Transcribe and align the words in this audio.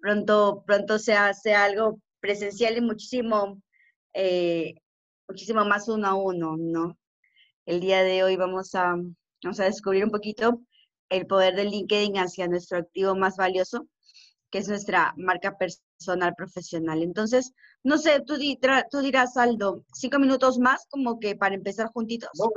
pronto, 0.00 0.64
pronto 0.66 0.98
sea, 0.98 1.34
sea 1.34 1.64
algo 1.64 2.00
presencial 2.20 2.76
y 2.76 2.80
muchísimo, 2.80 3.60
eh, 4.14 4.74
muchísimo 5.28 5.64
más 5.64 5.88
uno 5.88 6.08
a 6.08 6.14
uno, 6.14 6.56
¿no? 6.58 6.98
El 7.66 7.80
día 7.80 8.02
de 8.02 8.22
hoy 8.22 8.36
vamos 8.36 8.74
a, 8.74 8.96
vamos 9.42 9.60
a 9.60 9.64
descubrir 9.64 10.04
un 10.04 10.10
poquito 10.10 10.62
el 11.10 11.26
poder 11.26 11.54
del 11.54 11.70
LinkedIn 11.70 12.18
hacia 12.18 12.48
nuestro 12.48 12.78
activo 12.78 13.14
más 13.14 13.36
valioso, 13.36 13.86
que 14.50 14.58
es 14.58 14.68
nuestra 14.68 15.14
marca 15.16 15.56
personal 15.56 15.87
profesional. 16.36 17.02
Entonces, 17.02 17.52
no 17.82 17.98
sé, 17.98 18.20
tú, 18.26 18.34
tú 18.90 18.98
dirás, 19.00 19.36
Aldo, 19.36 19.84
cinco 19.94 20.18
minutos 20.18 20.58
más 20.58 20.86
como 20.90 21.18
que 21.18 21.36
para 21.36 21.54
empezar 21.54 21.88
juntitos. 21.88 22.30
No, 22.34 22.50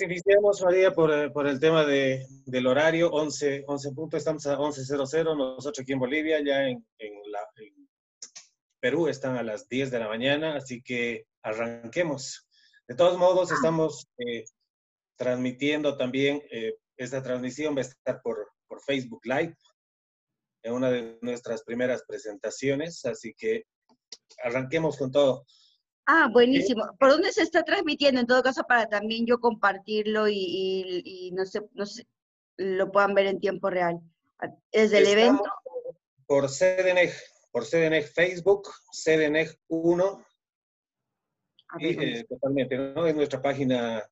iniciamos, 0.00 0.62
María, 0.62 0.92
por, 0.92 1.12
eh, 1.12 1.30
por, 1.30 1.46
el 1.46 1.60
tema 1.60 1.84
de, 1.84 2.26
del 2.46 2.66
horario, 2.66 3.10
11, 3.10 3.64
11 3.66 3.92
puntos, 3.92 4.18
estamos 4.18 4.46
a 4.46 4.56
11.00, 4.58 5.36
nosotros 5.36 5.80
aquí 5.80 5.92
en 5.92 5.98
Bolivia, 5.98 6.40
ya 6.44 6.68
en, 6.68 6.84
en, 6.98 7.12
la, 7.30 7.40
Perú 8.80 9.08
están 9.08 9.36
a 9.36 9.42
las 9.42 9.68
10 9.68 9.90
de 9.90 9.98
la 9.98 10.08
mañana, 10.08 10.56
así 10.56 10.82
que 10.82 11.26
arranquemos. 11.42 12.48
De 12.88 12.94
todos 12.94 13.18
modos, 13.18 13.52
ah. 13.52 13.54
estamos 13.54 14.08
eh, 14.18 14.44
transmitiendo 15.16 15.96
también, 15.96 16.42
eh, 16.50 16.76
esta 16.96 17.22
transmisión 17.22 17.74
va 17.74 17.80
a 17.80 17.82
estar 17.82 18.20
por, 18.22 18.52
por 18.66 18.80
Facebook 18.82 19.20
Live, 19.24 19.54
en 20.62 20.72
una 20.72 20.90
de 20.90 21.18
nuestras 21.22 21.62
primeras 21.62 22.04
presentaciones, 22.06 23.04
así 23.04 23.34
que 23.36 23.64
arranquemos 24.42 24.96
con 24.96 25.10
todo. 25.10 25.46
Ah, 26.06 26.28
buenísimo. 26.32 26.84
¿Por 26.98 27.10
dónde 27.10 27.32
se 27.32 27.42
está 27.42 27.62
transmitiendo? 27.62 28.20
En 28.20 28.26
todo 28.26 28.42
caso, 28.42 28.64
para 28.64 28.86
también 28.88 29.26
yo 29.26 29.38
compartirlo 29.38 30.28
y, 30.28 31.30
no, 31.34 31.46
sé, 31.46 31.60
no 31.72 31.86
sé, 31.86 32.06
lo 32.56 32.90
puedan 32.90 33.14
ver 33.14 33.26
en 33.26 33.40
tiempo 33.40 33.70
real. 33.70 34.00
¿Desde 34.72 34.98
el 34.98 35.06
evento? 35.06 35.44
Por 36.26 36.48
CDNEG, 36.48 37.12
por 37.52 37.64
CDNEG 37.64 38.06
Facebook, 38.12 38.68
CDNEG 38.92 39.56
1. 39.68 40.26
Y 41.78 41.86
eh, 41.86 42.24
totalmente, 42.28 42.76
¿no? 42.76 43.06
Es 43.06 43.14
nuestra 43.14 43.40
página, 43.40 44.02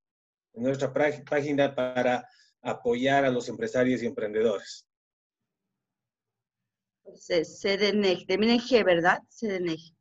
nuestra 0.53 0.93
página 0.93 1.75
para 1.75 2.29
apoyar 2.63 3.25
a 3.25 3.31
los 3.31 3.49
empresarios 3.49 4.03
y 4.03 4.07
emprendedores. 4.07 4.88
CDNEG, 7.15 8.27
termina 8.27 8.55
en 8.55 8.61
G, 8.61 8.85
¿verdad? 8.85 9.23
CDNEG. 9.29 9.95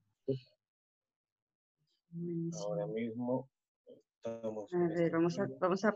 Ahora 2.61 2.87
mismo 2.87 3.49
estamos... 3.97 4.73
A 4.73 4.87
ver, 4.87 5.11
vamos 5.11 5.39
a, 5.39 5.47
vamos 5.59 5.85
a 5.85 5.93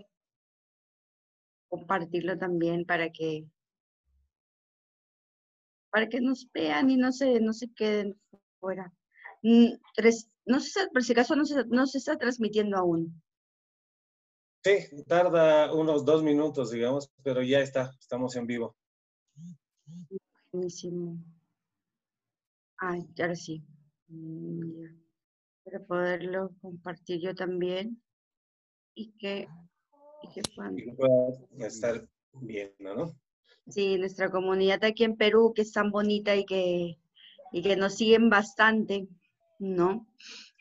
compartirlo 1.69 2.37
también 2.37 2.85
para 2.85 3.09
que 3.11 3.45
para 5.91 6.07
que 6.07 6.21
nos 6.21 6.49
vean 6.53 6.89
y 6.89 6.97
no 6.97 7.11
se, 7.11 7.39
no 7.41 7.53
se 7.53 7.71
queden 7.73 8.19
fuera. 8.59 8.93
Mm, 9.43 9.73
no 10.45 10.59
sé, 10.59 10.87
por 10.93 11.03
si 11.03 11.11
acaso 11.11 11.35
no 11.35 11.45
se, 11.45 11.65
no 11.65 11.85
se 11.85 11.97
está 11.97 12.17
transmitiendo 12.17 12.77
aún. 12.77 13.21
Sí, 14.63 15.03
tarda 15.07 15.73
unos 15.73 16.05
dos 16.05 16.23
minutos, 16.23 16.71
digamos, 16.71 17.11
pero 17.23 17.41
ya 17.41 17.59
está, 17.59 17.91
estamos 17.99 18.35
en 18.35 18.47
vivo. 18.47 18.75
Buenísimo. 20.51 21.17
Ah, 22.79 22.97
ahora 23.19 23.35
sí. 23.35 23.63
Mm, 24.07 24.85
Para 25.63 25.79
poderlo 25.85 26.51
compartir 26.61 27.21
yo 27.21 27.33
también 27.35 28.01
y 28.95 29.11
que, 29.17 29.47
y 30.23 30.29
que 30.33 30.41
puedan... 30.55 30.75
pueda 30.97 31.67
estar 31.67 32.07
viendo, 32.33 32.95
¿no? 32.95 33.15
Sí, 33.67 33.97
nuestra 33.97 34.29
comunidad 34.31 34.83
aquí 34.83 35.03
en 35.03 35.15
Perú, 35.15 35.53
que 35.55 35.61
es 35.61 35.71
tan 35.71 35.91
bonita 35.91 36.35
y 36.35 36.45
que, 36.45 36.97
y 37.51 37.61
que 37.61 37.75
nos 37.75 37.95
siguen 37.95 38.29
bastante, 38.29 39.07
¿no? 39.59 40.07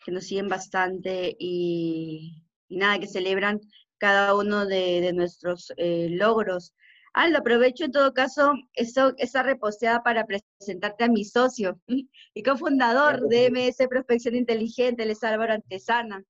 Que 0.04 0.12
nos 0.12 0.24
siguen 0.24 0.48
bastante 0.48 1.34
y, 1.38 2.44
nada, 2.68 2.98
que 2.98 3.06
celebran 3.06 3.60
cada 3.98 4.34
uno 4.36 4.66
de, 4.66 5.12
nuestros 5.12 5.72
eh, 5.76 6.08
logros. 6.10 6.74
Aldo, 7.12 7.38
aprovecho 7.38 7.84
en 7.84 7.92
todo 7.92 8.14
caso 8.14 8.52
eso, 8.74 9.14
esa 9.18 9.42
reposteada 9.42 10.02
para 10.02 10.26
presentarte 10.26 11.04
a 11.04 11.08
mi 11.08 11.24
socio 11.24 11.80
y 12.34 12.42
cofundador 12.42 13.26
de 13.28 13.50
MS 13.50 13.88
Prospección 13.88 14.36
Inteligente, 14.36 15.02
el 15.02 15.10
es 15.10 15.24
Álvaro 15.24 15.54
Antesana. 15.54 16.24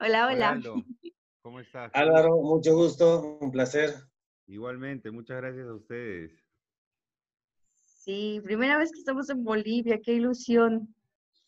Hola, 0.00 0.28
hola. 0.28 0.60
¿Cómo 1.42 1.60
estás? 1.60 1.90
Álvaro, 1.94 2.40
mucho 2.40 2.74
gusto, 2.74 3.38
un 3.40 3.50
placer. 3.50 3.94
Igualmente, 4.46 5.10
muchas 5.10 5.36
gracias 5.36 5.66
a 5.66 5.74
ustedes. 5.74 6.32
Sí, 7.82 8.40
primera 8.42 8.78
vez 8.78 8.92
que 8.92 8.98
estamos 8.98 9.28
en 9.30 9.44
Bolivia, 9.44 10.00
qué 10.02 10.14
ilusión. 10.14 10.94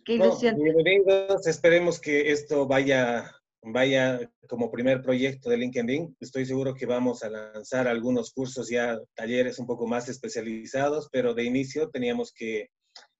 Qué 0.04 0.14
ilusión. 0.14 0.56
bienvenidos, 0.56 1.46
esperemos 1.46 2.00
que 2.00 2.30
esto 2.30 2.66
vaya 2.66 3.35
vaya 3.72 4.20
como 4.48 4.70
primer 4.70 5.02
proyecto 5.02 5.50
de 5.50 5.56
LinkedIn. 5.56 6.16
Estoy 6.20 6.46
seguro 6.46 6.74
que 6.74 6.86
vamos 6.86 7.22
a 7.22 7.30
lanzar 7.30 7.88
algunos 7.88 8.32
cursos 8.32 8.68
ya, 8.68 8.98
talleres 9.14 9.58
un 9.58 9.66
poco 9.66 9.86
más 9.86 10.08
especializados, 10.08 11.08
pero 11.10 11.34
de 11.34 11.44
inicio 11.44 11.90
teníamos 11.90 12.32
que 12.32 12.68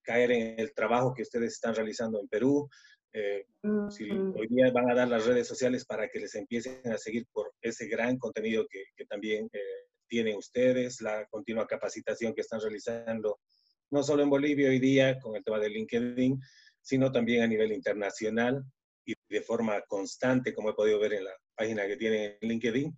caer 0.03 0.31
en 0.31 0.59
el 0.59 0.73
trabajo 0.73 1.13
que 1.13 1.23
ustedes 1.23 1.53
están 1.53 1.75
realizando 1.75 2.19
en 2.19 2.27
Perú. 2.27 2.69
Eh, 3.13 3.45
si 3.89 4.09
hoy 4.09 4.47
día 4.49 4.71
van 4.71 4.89
a 4.89 4.95
dar 4.95 5.07
las 5.07 5.25
redes 5.25 5.47
sociales 5.47 5.85
para 5.85 6.07
que 6.07 6.19
les 6.19 6.35
empiecen 6.35 6.79
a 6.91 6.97
seguir 6.97 7.25
por 7.33 7.51
ese 7.61 7.87
gran 7.87 8.17
contenido 8.17 8.65
que, 8.69 8.83
que 8.95 9.05
también 9.05 9.49
eh, 9.51 9.59
tienen 10.07 10.37
ustedes, 10.37 11.01
la 11.01 11.25
continua 11.27 11.67
capacitación 11.67 12.33
que 12.33 12.41
están 12.41 12.61
realizando, 12.61 13.39
no 13.91 14.03
solo 14.03 14.23
en 14.23 14.29
Bolivia 14.29 14.69
hoy 14.69 14.79
día 14.79 15.19
con 15.19 15.35
el 15.35 15.43
tema 15.43 15.59
de 15.59 15.69
LinkedIn, 15.69 16.39
sino 16.81 17.11
también 17.11 17.43
a 17.43 17.47
nivel 17.47 17.73
internacional 17.73 18.63
y 19.07 19.15
de 19.29 19.41
forma 19.41 19.81
constante, 19.87 20.53
como 20.53 20.69
he 20.69 20.73
podido 20.73 20.99
ver 20.99 21.13
en 21.13 21.23
la 21.23 21.31
página 21.55 21.87
que 21.87 21.95
tiene 21.95 22.37
en 22.41 22.49
LinkedIn. 22.49 22.95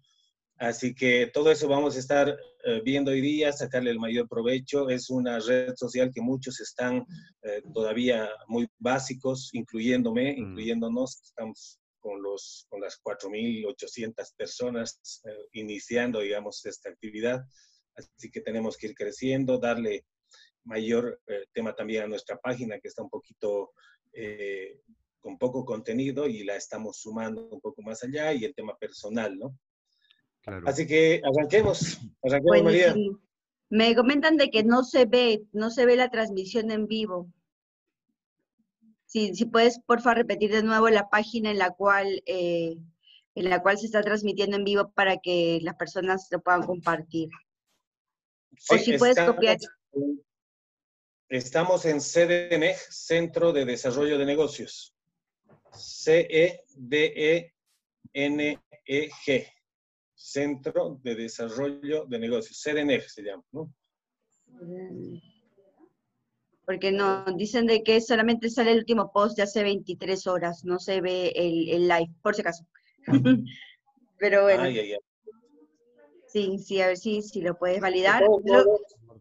Así 0.57 0.93
que 0.93 1.27
todo 1.33 1.51
eso 1.51 1.69
vamos 1.69 1.95
a 1.95 1.99
estar 1.99 2.37
eh, 2.65 2.81
viendo 2.83 3.11
hoy 3.11 3.21
día, 3.21 3.53
sacarle 3.53 3.91
el 3.91 3.99
mayor 3.99 4.27
provecho. 4.27 4.89
Es 4.89 5.09
una 5.09 5.39
red 5.39 5.73
social 5.75 6.11
que 6.13 6.19
muchos 6.19 6.59
están 6.59 7.05
eh, 7.43 7.61
todavía 7.73 8.29
muy 8.47 8.67
básicos, 8.77 9.51
incluyéndome, 9.53 10.33
mm. 10.33 10.37
incluyéndonos. 10.37 11.21
Estamos 11.23 11.79
con, 11.99 12.21
los, 12.21 12.65
con 12.67 12.81
las 12.81 12.99
4.800 13.01 14.35
personas 14.35 15.21
eh, 15.23 15.29
iniciando, 15.53 16.19
digamos, 16.19 16.65
esta 16.65 16.89
actividad. 16.89 17.41
Así 17.95 18.29
que 18.29 18.41
tenemos 18.41 18.75
que 18.75 18.87
ir 18.87 18.95
creciendo, 18.95 19.59
darle 19.59 20.05
mayor 20.65 21.21
tema 21.53 21.73
también 21.73 22.03
a 22.03 22.07
nuestra 22.07 22.37
página, 22.37 22.79
que 22.79 22.89
está 22.89 23.01
un 23.01 23.09
poquito 23.09 23.71
con 25.19 25.37
poco 25.37 25.65
contenido 25.65 26.27
y 26.27 26.43
la 26.43 26.55
estamos 26.55 26.97
sumando 26.97 27.47
un 27.49 27.59
poco 27.61 27.81
más 27.81 28.03
allá 28.03 28.33
y 28.33 28.45
el 28.45 28.53
tema 28.55 28.77
personal, 28.77 29.37
¿no? 29.37 29.57
Así 30.65 30.87
que 30.87 31.21
arranquemos, 31.23 31.99
arranquemos 32.23 32.63
María. 32.63 32.95
Me 33.69 33.95
comentan 33.95 34.37
de 34.37 34.49
que 34.49 34.63
no 34.63 34.83
se 34.83 35.05
ve, 35.05 35.43
no 35.51 35.69
se 35.69 35.85
ve 35.85 35.95
la 35.95 36.09
transmisión 36.09 36.71
en 36.71 36.87
vivo. 36.87 37.31
Si, 39.05 39.35
si 39.35 39.45
puedes, 39.45 39.79
por 39.79 40.01
favor, 40.01 40.17
repetir 40.17 40.51
de 40.51 40.63
nuevo 40.63 40.89
la 40.89 41.09
página 41.09 41.51
en 41.51 41.59
la 41.59 41.71
cual 41.71 42.23
eh, 42.25 42.77
en 43.35 43.49
la 43.49 43.61
cual 43.61 43.77
se 43.77 43.85
está 43.85 44.01
transmitiendo 44.01 44.57
en 44.57 44.63
vivo 44.63 44.91
para 44.91 45.17
que 45.17 45.59
las 45.61 45.75
personas 45.75 46.27
lo 46.31 46.41
puedan 46.41 46.63
compartir. 46.63 47.29
o 48.69 48.77
si 48.77 48.97
puedes 48.97 49.19
copiar. 49.19 49.57
Estamos 51.29 51.85
en 51.85 51.99
CDNEG, 51.99 52.75
Centro 52.89 53.53
de 53.53 53.65
Desarrollo 53.65 54.17
de 54.17 54.25
Negocios. 54.25 54.95
C-E-D-E-N-E-G, 55.73 57.53
Centro 60.13 60.99
de 61.03 61.15
Desarrollo 61.15 62.05
de 62.05 62.19
Negocios, 62.19 62.61
CDNEG 62.61 63.09
se 63.09 63.23
llama, 63.23 63.43
¿no? 63.51 63.73
Porque 66.65 66.91
no, 66.91 67.25
dicen 67.35 67.65
de 67.65 67.83
que 67.83 67.99
solamente 68.01 68.49
sale 68.49 68.71
el 68.71 68.79
último 68.79 69.11
post 69.11 69.35
de 69.37 69.43
hace 69.43 69.63
23 69.63 70.27
horas, 70.27 70.63
no 70.65 70.79
se 70.79 71.01
ve 71.01 71.31
el, 71.35 71.87
live, 71.87 72.11
por 72.21 72.35
si 72.35 72.41
acaso. 72.41 72.65
Pero 74.19 74.43
bueno. 74.43 74.63
Sí, 76.27 76.59
sí, 76.59 76.79
a 76.79 76.87
ver 76.87 76.97
si, 76.97 77.23
si 77.23 77.41
lo 77.41 77.57
puedes 77.57 77.81
validar. 77.81 78.23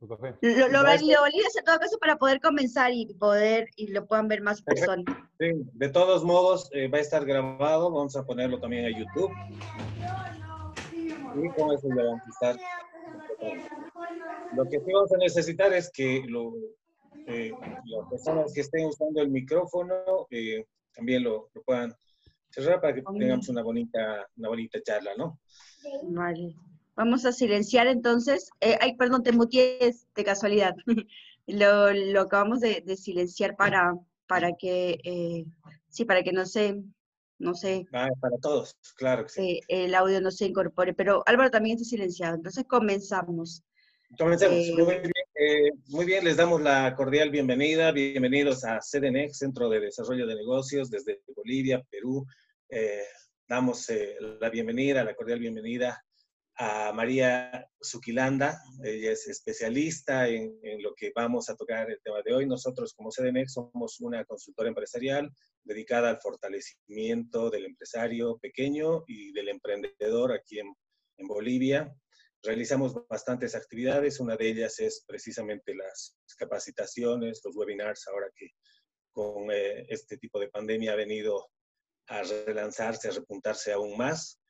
Lo, 0.00 0.68
lo, 0.68 0.82
validas 0.84 1.56
en 1.56 1.64
todo 1.64 1.78
caso 1.78 1.98
para 1.98 2.16
poder 2.16 2.40
comenzar 2.40 2.92
y 2.92 3.06
poder 3.14 3.68
y 3.76 3.88
lo 3.88 4.06
puedan 4.06 4.28
ver 4.28 4.42
más 4.42 4.62
personas. 4.62 5.04
Sí, 5.38 5.52
de 5.72 5.88
todos 5.88 6.24
modos 6.24 6.70
eh, 6.72 6.88
va 6.88 6.98
a 6.98 7.00
estar 7.00 7.24
grabado, 7.24 7.90
vamos 7.90 8.16
a 8.16 8.24
ponerlo 8.24 8.60
también 8.60 8.84
a 8.84 8.98
YouTube. 8.98 9.30
Y 11.34 11.48
con 11.50 11.72
eso 11.72 11.88
ya 11.88 12.04
vamos 12.04 12.22
a 12.24 12.30
estar. 12.30 12.56
Lo 14.56 14.64
que 14.64 14.78
sí 14.78 14.92
vamos 14.92 15.12
a 15.12 15.18
necesitar 15.18 15.72
es 15.72 15.90
que 15.92 16.24
lo, 16.26 16.54
eh, 17.26 17.52
las 17.84 18.08
personas 18.08 18.52
que 18.52 18.62
estén 18.62 18.86
usando 18.86 19.20
el 19.20 19.30
micrófono 19.30 20.26
eh, 20.30 20.64
también 20.94 21.24
lo, 21.24 21.50
lo, 21.54 21.62
puedan 21.62 21.94
cerrar 22.50 22.80
para 22.80 22.94
que 22.94 23.02
tengamos 23.02 23.48
una 23.48 23.62
bonita, 23.62 24.26
una 24.36 24.48
bonita 24.48 24.80
charla, 24.82 25.10
¿no? 25.16 25.38
Vale. 26.04 26.54
Vamos 26.98 27.24
a 27.24 27.30
silenciar 27.30 27.86
entonces. 27.86 28.50
Eh, 28.60 28.76
ay, 28.80 28.96
perdón, 28.96 29.22
te 29.22 29.30
mutees 29.30 30.08
de 30.16 30.24
casualidad. 30.24 30.74
lo, 31.46 31.92
lo 31.92 32.20
acabamos 32.22 32.58
de, 32.58 32.82
de, 32.84 32.96
silenciar 32.96 33.54
para, 33.54 33.94
para 34.26 34.56
que, 34.58 34.98
eh, 35.04 35.44
sí, 35.88 36.04
para 36.04 36.24
que 36.24 36.32
no 36.32 36.44
se, 36.44 36.82
no 37.38 37.54
sé. 37.54 37.86
Ah, 37.92 38.08
para 38.20 38.36
todos, 38.38 38.74
claro 38.96 39.22
que 39.22 39.28
sí. 39.28 39.60
Eh, 39.68 39.84
el 39.84 39.94
audio 39.94 40.20
no 40.20 40.32
se 40.32 40.46
incorpore, 40.46 40.92
pero 40.92 41.22
Álvaro 41.26 41.52
también 41.52 41.76
está 41.76 41.88
silenciado, 41.88 42.34
entonces 42.34 42.64
comenzamos. 42.66 43.62
Comencemos. 44.18 44.56
Eh, 44.56 44.74
muy, 44.76 44.96
bien, 44.96 45.82
muy 45.90 46.04
bien, 46.04 46.24
les 46.24 46.36
damos 46.36 46.60
la 46.60 46.96
cordial 46.96 47.30
bienvenida. 47.30 47.92
Bienvenidos 47.92 48.64
a 48.64 48.80
CDNEX, 48.80 49.38
Centro 49.38 49.68
de 49.68 49.78
Desarrollo 49.78 50.26
de 50.26 50.34
Negocios, 50.34 50.90
desde 50.90 51.22
Bolivia, 51.36 51.80
Perú. 51.88 52.26
damos 53.46 53.86
la 54.40 54.50
bienvenida, 54.50 55.04
la 55.04 55.14
cordial 55.14 55.38
bienvenida 55.38 56.02
a 56.58 56.92
María 56.92 57.70
Zuquilanda. 57.82 58.60
Ella 58.82 59.12
es 59.12 59.28
especialista 59.28 60.28
en, 60.28 60.58
lo 60.82 60.92
que 60.94 61.12
vamos 61.14 61.48
a 61.48 61.56
tocar 61.56 61.88
el 61.88 62.00
tema 62.02 62.20
de 62.22 62.34
hoy. 62.34 62.46
Nosotros 62.46 62.92
como 62.94 63.10
CDMX 63.10 63.52
somos 63.52 64.00
una 64.00 64.24
consultora 64.24 64.68
empresarial 64.68 65.30
dedicada 65.62 66.10
al 66.10 66.20
fortalecimiento 66.20 67.48
del 67.50 67.66
empresario 67.66 68.38
pequeño 68.38 69.04
y 69.06 69.32
del 69.32 69.50
emprendedor 69.50 70.32
aquí 70.32 70.58
en, 70.58 70.74
en 71.18 71.28
Bolivia. 71.28 71.94
Realizamos 72.42 72.94
bastantes 73.08 73.54
actividades, 73.54 74.18
una 74.18 74.36
de 74.36 74.48
ellas 74.48 74.80
es 74.80 75.04
precisamente 75.06 75.74
las 75.74 76.16
capacitaciones, 76.36 77.40
los 77.44 77.56
webinars, 77.56 78.06
ahora 78.08 78.28
que 78.34 78.50
con 79.12 79.50
eh, 79.50 79.86
este 79.88 80.18
tipo 80.18 80.40
de 80.40 80.48
pandemia 80.48 80.92
ha 80.92 80.96
venido 80.96 81.50
a 82.08 82.22
relanzarse, 82.22 83.08
a 83.08 83.12
repuntarse 83.12 83.72
aún 83.72 83.96
más 83.96 84.40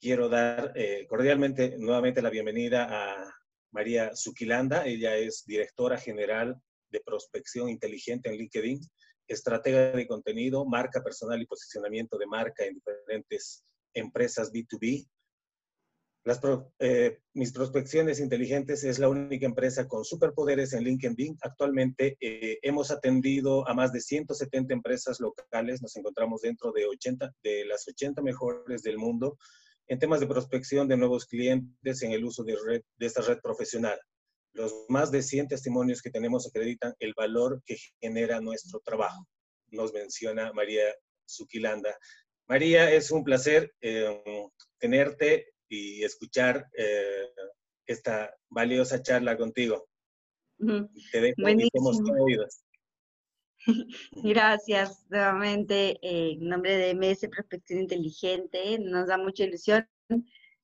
quiero 0.00 0.28
dar 0.28 0.72
eh, 0.74 1.06
cordialmente 1.08 1.76
nuevamente 1.78 2.22
la 2.22 2.30
bienvenida 2.30 2.86
a 2.90 3.34
María 3.72 4.14
Zuquilanda. 4.14 4.86
Ella 4.86 5.16
es 5.16 5.44
directora 5.46 5.98
general 5.98 6.60
de 6.90 7.00
prospección 7.00 7.68
inteligente 7.68 8.28
en 8.28 8.36
LinkedIn, 8.36 8.80
estratega 9.26 9.92
de 9.92 10.06
contenido, 10.06 10.64
marca 10.64 11.02
personal 11.02 11.40
y 11.40 11.46
posicionamiento 11.46 12.18
de 12.18 12.26
marca 12.26 12.64
en 12.64 12.74
diferentes 12.74 13.64
empresas 13.94 14.52
B2B. 14.52 15.08
Las 16.24 16.40
eh, 16.80 17.20
mis 17.34 17.52
prospecciones 17.52 18.18
inteligentes 18.18 18.82
es 18.82 18.98
la 18.98 19.08
única 19.08 19.46
empresa 19.46 19.86
con 19.86 20.04
superpoderes 20.04 20.72
en 20.72 20.82
LinkedIn. 20.82 21.38
Actualmente 21.40 22.16
eh, 22.20 22.58
hemos 22.62 22.90
atendido 22.90 23.66
a 23.68 23.74
más 23.74 23.92
de 23.92 24.00
170 24.00 24.74
empresas 24.74 25.20
locales. 25.20 25.82
Nos 25.82 25.94
encontramos 25.96 26.40
dentro 26.40 26.72
de, 26.72 26.84
80, 26.86 27.32
de 27.44 27.64
las 27.66 27.86
80 27.86 28.22
mejores 28.22 28.82
del 28.82 28.98
mundo 28.98 29.38
en 29.88 29.98
temas 29.98 30.20
de 30.20 30.26
prospección 30.26 30.88
de 30.88 30.96
nuevos 30.96 31.26
clientes 31.26 32.02
en 32.02 32.12
el 32.12 32.24
uso 32.24 32.42
de, 32.44 32.56
red, 32.64 32.82
de 32.96 33.06
esta 33.06 33.22
red 33.22 33.38
profesional. 33.40 33.98
Los 34.52 34.72
más 34.88 35.10
de 35.10 35.22
100 35.22 35.48
testimonios 35.48 36.02
que 36.02 36.10
tenemos 36.10 36.46
acreditan 36.46 36.94
el 36.98 37.12
valor 37.14 37.62
que 37.64 37.76
genera 38.00 38.40
nuestro 38.40 38.80
trabajo, 38.80 39.26
nos 39.68 39.92
menciona 39.92 40.52
María 40.52 40.84
Zuquilanda. 41.28 41.96
María, 42.48 42.90
es 42.90 43.10
un 43.10 43.24
placer 43.24 43.72
eh, 43.80 44.22
tenerte 44.78 45.48
y 45.68 46.04
escuchar 46.04 46.66
eh, 46.76 47.28
esta 47.86 48.34
valiosa 48.48 49.02
charla 49.02 49.36
contigo. 49.36 49.88
Te 51.12 51.20
dejo. 51.20 51.42
Gracias 54.12 55.04
nuevamente 55.10 55.98
eh, 56.02 56.32
en 56.32 56.48
nombre 56.48 56.76
de 56.76 56.94
MS 56.94 57.28
Prospección 57.28 57.80
Inteligente. 57.80 58.78
Nos 58.78 59.08
da 59.08 59.18
mucha 59.18 59.44
ilusión 59.44 59.86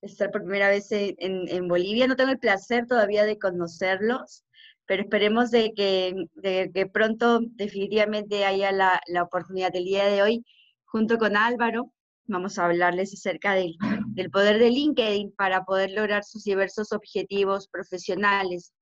estar 0.01 0.31
por 0.31 0.43
primera 0.43 0.69
vez 0.69 0.89
en, 0.91 1.69
Bolivia. 1.69 2.07
No 2.07 2.17
tengo 2.17 2.31
el 2.31 2.39
placer 2.39 2.87
todavía 2.87 3.25
de 3.25 3.39
conocerlos, 3.39 4.45
pero 4.87 5.03
esperemos 5.03 5.51
de 5.51 5.73
que, 5.75 6.15
de 6.35 6.71
que 6.73 6.87
pronto 6.87 7.41
definitivamente 7.43 8.45
haya 8.45 8.73
la, 8.73 9.01
la, 9.07 9.23
oportunidad 9.23 9.73
del 9.73 9.85
día 9.85 10.07
de 10.07 10.23
hoy, 10.23 10.45
junto 10.85 11.19
con 11.19 11.37
Álvaro, 11.37 11.93
vamos 12.27 12.59
a 12.59 12.67
hablarles 12.67 13.15
acerca 13.15 13.55
del, 13.55 13.77
del 14.09 14.31
poder 14.31 14.59
de 14.59 14.71
LinkedIn 14.71 15.33
para 15.37 15.65
poder 15.65 15.91
lograr 15.91 16.25
sus 16.25 16.45
diversos 16.45 16.93
objetivos 16.93 17.69
profesionales, 17.69 18.73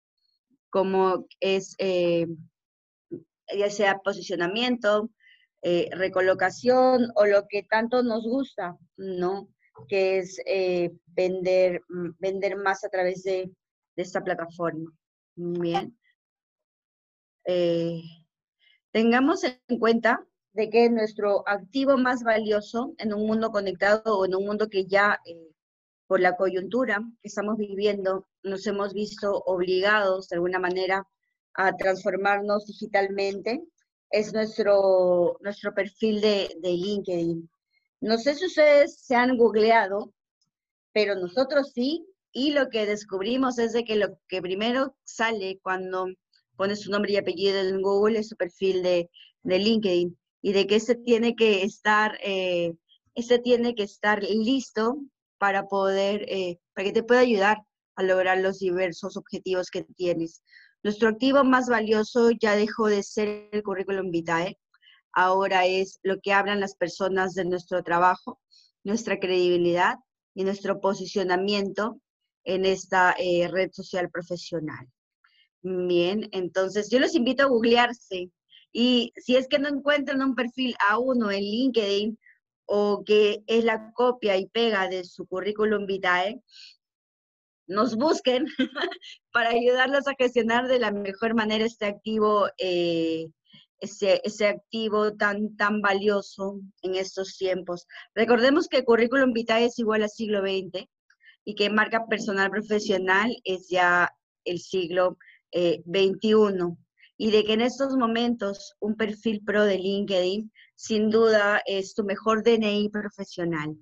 como 0.71 1.27
es... 1.41 1.75
Eh, 1.79 2.27
ya 3.57 3.71
sea 3.71 3.99
posicionamiento, 3.99 5.11
eh, 5.63 5.91
recolocación 5.93 7.11
o 7.15 7.27
lo 7.27 7.47
que 7.47 7.65
tanto 7.65 8.03
nos 8.03 8.25
gusta, 8.25 8.79
¿no? 8.97 9.49
Que 9.89 10.19
es 10.19 10.41
eh, 10.47 10.91
vender, 11.09 11.83
mm, 11.89 12.11
vender 12.19 12.57
más 12.57 12.83
a 12.85 12.89
través 12.89 13.23
de, 13.25 13.51
esta 13.97 14.25
plataforma. 14.25 14.91
Bien. 15.37 15.95
Eh, 17.45 18.01
tengamos 18.93 19.45
en 19.45 19.79
cuenta 19.79 20.27
de 20.55 20.71
que 20.71 20.89
nuestro 20.89 21.47
activo 21.47 21.99
más 21.99 22.23
valioso 22.23 22.95
en 22.97 23.13
un 23.13 23.27
mundo 23.27 23.51
conectado 23.51 24.19
o 24.19 24.25
en 24.25 24.35
un 24.35 24.47
mundo 24.47 24.71
que 24.71 24.87
ya 24.87 25.21
por 26.07 26.21
la 26.21 26.37
coyuntura 26.37 27.03
que 27.21 27.29
estamos 27.29 27.59
viviendo 27.59 28.27
nos 28.43 28.67
hemos 28.67 28.95
visto 28.95 29.43
obligados 29.45 30.29
de 30.29 30.37
alguna 30.37 30.59
manera 30.59 31.07
a 31.55 31.77
transformarnos 31.77 32.67
digitalmente 32.67 33.63
es 34.11 34.33
nuestro, 34.33 35.37
nuestro 35.41 35.73
perfil 35.75 36.21
de, 36.21 36.51
de 36.61 36.71
LinkedIn. 36.71 37.51
No 38.01 38.19
sé 38.19 38.35
si 38.35 38.47
ustedes 38.47 38.99
se 39.01 39.15
han 39.15 39.37
googleado, 39.37 40.13
pero 40.93 41.15
nosotros 41.15 41.73
sí, 41.73 42.07
y 42.33 42.53
lo 42.53 42.69
que 42.69 42.87
descubrimos 42.87 43.59
es 43.59 43.73
de 43.73 43.85
que 43.85 43.97
lo 43.97 44.19
que 44.29 44.41
primero 44.41 44.97
sale 45.05 45.59
cuando 45.63 46.07
pones 46.57 46.83
su 46.83 46.91
nombre 46.91 47.13
y 47.13 47.17
apellido 47.17 47.59
en 47.59 47.83
Google 47.83 48.19
es 48.19 48.29
su 48.29 48.37
perfil 48.37 48.83
de, 48.83 49.11
de 49.43 49.59
LinkedIn 49.59 50.19
y 50.43 50.53
de 50.53 50.67
que 50.67 50.77
ese 50.77 50.95
tiene 50.95 51.35
que 51.35 51.63
estar, 51.63 52.19
eh, 52.23 52.75
ese 53.15 53.39
tiene 53.39 53.75
que 53.75 53.83
estar 53.83 54.23
listo 54.23 54.99
para 55.39 55.67
poder, 55.67 56.25
eh, 56.29 56.59
para 56.75 56.87
que 56.87 56.93
te 56.93 57.03
pueda 57.03 57.21
ayudar 57.21 57.59
a 57.97 58.03
lograr 58.03 58.39
los 58.39 58.59
diversos 58.59 59.17
objetivos 59.17 59.71
que 59.71 59.85
tienes. 59.85 60.43
Nuestro 60.83 61.11
activo 61.11 61.45
más 61.45 61.69
valioso 61.69 62.31
ya 62.31 62.57
dejó 62.57 62.89
de 62.89 63.03
ser 63.03 63.49
el 63.53 63.63
currículum 63.63 64.11
vitae, 64.11 64.59
ahora 65.13 65.67
es 65.67 65.99
lo 66.03 66.21
que 66.21 66.33
hablan 66.33 66.61
las 66.61 66.75
personas 66.75 67.35
de 67.35 67.45
nuestro 67.45 67.83
trabajo, 67.83 68.41
nuestra 68.83 69.19
credibilidad 69.19 69.97
y 70.35 70.45
nuestro 70.45 70.81
posicionamiento 70.81 72.01
en 72.45 72.65
esta 72.65 73.15
eh, 73.19 73.49
red 73.49 73.71
social 73.73 74.11
profesional. 74.11 74.87
Bien, 75.63 76.29
entonces 76.33 76.89
yo 76.91 76.99
los 76.99 77.15
invito 77.15 77.43
a 77.43 77.49
googlearse 77.49 78.31
y 78.73 79.13
si 79.17 79.37
es 79.37 79.49
que 79.49 79.59
no 79.59 79.69
encuentran 79.69 80.23
un 80.23 80.35
perfil 80.35 80.75
a 80.89 80.99
uno 80.99 81.31
en 81.31 81.43
LinkedIn 81.43 82.19
o 82.65 83.03
que 83.05 83.43
es 83.47 83.65
la 83.65 83.93
copia 83.93 84.39
y 84.39 84.47
pega 84.47 84.89
de 84.89 85.05
su 85.05 85.27
currículum 85.27 85.87
vitae, 85.87 86.41
nos 87.71 87.97
busquen 87.97 88.47
para 89.33 89.51
ayudarlos 89.51 90.07
a 90.09 90.15
gestionar 90.19 90.69
de 90.69 90.81
la 90.81 90.91
mejor 90.91 91.35
manera 91.35 91.65
este 91.65 91.87
activo, 91.87 92.49
eh, 92.59 93.29
ese, 93.79 94.21
ese, 94.25 94.49
activo 94.49 95.15
tan, 95.17 95.57
tan 95.57 95.81
valioso 95.81 96.61
en 96.83 96.97
estos 96.97 97.39
tiempos. 97.39 97.87
Recordemos 98.15 98.69
que 98.69 98.85
currículum 98.85 99.33
vitae 99.33 99.67
es 99.67 99.79
igual 99.79 100.03
al 100.03 100.11
siglo 100.11 100.41
XX 100.41 100.87
y 101.45 101.55
que 101.55 101.71
marca 101.71 102.07
personal 102.07 102.51
profesional 102.51 103.35
es 103.45 103.69
ya 103.71 104.11
el 104.45 104.59
siglo 104.59 105.17
XXI. 105.53 106.29
Eh, 106.33 106.77
y 107.23 107.31
de 107.31 107.45
que 107.45 107.53
en 107.53 107.61
estos 107.61 107.97
momentos 107.97 108.75
un 108.81 108.97
perfil 108.97 109.43
pro 109.45 109.65
de 109.65 109.79
LinkedIn 109.79 110.51
sin 110.75 111.11
duda 111.11 111.61
es 111.67 111.95
tu 111.95 112.03
mejor 112.03 112.43
DNI 112.43 112.89
profesional. 112.89 113.77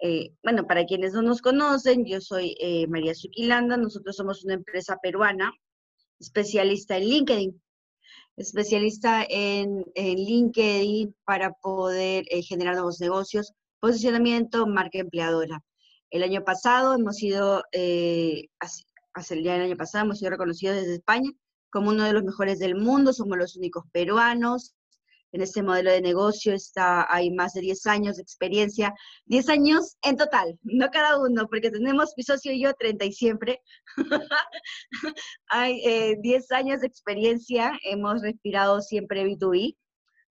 Eh, 0.00 0.32
bueno, 0.42 0.66
para 0.66 0.84
quienes 0.84 1.12
no 1.12 1.22
nos 1.22 1.42
conocen, 1.42 2.04
yo 2.04 2.20
soy 2.20 2.56
eh, 2.60 2.86
María 2.86 3.14
Suquilanda, 3.14 3.76
nosotros 3.76 4.16
somos 4.16 4.44
una 4.44 4.54
empresa 4.54 4.98
peruana 5.02 5.52
especialista 6.20 6.96
en 6.96 7.04
LinkedIn, 7.04 7.62
especialista 8.36 9.24
en, 9.28 9.84
LinkedIn 9.96 11.14
para 11.24 11.52
poder 11.52 12.24
eh, 12.30 12.42
generar 12.42 12.74
nuevos 12.74 13.00
negocios, 13.00 13.52
posicionamiento, 13.80 14.66
marca 14.66 14.98
empleadora. 14.98 15.62
El 16.10 16.22
año 16.22 16.44
pasado 16.44 16.94
hemos 16.94 17.16
sido, 17.16 17.62
hace, 18.60 19.34
el 19.34 19.48
año 19.48 19.76
pasado 19.76 20.04
hemos 20.04 20.18
sido 20.18 20.30
reconocidos 20.30 20.76
desde 20.76 20.94
España 20.94 21.30
como 21.70 21.90
uno 21.90 22.04
de 22.04 22.14
los 22.14 22.24
mejores 22.24 22.58
del 22.58 22.76
mundo, 22.76 23.12
somos 23.12 23.36
los 23.36 23.56
únicos 23.56 23.84
peruanos 23.92 24.74
en 25.32 25.42
este 25.42 25.62
modelo 25.62 25.90
de 25.90 26.00
negocio 26.00 26.54
está, 26.54 27.06
hay 27.12 27.30
más 27.30 27.52
de 27.52 27.60
10 27.60 27.86
años 27.86 28.16
de 28.16 28.22
experiencia, 28.22 28.94
10 29.26 29.48
años 29.48 29.96
en 30.02 30.16
total, 30.16 30.58
no 30.62 30.88
cada 30.90 31.18
uno, 31.18 31.46
porque 31.48 31.70
tenemos 31.70 32.14
mi 32.16 32.22
socio 32.22 32.52
y 32.52 32.62
yo 32.62 32.72
30 32.74 33.04
y 33.04 33.12
siempre. 33.12 33.60
hay 35.48 36.16
10 36.20 36.50
eh, 36.50 36.54
años 36.54 36.80
de 36.80 36.86
experiencia, 36.86 37.78
hemos 37.84 38.22
respirado 38.22 38.80
siempre 38.80 39.24
B2B, 39.24 39.76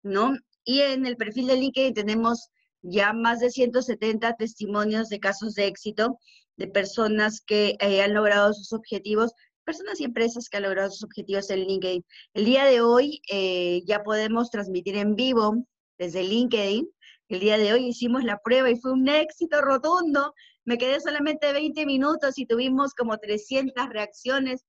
¿no? 0.03 0.35
Y 0.63 0.81
en 0.81 1.05
el 1.05 1.17
perfil 1.17 1.47
de 1.47 1.57
LinkedIn 1.57 1.93
tenemos 1.93 2.49
ya 2.81 3.13
más 3.13 3.39
de 3.39 3.49
170 3.49 4.35
testimonios 4.35 5.09
de 5.09 5.19
casos 5.19 5.55
de 5.55 5.67
éxito 5.67 6.19
de 6.57 6.67
personas 6.67 7.41
que 7.41 7.75
eh, 7.79 8.01
han 8.01 8.13
logrado 8.13 8.53
sus 8.53 8.73
objetivos 8.73 9.31
personas 9.63 9.99
y 9.99 10.03
empresas 10.03 10.49
que 10.49 10.57
han 10.57 10.63
logrado 10.63 10.91
sus 10.91 11.03
objetivos 11.03 11.49
en 11.49 11.65
LinkedIn. 11.65 12.05
El 12.33 12.45
día 12.45 12.65
de 12.65 12.81
hoy 12.81 13.21
eh, 13.31 13.81
ya 13.85 14.03
podemos 14.03 14.49
transmitir 14.49 14.95
en 14.97 15.15
vivo 15.15 15.65
desde 15.97 16.23
LinkedIn. 16.23 16.89
El 17.29 17.39
día 17.39 17.57
de 17.57 17.73
hoy 17.73 17.87
hicimos 17.87 18.23
la 18.23 18.39
prueba 18.43 18.69
y 18.69 18.79
fue 18.79 18.91
un 18.91 19.07
éxito 19.07 19.61
rotundo. 19.61 20.33
Me 20.65 20.77
quedé 20.77 20.99
solamente 20.99 21.51
20 21.51 21.85
minutos 21.85 22.37
y 22.37 22.45
tuvimos 22.45 22.93
como 22.93 23.17
300 23.17 23.89
reacciones, 23.89 24.65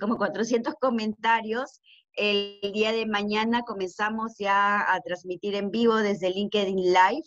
como 0.00 0.16
400 0.16 0.74
comentarios. 0.80 1.80
El 2.12 2.60
día 2.72 2.92
de 2.92 3.06
mañana 3.06 3.62
comenzamos 3.62 4.34
ya 4.38 4.92
a 4.92 5.00
transmitir 5.00 5.54
en 5.54 5.70
vivo 5.70 5.96
desde 5.96 6.30
LinkedIn 6.30 6.76
Live. 6.76 7.26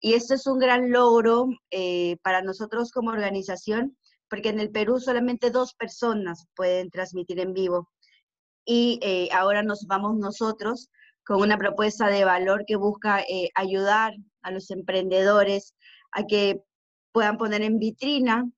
Y 0.00 0.14
esto 0.14 0.34
es 0.34 0.46
un 0.46 0.58
gran 0.58 0.90
logro 0.90 1.48
eh, 1.70 2.16
para 2.22 2.42
nosotros 2.42 2.90
como 2.92 3.10
organización 3.10 3.96
porque 4.28 4.48
en 4.48 4.60
el 4.60 4.70
Perú 4.70 5.00
solamente 5.00 5.50
dos 5.50 5.74
personas 5.74 6.46
pueden 6.54 6.90
transmitir 6.90 7.40
en 7.40 7.52
vivo. 7.52 7.90
Y 8.64 8.98
eh, 9.02 9.28
ahora 9.32 9.62
nos 9.62 9.86
vamos 9.86 10.16
nosotros 10.16 10.90
con 11.24 11.40
una 11.40 11.58
propuesta 11.58 12.08
de 12.08 12.24
valor 12.24 12.64
que 12.66 12.76
busca 12.76 13.20
eh, 13.22 13.50
ayudar 13.54 14.14
a 14.42 14.50
los 14.50 14.70
emprendedores 14.70 15.74
a 16.12 16.24
que 16.24 16.62
puedan 17.12 17.36
poner 17.36 17.62
en 17.62 17.78
vitrina 17.78 18.48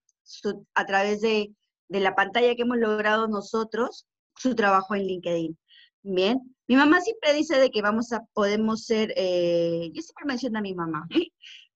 a 0.75 0.87
través 0.87 1.21
de, 1.21 1.55
la 1.89 2.15
pantalla 2.15 2.55
que 2.55 2.63
hemos 2.63 2.77
logrado 2.77 3.29
nosotros 3.29 4.07
su 4.37 4.55
trabajo 4.55 4.95
en 4.95 5.07
LinkedIn. 5.07 5.59
Bien, 6.03 6.57
mi 6.67 6.77
mamá 6.77 7.01
siempre 7.01 7.33
dice 7.33 7.59
de 7.59 7.71
que 7.71 7.81
vamos 7.81 8.13
a, 8.13 8.25
podemos 8.35 8.85
ser, 8.85 9.13
eh, 9.17 9.91
yo 9.95 10.03
siempre 10.03 10.27
menciono 10.27 10.59
a 10.59 10.63
mi 10.63 10.75
mamá, 10.75 11.07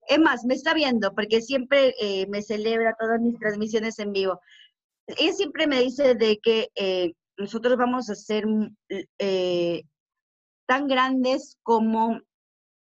Es 0.09 0.19
más, 0.19 0.45
me 0.45 0.55
está 0.55 0.75
viendo 0.75 1.15
porque 1.15 1.41
siempre 1.41 1.95
eh, 2.01 2.27
me 2.29 2.43
celebra 2.43 2.97
todas 2.99 3.21
mis 3.21 3.39
transmisiones 3.39 3.99
en 3.99 4.13
vivo. 4.13 4.41
Ella 5.07 5.33
siempre 5.33 5.67
me 5.67 5.81
dice 5.81 6.15
de 6.15 6.39
que 6.39 6.71
eh, 6.75 7.13
nosotros 7.37 7.77
vamos 7.77 8.11
a 8.11 8.15
ser 8.15 8.47
mm, 8.47 8.77
eh, 9.19 9.83
tan 10.67 10.89
grandes 10.89 11.59
como, 11.63 12.21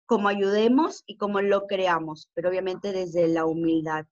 como 0.06 0.28
ayudemos 0.28 1.02
y 1.06 1.16
como 1.16 1.40
lo 1.40 1.66
creamos, 1.66 2.28
pero 2.34 2.48
obviamente 2.48 2.92
desde 2.92 3.28
la 3.28 3.44
humildad. 3.44 4.06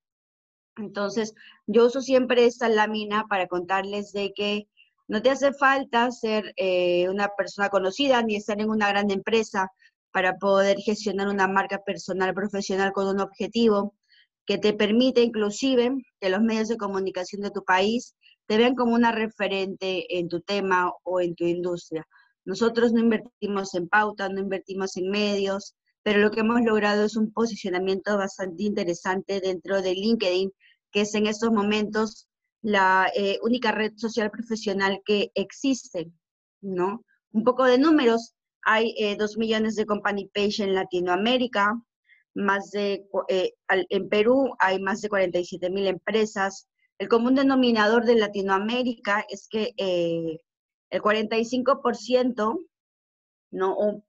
Entonces, 0.77 1.35
yo 1.67 1.87
uso 1.87 2.01
siempre 2.01 2.47
esta 2.47 2.69
lámina 2.69 3.27
para 3.29 3.49
contarles 3.49 4.13
de 4.13 4.33
que 4.33 4.69
no 5.09 5.23
te 5.23 5.31
hace 5.31 5.53
falta 5.53 6.11
ser 6.13 6.55
una 7.11 7.29
persona 7.37 7.69
conocida 7.69 8.23
ni 8.23 8.37
estar 8.37 8.61
en 8.61 8.71
una 8.71 8.89
gran 8.89 9.11
empresa 9.11 9.73
para 10.13 10.37
poder 10.37 10.79
gestionar 10.79 11.29
una 11.29 11.49
marca 11.49 11.83
personal 11.85 12.35
profesional 12.35 12.93
con 12.93 13.09
un 13.09 13.21
objetivo 13.21 13.95
que 14.47 14.59
te 14.59 14.73
permite 14.73 15.23
inclusive 15.23 15.95
que 16.21 16.31
los 16.31 16.41
medios 16.41 16.69
de 16.69 16.79
comunicación 16.79 17.43
de 17.43 17.51
tu 17.51 17.65
país 17.65 18.15
te 18.47 18.57
vean 18.57 18.75
como 18.75 18.95
una 18.95 19.13
referente 19.13 20.19
en 20.19 20.29
tu 20.29 20.41
tema 20.41 20.91
o 21.05 21.21
en 21.21 21.35
tu 21.35 21.45
industria. 21.45 22.07
Nosotros 22.47 22.93
no 22.93 23.01
invertimos 23.01 23.75
en 23.75 23.89
pauta, 23.89 24.31
no 24.31 24.41
invertimos 24.41 24.97
en 24.97 25.11
medios, 25.11 25.75
pero 26.03 26.21
lo 26.21 26.31
que 26.31 26.41
hemos 26.41 26.63
logrado 26.63 27.05
es 27.05 27.15
un 27.15 27.31
posicionamiento 27.31 28.17
bastante 28.17 28.63
interesante 28.63 29.41
dentro 29.41 29.83
de 29.83 29.93
LinkedIn, 29.93 30.51
que 30.91 31.03
es 31.03 31.15
en 31.15 31.27
estos 31.27 31.51
momentos 31.51 32.27
la 32.63 33.11
eh, 33.15 33.39
única 33.43 33.73
red 33.73 33.93
social 33.97 34.31
profesional 34.31 35.03
que 35.05 35.31
existe, 35.35 36.11
¿no? 36.63 37.05
Un 37.33 37.45
poco 37.45 37.65
de 37.65 37.77
números, 37.77 38.35
hay 38.63 38.95
eh, 38.99 39.17
dos 39.17 39.37
millones 39.37 39.77
de 39.77 39.87
company 39.87 40.29
page 40.35 40.63
en 40.63 40.75
Latinoamérica, 40.75 41.81
más 42.35 42.71
de, 42.71 43.07
eh, 43.29 43.55
en 43.69 44.09
Perú 44.09 44.55
hay 44.59 44.81
más 44.81 45.01
de 45.01 45.09
47 45.09 45.71
mil 45.71 45.87
empresas. 45.87 46.69
El 46.99 47.09
común 47.09 47.35
denominador 47.35 48.05
de 48.05 48.17
Latinoamérica 48.17 49.25
es 49.29 49.49
que 49.49 49.73
eh, 49.77 50.39
el 50.91 51.03
45%, 51.03 52.67
no, 53.51 54.03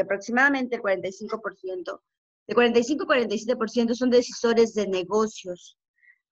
aproximadamente 0.00 0.76
el 0.76 0.82
45%, 0.82 2.00
el 2.46 2.56
45-47% 2.56 3.94
son 3.94 4.10
decisores 4.10 4.74
de 4.74 4.86
negocios. 4.86 5.76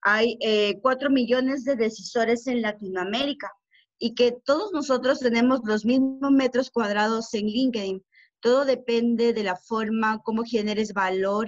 Hay 0.01 0.37
4 0.81 1.09
millones 1.09 1.63
de 1.63 1.75
decisores 1.75 2.47
en 2.47 2.61
Latinoamérica 2.61 3.51
y 3.97 4.13
que 4.15 4.31
todos 4.31 4.71
nosotros 4.73 5.19
tenemos 5.19 5.61
los 5.63 5.85
mismos 5.85 6.31
metros 6.31 6.69
cuadrados 6.71 7.33
en 7.33 7.47
LinkedIn. 7.47 8.03
Todo 8.39 8.65
depende 8.65 9.33
de 9.33 9.43
la 9.43 9.55
forma, 9.55 10.21
cómo 10.23 10.43
generes 10.43 10.93
valor 10.93 11.47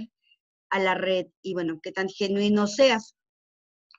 a 0.69 0.79
la 0.79 0.95
red 0.95 1.27
y 1.41 1.53
bueno, 1.53 1.79
qué 1.81 1.91
tan 1.91 2.09
genuino 2.09 2.67
seas. 2.67 3.15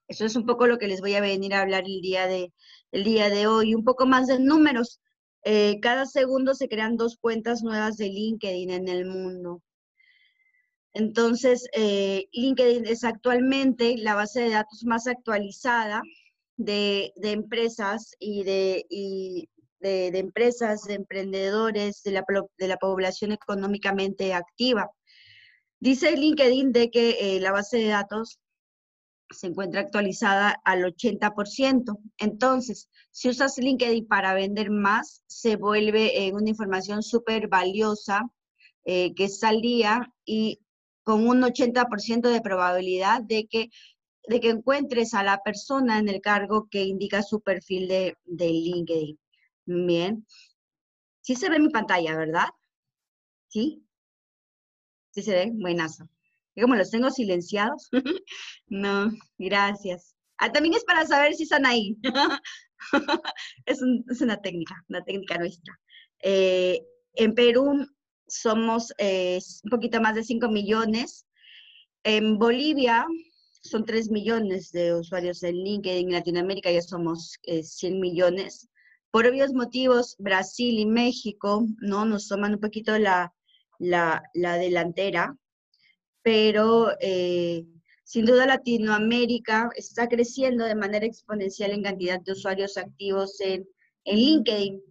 Eso 0.09 0.25
es 0.25 0.37
un 0.37 0.47
poco 0.47 0.67
lo 0.67 0.79
que 0.79 0.89
les 0.89 1.01
voy 1.01 1.15
a 1.15 1.21
venir 1.21 1.55
a 1.55 1.61
hablar 1.61 1.85
el 1.87 2.01
día 2.01 2.27
de, 2.27 2.53
el 2.93 3.05
día 3.05 3.29
de 3.29 3.47
hoy. 3.47 3.75
Un 3.75 3.85
poco 3.85 4.07
más 4.07 4.27
de 4.27 4.39
números. 4.39 5.01
Eh, 5.45 5.79
cada 5.81 6.07
segundo 6.07 6.55
se 6.55 6.69
crean 6.69 6.97
dos 6.97 7.19
cuentas 7.21 7.63
nuevas 7.63 7.97
de 7.99 8.09
LinkedIn 8.09 8.71
en 8.71 8.89
el 8.89 9.05
mundo. 9.05 9.63
Entonces, 10.95 11.69
eh, 11.75 12.27
LinkedIn 12.33 12.87
es 12.87 13.05
actualmente 13.05 13.97
la 13.99 14.15
base 14.15 14.41
de 14.41 14.51
datos 14.51 14.85
más 14.85 15.07
actualizada 15.07 16.03
de, 16.59 17.13
empresas 17.23 18.15
y 18.19 18.43
de, 18.45 18.85
de, 19.81 20.19
empresas, 20.19 20.83
de 20.83 20.95
emprendedores, 20.95 22.03
de 22.03 22.11
la, 22.13 22.25
de 22.59 22.69
la 22.69 22.77
población 22.77 23.33
económicamente 23.33 24.35
activa. 24.35 24.91
Dice 25.81 26.17
LinkedIn 26.17 26.73
de 26.73 26.91
que 26.91 27.37
eh, 27.37 27.41
la 27.41 27.53
base 27.53 27.79
de 27.79 27.89
datos 27.89 28.41
se 29.31 29.47
encuentra 29.47 29.81
actualizada 29.81 30.61
al 30.65 30.83
80%. 30.85 31.99
Entonces, 32.19 32.89
si 33.11 33.29
usas 33.29 33.59
LinkedIn 33.59 34.07
para 34.09 34.35
vender 34.35 34.71
más, 34.71 35.23
se 35.27 35.57
vuelve 35.57 36.27
eh, 36.27 36.33
una 36.33 36.51
información 36.51 37.03
súper 37.03 37.49
valiosa 37.49 38.29
eh, 38.85 39.15
que 39.15 39.29
salía 39.29 40.13
y 40.25 40.61
con 41.05 41.29
un 41.29 41.43
80% 41.43 42.29
de 42.29 42.41
probabilidad 42.41 43.23
de 43.23 43.47
que 43.47 43.71
de 44.29 44.41
que 44.41 44.51
encuentres 44.51 45.15
a 45.15 45.23
la 45.23 45.43
persona 45.43 45.99
en 45.99 46.09
el 46.09 46.21
cargo 46.21 46.69
que 46.71 46.85
indica 46.85 47.23
su 47.23 47.41
perfil 47.41 47.89
de, 47.89 48.17
LinkedIn. 48.27 49.19
Bien. 49.65 50.27
Sí 51.23 51.35
se 51.35 51.49
ve 51.49 51.59
mi 51.59 51.71
pantalla, 51.71 52.17
¿verdad? 52.17 52.49
¿Sí? 53.49 53.85
¿Sí 55.11 55.23
se 55.23 55.33
ve? 55.33 55.51
Buenazo. 55.55 56.09
¿Y 56.55 56.61
como 56.61 56.75
los 56.75 56.91
tengo 56.91 57.11
silenciados? 57.11 57.89
no, 58.67 59.11
gracias. 59.39 60.15
Ah, 60.37 60.53
también 60.53 60.75
es 60.75 60.85
para 60.85 61.07
saber 61.07 61.35
si 61.35 61.45
están 61.45 61.67
ahí. 61.67 61.97
es, 63.67 63.81
una 64.23 64.41
técnica, 64.41 64.75
una 64.89 65.03
técnica 65.05 65.39
nuestra. 65.39 65.79
Eh, 66.21 66.83
en 67.15 67.35
Perú 67.35 67.87
somos 68.27 68.93
eh, 68.99 69.41
un 69.65 69.71
poquito 69.71 70.01
más 70.01 70.15
de 70.15 70.23
5 70.23 70.49
millones. 70.49 71.27
En 72.05 72.39
Bolivia 72.39 73.07
son 73.61 73.85
3 73.85 74.11
millones 74.11 74.71
de 74.73 74.95
usuarios 74.95 75.43
en 75.43 75.57
LinkedIn, 75.57 76.09
en 76.09 76.13
Latinoamérica 76.13 76.71
ya 76.71 76.83
somos 76.83 77.39
100 77.43 77.95
eh, 77.95 77.99
millones. 77.99 78.69
Por 79.11 79.27
obvios 79.27 79.53
motivos, 79.53 80.17
Brasil 80.19 80.79
y 80.79 80.87
México 80.87 81.67
no 81.81 82.05
nos 82.05 82.29
toman 82.29 82.55
un 82.55 82.61
poquito 82.61 82.99
la, 82.99 83.33
la, 83.79 84.23
delantera, 84.59 85.37
pero 86.23 86.91
eh, 87.01 87.65
sin 88.05 88.27
duda 88.27 88.47
Latinoamérica 88.47 89.71
está 89.77 90.09
creciendo 90.09 90.65
de 90.65 90.75
manera 90.75 91.07
exponencial 91.07 91.73
en 91.73 91.83
cantidad 91.83 92.21
de 92.21 92.33
usuarios 92.33 92.77
activos 92.77 93.41
en, 93.41 93.67
en 94.05 94.17
LinkedIn. 94.17 94.83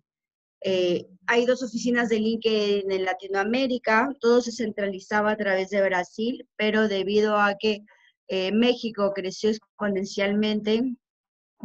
Eh, 0.61 1.05
hay 1.27 1.45
dos 1.45 1.61
oficinas 1.61 2.09
de 2.09 2.19
LinkedIn 2.19 2.91
en 2.91 3.05
Latinoamérica, 3.05 4.09
todo 4.19 4.41
se 4.41 4.51
centralizaba 4.51 5.31
a 5.31 5.37
través 5.37 5.69
de 5.69 5.83
Brasil, 5.83 6.47
pero 6.55 6.87
debido 6.87 7.37
a 7.37 7.55
que 7.55 7.83
eh, 8.27 8.51
México 8.51 9.13
creció 9.13 9.49
exponencialmente 9.49 10.95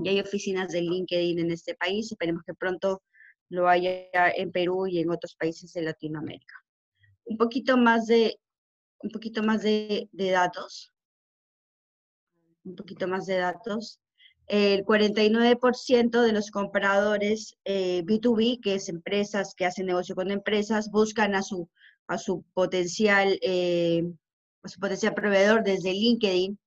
y 0.02 0.08
hay 0.08 0.20
oficinas 0.20 0.68
de 0.72 0.82
LinkedIn 0.82 1.38
en 1.38 1.50
este 1.50 1.74
país. 1.74 2.10
Esperemos 2.10 2.42
que 2.44 2.54
pronto 2.54 3.02
lo 3.48 3.68
haya 3.68 4.06
en 4.36 4.52
Perú 4.52 4.86
y 4.86 5.00
en 5.00 5.10
otros 5.10 5.34
países 5.34 5.72
de 5.72 5.82
Latinoamérica. 5.82 6.54
Un 7.24 7.36
poquito 7.36 7.76
más 7.76 8.06
de, 8.06 8.38
un 9.00 9.10
poquito 9.10 9.42
más 9.42 9.62
de, 9.62 10.08
datos. 10.12 10.92
Un 12.64 12.76
poquito 12.76 13.08
más 13.08 13.26
de 13.26 13.36
datos. 13.36 14.00
El 14.46 14.84
49% 14.84 16.22
de 16.22 16.32
los 16.32 16.50
compradores 16.50 17.56
B2B, 17.64 18.54
eh, 18.54 18.60
que 18.62 18.74
es 18.74 18.88
empresas 18.88 19.54
que 19.54 19.66
hacen 19.66 19.86
negocio 19.86 20.14
con 20.14 20.30
empresas, 20.30 20.90
buscan 20.90 21.34
a 21.34 21.42
su, 21.42 21.68
a 22.06 22.18
su 22.18 22.44
potencial 22.54 23.38
eh, 23.42 24.04
su 24.64 24.80
potencial 24.80 25.14
proveedor 25.14 25.62
desde 25.62 25.92
LinkedIn, 25.92 26.58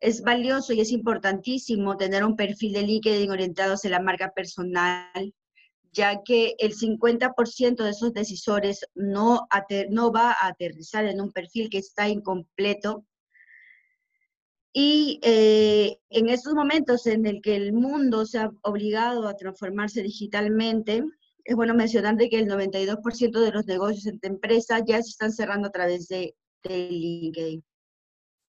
es 0.00 0.22
valioso 0.22 0.72
y 0.72 0.80
es 0.80 0.92
importantísimo 0.92 1.96
tener 1.96 2.24
un 2.24 2.36
perfil 2.36 2.74
de 2.74 2.82
LinkedIn 2.82 3.30
orientado 3.30 3.74
hacia 3.74 3.90
la 3.90 4.00
marca 4.00 4.32
personal, 4.32 5.34
ya 5.92 6.22
que 6.22 6.54
el 6.58 6.74
50% 6.74 7.82
de 7.82 7.90
esos 7.90 8.12
decisores 8.12 8.84
no, 8.94 9.46
no 9.90 10.12
va 10.12 10.32
a 10.32 10.48
aterrizar 10.48 11.06
en 11.06 11.20
un 11.20 11.32
perfil 11.32 11.70
que 11.70 11.78
está 11.78 12.08
incompleto. 12.08 13.06
Y 14.72 15.20
eh, 15.22 15.98
en 16.10 16.28
estos 16.28 16.54
momentos 16.54 17.06
en 17.06 17.26
el 17.26 17.40
que 17.40 17.54
el 17.54 17.72
mundo 17.72 18.26
se 18.26 18.40
ha 18.40 18.50
obligado 18.62 19.28
a 19.28 19.36
transformarse 19.36 20.02
digitalmente, 20.02 21.04
es 21.44 21.56
bueno 21.56 21.74
mencionar 21.74 22.16
que 22.16 22.38
el 22.38 22.48
92% 22.48 23.40
de 23.40 23.52
los 23.52 23.66
negocios 23.66 24.06
entre 24.06 24.30
empresas 24.30 24.82
ya 24.86 25.00
se 25.00 25.10
están 25.10 25.32
cerrando 25.32 25.68
a 25.68 25.72
través 25.72 26.08
de, 26.08 26.34
LinkedIn. 26.68 27.62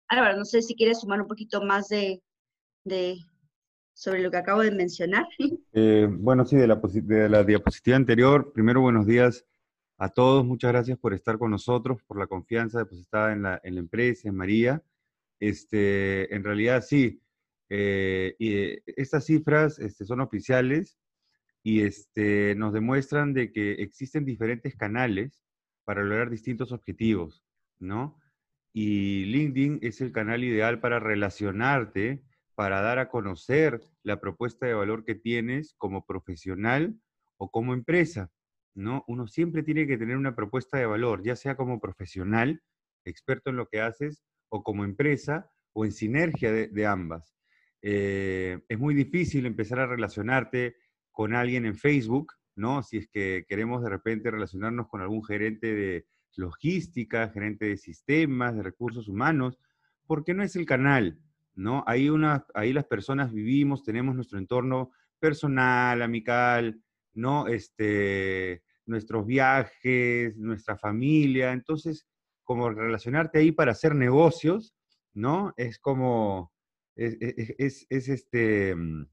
Ahora, 0.10 0.36
no 0.36 0.46
sé 0.46 0.62
si 0.62 0.76
quieres 0.76 1.02
sumar 1.02 1.22
un 1.22 1.28
poquito 1.28 1.62
más 1.62 1.90
de, 1.90 2.22
sobre 3.94 4.22
lo 4.22 4.32
que 4.32 4.38
acabo 4.38 4.62
de 4.62 4.72
mencionar. 4.72 5.26
Eh, 5.72 6.08
bueno, 6.10 6.46
sí, 6.46 6.56
de 6.58 6.66
la, 6.66 6.82
de 6.82 7.30
la 7.30 7.44
diapositiva 7.44 7.96
anterior, 7.96 8.52
primero 8.52 8.82
buenos 8.82 9.06
días 9.06 9.46
a 10.00 10.10
todos, 10.10 10.44
muchas 10.44 10.72
gracias 10.72 10.98
por 10.98 11.14
estar 11.14 11.38
con 11.38 11.52
nosotros, 11.52 12.02
por 12.08 12.18
la 12.18 12.26
confianza 12.26 12.80
depositada 12.80 13.34
en 13.34 13.44
la, 13.44 13.62
en 13.64 13.76
la 13.76 13.82
empresa, 13.82 14.28
en 14.28 14.36
María. 14.36 14.84
Este, 15.40 16.34
en 16.34 16.44
realidad 16.44 16.84
sí, 16.84 17.22
eh, 17.70 18.36
y, 18.40 18.56
eh, 18.56 18.84
estas 18.88 19.26
cifras 19.26 19.78
este, 19.78 20.06
son 20.06 20.22
oficiales 20.22 20.98
y 21.62 21.82
este, 21.82 22.56
nos 22.56 22.74
demuestran 22.74 23.34
de 23.34 23.52
que 23.52 23.74
existen 23.74 24.26
diferentes 24.26 24.76
canales 24.76 25.40
para 25.86 26.04
lograr 26.04 26.30
distintos 26.30 26.72
objetivos, 26.72 27.44
¿no? 27.80 28.20
Y 28.74 29.26
LinkedIn 29.26 29.80
es 29.82 30.02
el 30.02 30.12
canal 30.12 30.44
ideal 30.44 30.80
para 30.80 31.00
relacionarte, 31.00 32.24
para 32.56 32.82
dar 32.82 33.00
a 33.00 33.10
conocer 33.10 33.82
la 34.04 34.20
propuesta 34.20 34.66
de 34.66 34.74
valor 34.74 35.06
que 35.06 35.16
tienes 35.16 35.74
como 35.78 36.06
profesional 36.06 37.00
o 37.38 37.50
como 37.50 37.74
empresa, 37.74 38.32
¿no? 38.76 39.04
Uno 39.08 39.28
siempre 39.28 39.64
tiene 39.64 39.88
que 39.88 39.98
tener 39.98 40.18
una 40.18 40.36
propuesta 40.36 40.78
de 40.78 40.86
valor, 40.86 41.24
ya 41.24 41.36
sea 41.36 41.56
como 41.56 41.80
profesional, 41.80 42.62
experto 43.06 43.50
en 43.50 43.56
lo 43.56 43.68
que 43.68 43.82
haces, 43.82 44.24
o 44.50 44.64
como 44.64 44.84
empresa 44.84 45.50
o 45.74 45.86
en 45.86 45.92
sinergia 45.92 46.52
de, 46.52 46.86
ambas. 46.86 47.36
Eh, 47.82 48.60
es 48.68 48.80
muy 48.80 48.94
difícil 48.94 49.46
empezar 49.46 49.80
a 49.80 49.88
relacionarte 49.88 50.76
con 51.12 51.34
alguien 51.34 51.66
en 51.66 51.76
Facebook, 51.76 52.34
¿no? 52.56 52.84
Si 52.84 52.98
es 52.98 53.08
que 53.08 53.46
queremos 53.48 53.84
de 53.84 53.90
repente 53.90 54.32
relacionarnos 54.32 54.88
con 54.88 55.02
algún 55.02 55.24
gerente 55.24 55.74
de 55.74 56.06
logística, 56.36 57.30
gerente 57.30 57.66
de 57.66 57.78
sistemas, 57.78 58.56
de 58.56 58.64
recursos 58.64 59.08
humanos, 59.08 59.60
porque 60.06 60.34
no 60.34 60.44
es 60.44 60.56
el 60.56 60.66
canal, 60.66 61.20
¿no? 61.56 61.84
Ahí, 61.88 62.10
una, 62.10 62.46
ahí 62.54 62.74
las 62.74 62.86
personas 62.86 63.32
vivimos, 63.32 63.84
tenemos 63.84 64.16
nuestro 64.16 64.40
entorno 64.40 64.92
personal, 65.20 66.02
amical, 66.02 66.82
¿no? 67.14 67.48
Este, 67.48 68.64
nuestros 68.86 69.26
viajes, 69.26 70.38
nuestra 70.38 70.78
familia, 70.78 71.52
entonces 71.54 72.08
como 72.44 72.70
relacionarte 72.72 73.38
ahí 73.38 73.52
para 73.52 73.74
hacer 73.74 73.94
negocios, 73.94 74.74
¿no? 75.14 75.54
Es 75.56 75.78
como, 75.78 76.52
es, 76.96 77.86
este, 77.90 78.74
mm, 78.76 79.06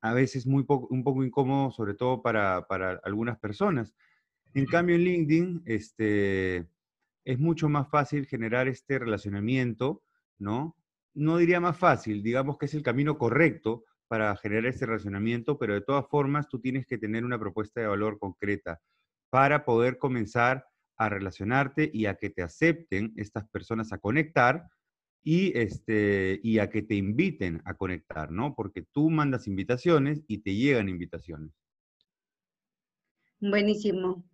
a 0.00 0.12
veces 0.14 0.46
muy 0.46 0.64
poco, 0.64 0.88
un 0.90 1.04
poco 1.04 1.24
incómodo, 1.24 1.70
sobre 1.70 1.94
todo 1.94 2.22
para, 2.22 2.58
algunas 3.04 3.38
personas. 3.38 3.94
En 4.56 4.64
cambio, 4.64 4.96
en 4.96 5.04
LinkedIn, 5.04 5.62
este, 5.66 6.66
es 7.26 7.38
mucho 7.38 7.68
más 7.68 7.90
fácil 7.90 8.24
generar 8.24 8.68
este 8.68 8.98
relacionamiento, 8.98 10.02
¿no? 10.38 10.74
No 11.12 11.36
diría 11.36 11.60
más 11.60 11.76
fácil, 11.76 12.22
digamos 12.22 12.56
que 12.56 12.64
es 12.64 12.72
el 12.72 12.82
camino 12.82 13.18
correcto 13.18 13.84
para 14.08 14.34
generar 14.36 14.64
este 14.64 14.86
relacionamiento, 14.86 15.58
pero 15.58 15.74
de 15.74 15.82
todas 15.82 16.06
formas 16.08 16.48
tú 16.48 16.58
tienes 16.58 16.86
que 16.86 16.96
tener 16.96 17.22
una 17.22 17.38
propuesta 17.38 17.82
de 17.82 17.88
valor 17.88 18.18
concreta 18.18 18.80
para 19.28 19.66
poder 19.66 19.98
comenzar 19.98 20.64
a 20.96 21.10
relacionarte 21.10 21.90
y 21.92 22.06
a 22.06 22.14
que 22.14 22.30
te 22.30 22.42
acepten 22.42 23.12
estas 23.16 23.46
personas 23.50 23.92
a 23.92 23.98
conectar 23.98 24.70
y, 25.22 25.52
este, 25.58 26.40
y 26.42 26.60
a 26.60 26.70
que 26.70 26.80
te 26.80 26.94
inviten 26.94 27.60
a 27.66 27.74
conectar, 27.74 28.30
¿no? 28.30 28.54
Porque 28.54 28.86
tú 28.90 29.10
mandas 29.10 29.48
invitaciones 29.48 30.24
y 30.26 30.38
te 30.38 30.54
llegan 30.54 30.88
invitaciones. 30.88 31.52
Buenísimo. 33.40 34.24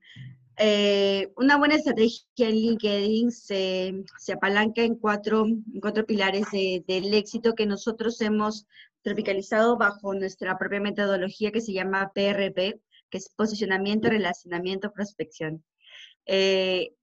Eh, 0.58 1.32
una 1.36 1.56
buena 1.56 1.76
estrategia 1.76 2.24
en 2.38 2.54
LinkedIn 2.54 3.32
se, 3.32 4.04
se 4.18 4.32
apalanca 4.32 4.82
en 4.82 4.96
cuatro, 4.96 5.46
cuatro 5.80 6.06
pilares 6.06 6.46
del 6.52 7.14
éxito 7.14 7.54
que 7.54 7.66
nosotros 7.66 8.20
hemos 8.20 8.66
tropicalizado 9.02 9.76
bajo 9.76 10.14
nuestra 10.14 10.58
propia 10.58 10.80
metodología 10.80 11.50
que 11.50 11.60
se 11.60 11.72
llama 11.72 12.12
PRP, 12.14 12.80
que 13.10 13.18
es 13.18 13.28
posicionamiento, 13.30 14.08
relacionamiento, 14.08 14.92
prospección. 14.92 15.64
Eh, 16.26 16.94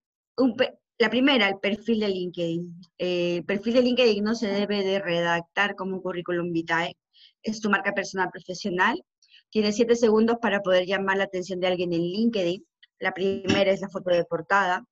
la 0.97 1.09
primera, 1.09 1.47
el 1.47 1.59
perfil 1.59 1.99
de 1.99 2.09
LinkedIn. 2.09 2.81
Eh, 2.97 3.38
el 3.38 3.45
perfil 3.45 3.73
de 3.75 3.81
LinkedIn 3.81 4.23
no 4.23 4.35
se 4.35 4.47
debe 4.47 4.83
de 4.83 4.99
redactar 4.99 5.75
como 5.75 5.95
un 5.95 6.01
currículum 6.01 6.51
vitae. 6.51 6.97
Es 7.43 7.62
tu 7.62 7.69
marca 7.69 7.93
personal 7.93 8.29
profesional. 8.31 9.03
Tienes 9.49 9.75
siete 9.75 9.95
segundos 9.95 10.38
para 10.41 10.62
poder 10.62 10.85
llamar 10.85 11.17
la 11.17 11.25
atención 11.25 11.59
de 11.59 11.67
alguien 11.67 11.93
en 11.93 12.01
LinkedIn. 12.01 12.65
La 12.99 13.13
primera 13.13 13.71
es 13.71 13.81
la 13.81 13.89
foto 13.89 14.12
de 14.12 14.25
portada. 14.25 14.85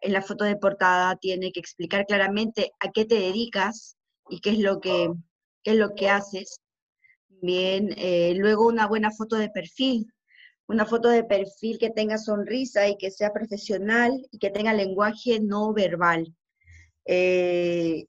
En 0.00 0.12
la 0.12 0.22
foto 0.22 0.44
de 0.44 0.56
portada 0.56 1.16
tiene 1.16 1.52
que 1.52 1.60
explicar 1.60 2.06
claramente 2.06 2.72
a 2.80 2.90
qué 2.90 3.04
te 3.04 3.16
dedicas 3.16 3.96
y 4.28 4.40
qué 4.40 4.50
es 4.50 4.58
lo 4.58 4.80
que, 4.80 5.10
es 5.64 5.76
lo 5.76 5.94
que 5.94 6.08
haces. 6.08 6.60
Bien, 7.28 7.94
eh, 7.96 8.34
luego 8.36 8.66
una 8.66 8.86
buena 8.86 9.10
foto 9.10 9.36
de 9.36 9.50
perfil 9.50 10.12
una 10.70 10.86
foto 10.86 11.08
de 11.08 11.24
perfil 11.24 11.78
que 11.78 11.90
tenga 11.90 12.16
sonrisa 12.16 12.88
y 12.88 12.96
que 12.96 13.10
sea 13.10 13.32
profesional 13.32 14.24
y 14.30 14.38
que 14.38 14.50
tenga 14.50 14.72
lenguaje 14.72 15.40
no 15.40 15.72
verbal. 15.72 16.32
Eh, 17.04 18.06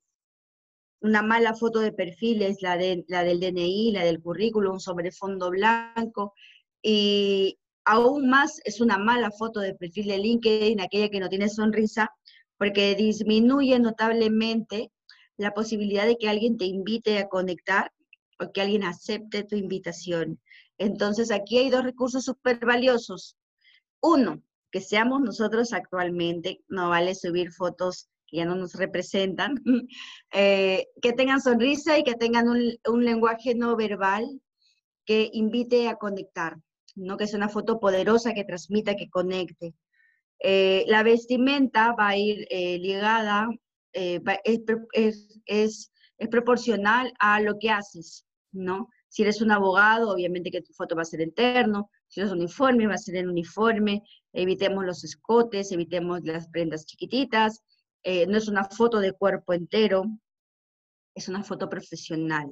una 1.02 1.22
mala 1.24 1.56
foto 1.56 1.80
de 1.80 1.92
perfil 1.92 2.44
es 2.44 2.62
la, 2.62 2.78
de, 2.78 3.04
la 3.08 3.24
del 3.24 3.40
DNI, 3.40 3.92
la 3.92 4.04
del 4.04 4.22
currículum 4.22 4.80
sobre 4.80 5.12
fondo 5.12 5.50
blanco. 5.50 6.34
Y 6.82 7.58
aún 7.86 8.30
más 8.30 8.62
es 8.66 8.82
una 8.82 8.98
mala 8.98 9.32
foto 9.32 9.60
de 9.60 9.74
perfil 9.74 10.08
de 10.08 10.20
LinkedIn, 10.20 10.80
aquella 10.80 11.10
que 11.10 11.20
no 11.20 11.30
tiene 11.30 11.50
sonrisa, 11.50 12.12
porque 12.58 12.96
disminuye 12.96 13.80
notablemente 13.80 14.92
la 15.38 15.54
posibilidad 15.54 16.06
de 16.06 16.18
que 16.18 16.30
alguien 16.30 16.58
te 16.58 16.66
invite 16.66 17.18
a 17.18 17.28
conectar 17.28 17.92
o 18.40 18.52
que 18.52 18.62
alguien 18.62 18.84
acepte 18.84 19.44
tu 19.44 19.56
invitación. 19.56 20.40
Entonces, 20.78 21.32
aquí 21.32 21.58
hay 21.58 21.72
dos 21.72 21.84
recursos 21.84 22.24
súper 22.24 22.60
valiosos. 22.60 23.36
Uno, 24.02 24.44
que 24.72 24.82
seamos 24.82 25.22
nosotros 25.22 25.74
actualmente, 25.74 26.64
no 26.68 26.90
vale 26.90 27.16
subir 27.16 27.52
fotos 27.52 28.11
que 28.32 28.38
ya 28.38 28.46
no 28.46 28.56
nos 28.56 28.76
representan, 28.76 29.62
eh, 30.32 30.88
que 31.02 31.13
tengan 31.13 31.41
sonrisa 31.41 32.00
y 32.00 32.04
que 32.04 32.15
tengan 32.15 32.48
un, 32.48 33.06
lenguaje 33.06 33.54
no 33.54 33.76
verbal 33.76 34.41
que 35.06 35.30
invite 35.34 35.89
a 35.89 35.98
conectar, 35.98 36.58
¿no? 36.96 37.17
que 37.17 37.26
es 37.26 37.34
una 37.34 37.50
foto 37.50 37.80
poderosa 37.80 38.34
que 38.34 38.46
transmita, 38.46 38.96
que 38.96 39.10
conecte. 39.10 39.76
Eh, 40.39 40.86
la 40.88 41.04
vestimenta 41.04 41.94
va 41.94 42.10
a 42.10 42.17
ir 42.17 42.48
eh, 42.50 42.80
ligada, 42.80 43.50
es, 43.94 45.39
es, 45.46 45.91
proporcional 46.30 47.13
a 47.20 47.41
lo 47.41 47.60
que 47.60 47.70
haces, 47.70 48.26
¿no? 48.52 48.88
Si 49.10 49.24
eres 49.24 49.41
un 49.41 49.52
abogado, 49.52 50.10
obviamente 50.10 50.52
que 50.52 50.62
tu 50.62 50.72
foto 50.72 50.96
va 50.96 51.02
a 51.02 51.06
ser 51.06 51.20
interno. 51.20 51.89
Si 52.08 52.22
eres 52.22 52.32
uniforme, 52.32 52.88
va 52.88 52.94
a 52.94 52.98
ser 52.98 53.17
en 53.17 53.28
uniforme. 53.28 54.04
Evitemos 54.32 54.86
los 54.86 55.04
escotes, 55.04 55.74
evitemos 55.74 56.22
las 56.24 56.48
prendas 56.48 56.86
chiquititas. 56.86 57.62
Eh, 58.04 58.26
no 58.28 58.38
es 58.38 58.48
una 58.48 58.66
foto 58.66 59.00
de 59.00 59.14
cuerpo 59.14 59.54
entero, 59.54 60.06
es 61.14 61.28
una 61.28 61.44
foto 61.44 61.70
profesional. 61.70 62.50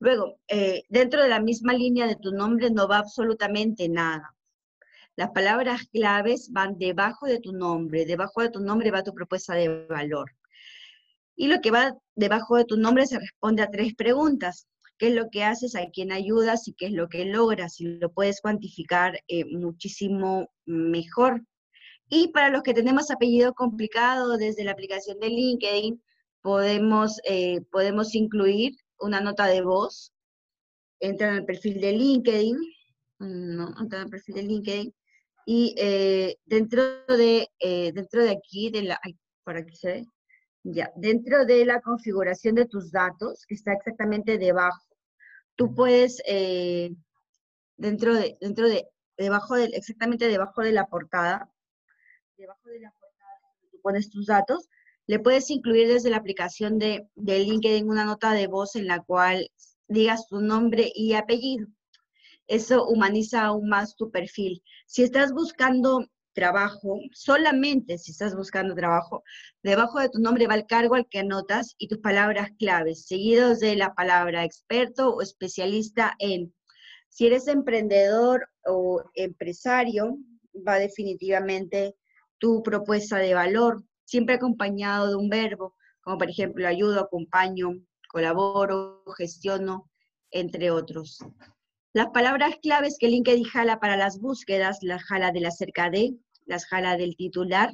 Luego, 0.00 0.40
eh, 0.48 0.84
dentro 0.88 1.22
de 1.22 1.28
la 1.28 1.40
misma 1.40 1.72
línea 1.72 2.06
de 2.06 2.16
tu 2.16 2.32
nombre 2.32 2.70
no 2.70 2.88
va 2.88 2.98
absolutamente 2.98 3.88
nada. 3.88 4.34
Las 5.16 5.30
palabras 5.30 5.82
claves 5.92 6.50
van 6.52 6.78
debajo 6.78 7.26
de 7.26 7.40
tu 7.40 7.52
nombre, 7.52 8.06
debajo 8.06 8.40
de 8.40 8.50
tu 8.50 8.60
nombre 8.60 8.90
va 8.90 9.02
tu 9.02 9.12
propuesta 9.12 9.54
de 9.54 9.86
valor. 9.86 10.30
Y 11.36 11.48
lo 11.48 11.60
que 11.60 11.70
va 11.70 11.96
debajo 12.14 12.56
de 12.56 12.64
tu 12.64 12.76
nombre 12.76 13.06
se 13.06 13.18
responde 13.18 13.62
a 13.62 13.70
tres 13.70 13.94
preguntas 13.94 14.68
qué 14.98 15.08
es 15.08 15.14
lo 15.14 15.30
que 15.30 15.44
haces, 15.44 15.76
a 15.76 15.86
quién 15.90 16.12
ayudas 16.12 16.68
y 16.68 16.74
qué 16.74 16.86
es 16.86 16.92
lo 16.92 17.08
que 17.08 17.24
logras, 17.24 17.80
y 17.80 17.86
lo 17.86 18.12
puedes 18.12 18.40
cuantificar 18.40 19.20
eh, 19.28 19.44
muchísimo 19.44 20.50
mejor. 20.66 21.42
Y 22.08 22.28
para 22.28 22.50
los 22.50 22.62
que 22.62 22.74
tenemos 22.74 23.10
apellido 23.10 23.54
complicado 23.54 24.36
desde 24.36 24.64
la 24.64 24.72
aplicación 24.72 25.18
de 25.20 25.28
LinkedIn, 25.28 26.02
podemos, 26.40 27.20
eh, 27.24 27.60
podemos 27.70 28.14
incluir 28.14 28.76
una 28.98 29.20
nota 29.20 29.46
de 29.46 29.62
voz. 29.62 30.12
Entran 31.00 31.34
al 31.34 31.44
perfil 31.44 31.80
de 31.80 31.92
LinkedIn, 31.92 32.56
no, 33.18 33.74
entran 33.80 34.02
al 34.02 34.10
perfil 34.10 34.34
de 34.36 34.42
LinkedIn, 34.42 34.94
y 35.46 35.74
eh, 35.78 36.36
dentro, 36.44 36.82
de, 37.06 37.48
dentro 37.94 38.22
de 38.22 38.30
aquí, 38.30 38.70
de 38.70 38.82
la, 38.82 39.00
por 39.44 39.56
aquí 39.56 39.76
se 39.76 39.88
ve, 39.88 40.06
ya, 40.64 40.90
dentro 40.96 41.46
de 41.46 41.64
la 41.64 41.80
configuración 41.80 42.56
de 42.56 42.66
tus 42.66 42.90
datos, 42.90 43.46
que 43.46 43.54
está 43.54 43.72
exactamente 43.72 44.38
debajo 44.38 44.88
tú 45.58 45.74
puedes, 45.74 46.22
eh, 46.24 46.94
dentro 47.76 48.14
de, 48.14 48.38
dentro 48.40 48.68
de, 48.68 48.86
debajo 49.18 49.56
del, 49.56 49.74
exactamente 49.74 50.28
debajo 50.28 50.62
de 50.62 50.70
la 50.72 50.86
portada, 50.86 51.50
debajo 52.38 52.68
de 52.68 52.80
la 52.80 52.92
portada, 52.92 53.40
tú 53.70 53.80
pones 53.82 54.10
tus 54.10 54.26
datos, 54.26 54.68
le 55.06 55.18
puedes 55.18 55.50
incluir 55.50 55.88
desde 55.88 56.10
la 56.10 56.18
aplicación 56.18 56.78
de, 56.78 57.08
de 57.16 57.40
LinkedIn 57.40 57.88
una 57.88 58.04
nota 58.04 58.32
de 58.32 58.46
voz 58.46 58.76
en 58.76 58.86
la 58.86 59.02
cual 59.02 59.50
digas 59.88 60.28
tu 60.28 60.40
nombre 60.40 60.92
y 60.94 61.14
apellido. 61.14 61.66
Eso 62.46 62.86
humaniza 62.86 63.44
aún 63.44 63.68
más 63.68 63.96
tu 63.96 64.10
perfil. 64.10 64.62
Si 64.86 65.02
estás 65.02 65.32
buscando 65.32 66.06
trabajo, 66.32 67.00
solamente 67.12 67.98
si 67.98 68.12
estás 68.12 68.36
buscando 68.36 68.74
trabajo, 68.74 69.24
debajo 69.62 69.98
de 69.98 70.08
tu 70.08 70.20
nombre 70.20 70.46
va 70.46 70.54
el 70.54 70.66
cargo 70.66 70.94
al 70.94 71.08
que 71.08 71.18
anotas 71.18 71.74
y 71.78 71.88
tus 71.88 71.98
palabras 71.98 72.50
claves, 72.58 73.06
seguidos 73.06 73.58
de 73.58 73.74
la 73.74 73.94
palabra 73.94 74.44
experto 74.44 75.10
o 75.10 75.22
especialista 75.22 76.14
en. 76.20 76.54
Si 77.08 77.26
eres 77.26 77.48
emprendedor 77.48 78.48
o 78.64 79.02
empresario, 79.14 80.18
va 80.66 80.78
definitivamente 80.78 81.96
tu 82.38 82.62
propuesta 82.62 83.18
de 83.18 83.34
valor, 83.34 83.84
siempre 84.04 84.36
acompañado 84.36 85.08
de 85.08 85.16
un 85.16 85.28
verbo, 85.28 85.74
como 86.00 86.18
por 86.18 86.30
ejemplo 86.30 86.66
ayudo, 86.66 87.00
acompaño, 87.00 87.72
colaboro, 88.08 89.04
gestiono, 89.16 89.90
entre 90.30 90.70
otros. 90.70 91.18
Las 91.92 92.08
palabras 92.08 92.56
claves 92.62 92.96
que 92.98 93.08
LinkedIn 93.08 93.44
jala 93.44 93.80
para 93.80 93.96
las 93.96 94.18
búsquedas, 94.18 94.78
las 94.82 95.02
jala 95.04 95.32
de 95.32 95.40
la 95.40 95.50
cerca 95.50 95.90
de, 95.90 96.14
las 96.46 96.66
jala 96.66 96.96
del 96.96 97.16
titular 97.16 97.72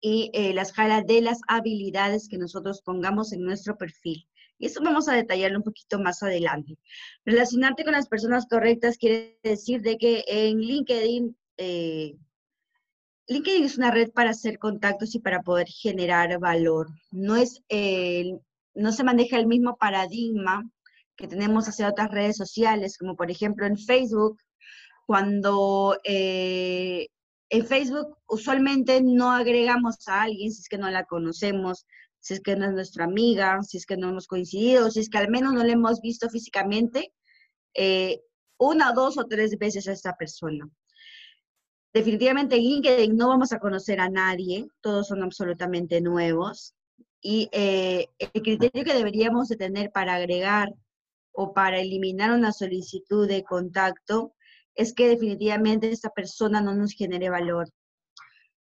y 0.00 0.30
eh, 0.34 0.52
las 0.54 0.72
jala 0.72 1.02
de 1.02 1.20
las 1.20 1.40
habilidades 1.48 2.28
que 2.28 2.38
nosotros 2.38 2.82
pongamos 2.82 3.32
en 3.32 3.42
nuestro 3.42 3.76
perfil. 3.76 4.28
Y 4.58 4.66
eso 4.66 4.80
vamos 4.82 5.08
a 5.08 5.14
detallarlo 5.14 5.58
un 5.58 5.64
poquito 5.64 5.98
más 5.98 6.22
adelante. 6.22 6.78
Relacionarte 7.24 7.84
con 7.84 7.92
las 7.92 8.08
personas 8.08 8.46
correctas 8.46 8.96
quiere 8.96 9.38
decir 9.42 9.82
de 9.82 9.98
que 9.98 10.24
en 10.26 10.60
LinkedIn, 10.60 11.36
eh, 11.58 12.16
LinkedIn 13.28 13.64
es 13.64 13.76
una 13.76 13.90
red 13.90 14.10
para 14.12 14.30
hacer 14.30 14.58
contactos 14.58 15.14
y 15.14 15.18
para 15.18 15.42
poder 15.42 15.66
generar 15.68 16.38
valor. 16.38 16.88
No, 17.10 17.36
es, 17.36 17.62
no 18.74 18.92
se 18.92 19.04
maneja 19.04 19.38
el 19.38 19.46
mismo 19.46 19.76
paradigma 19.76 20.68
que 21.16 21.26
tenemos 21.26 21.68
hacia 21.68 21.88
otras 21.88 22.10
redes 22.10 22.36
sociales, 22.36 22.98
como 22.98 23.16
por 23.16 23.30
ejemplo 23.30 23.66
en 23.66 23.78
Facebook, 23.78 24.38
cuando 25.06 25.98
eh, 26.04 27.08
en 27.48 27.66
Facebook 27.66 28.16
usualmente 28.28 29.00
no 29.02 29.32
agregamos 29.32 29.96
a 30.08 30.22
alguien 30.22 30.52
si 30.52 30.60
es 30.60 30.68
que 30.68 30.78
no 30.78 30.90
la 30.90 31.04
conocemos, 31.04 31.86
si 32.20 32.34
es 32.34 32.40
que 32.40 32.56
no 32.56 32.66
es 32.66 32.72
nuestra 32.72 33.04
amiga, 33.04 33.62
si 33.62 33.76
es 33.78 33.86
que 33.86 33.96
no 33.96 34.08
hemos 34.08 34.26
coincidido, 34.26 34.90
si 34.90 35.00
es 35.00 35.08
que 35.08 35.18
al 35.18 35.30
menos 35.30 35.54
no 35.54 35.64
la 35.64 35.72
hemos 35.72 36.00
visto 36.00 36.28
físicamente 36.28 37.12
eh, 37.74 38.20
una, 38.58 38.92
dos 38.92 39.18
o 39.18 39.26
tres 39.26 39.58
veces 39.58 39.86
a 39.88 39.92
esta 39.92 40.16
persona. 40.16 40.68
Definitivamente 41.96 42.56
en 42.56 42.62
LinkedIn 42.62 43.16
no 43.16 43.28
vamos 43.28 43.54
a 43.54 43.58
conocer 43.58 44.00
a 44.00 44.10
nadie, 44.10 44.68
todos 44.82 45.08
son 45.08 45.22
absolutamente 45.22 46.02
nuevos. 46.02 46.74
Y 47.22 47.48
eh, 47.52 48.08
el 48.18 48.42
criterio 48.42 48.84
que 48.84 48.92
deberíamos 48.92 49.48
de 49.48 49.56
tener 49.56 49.90
para 49.92 50.16
agregar 50.16 50.74
o 51.32 51.54
para 51.54 51.80
eliminar 51.80 52.32
una 52.32 52.52
solicitud 52.52 53.26
de 53.26 53.44
contacto 53.44 54.34
es 54.74 54.92
que 54.92 55.08
definitivamente 55.08 55.90
esta 55.90 56.10
persona 56.10 56.60
no 56.60 56.74
nos 56.74 56.92
genere 56.92 57.30
valor. 57.30 57.70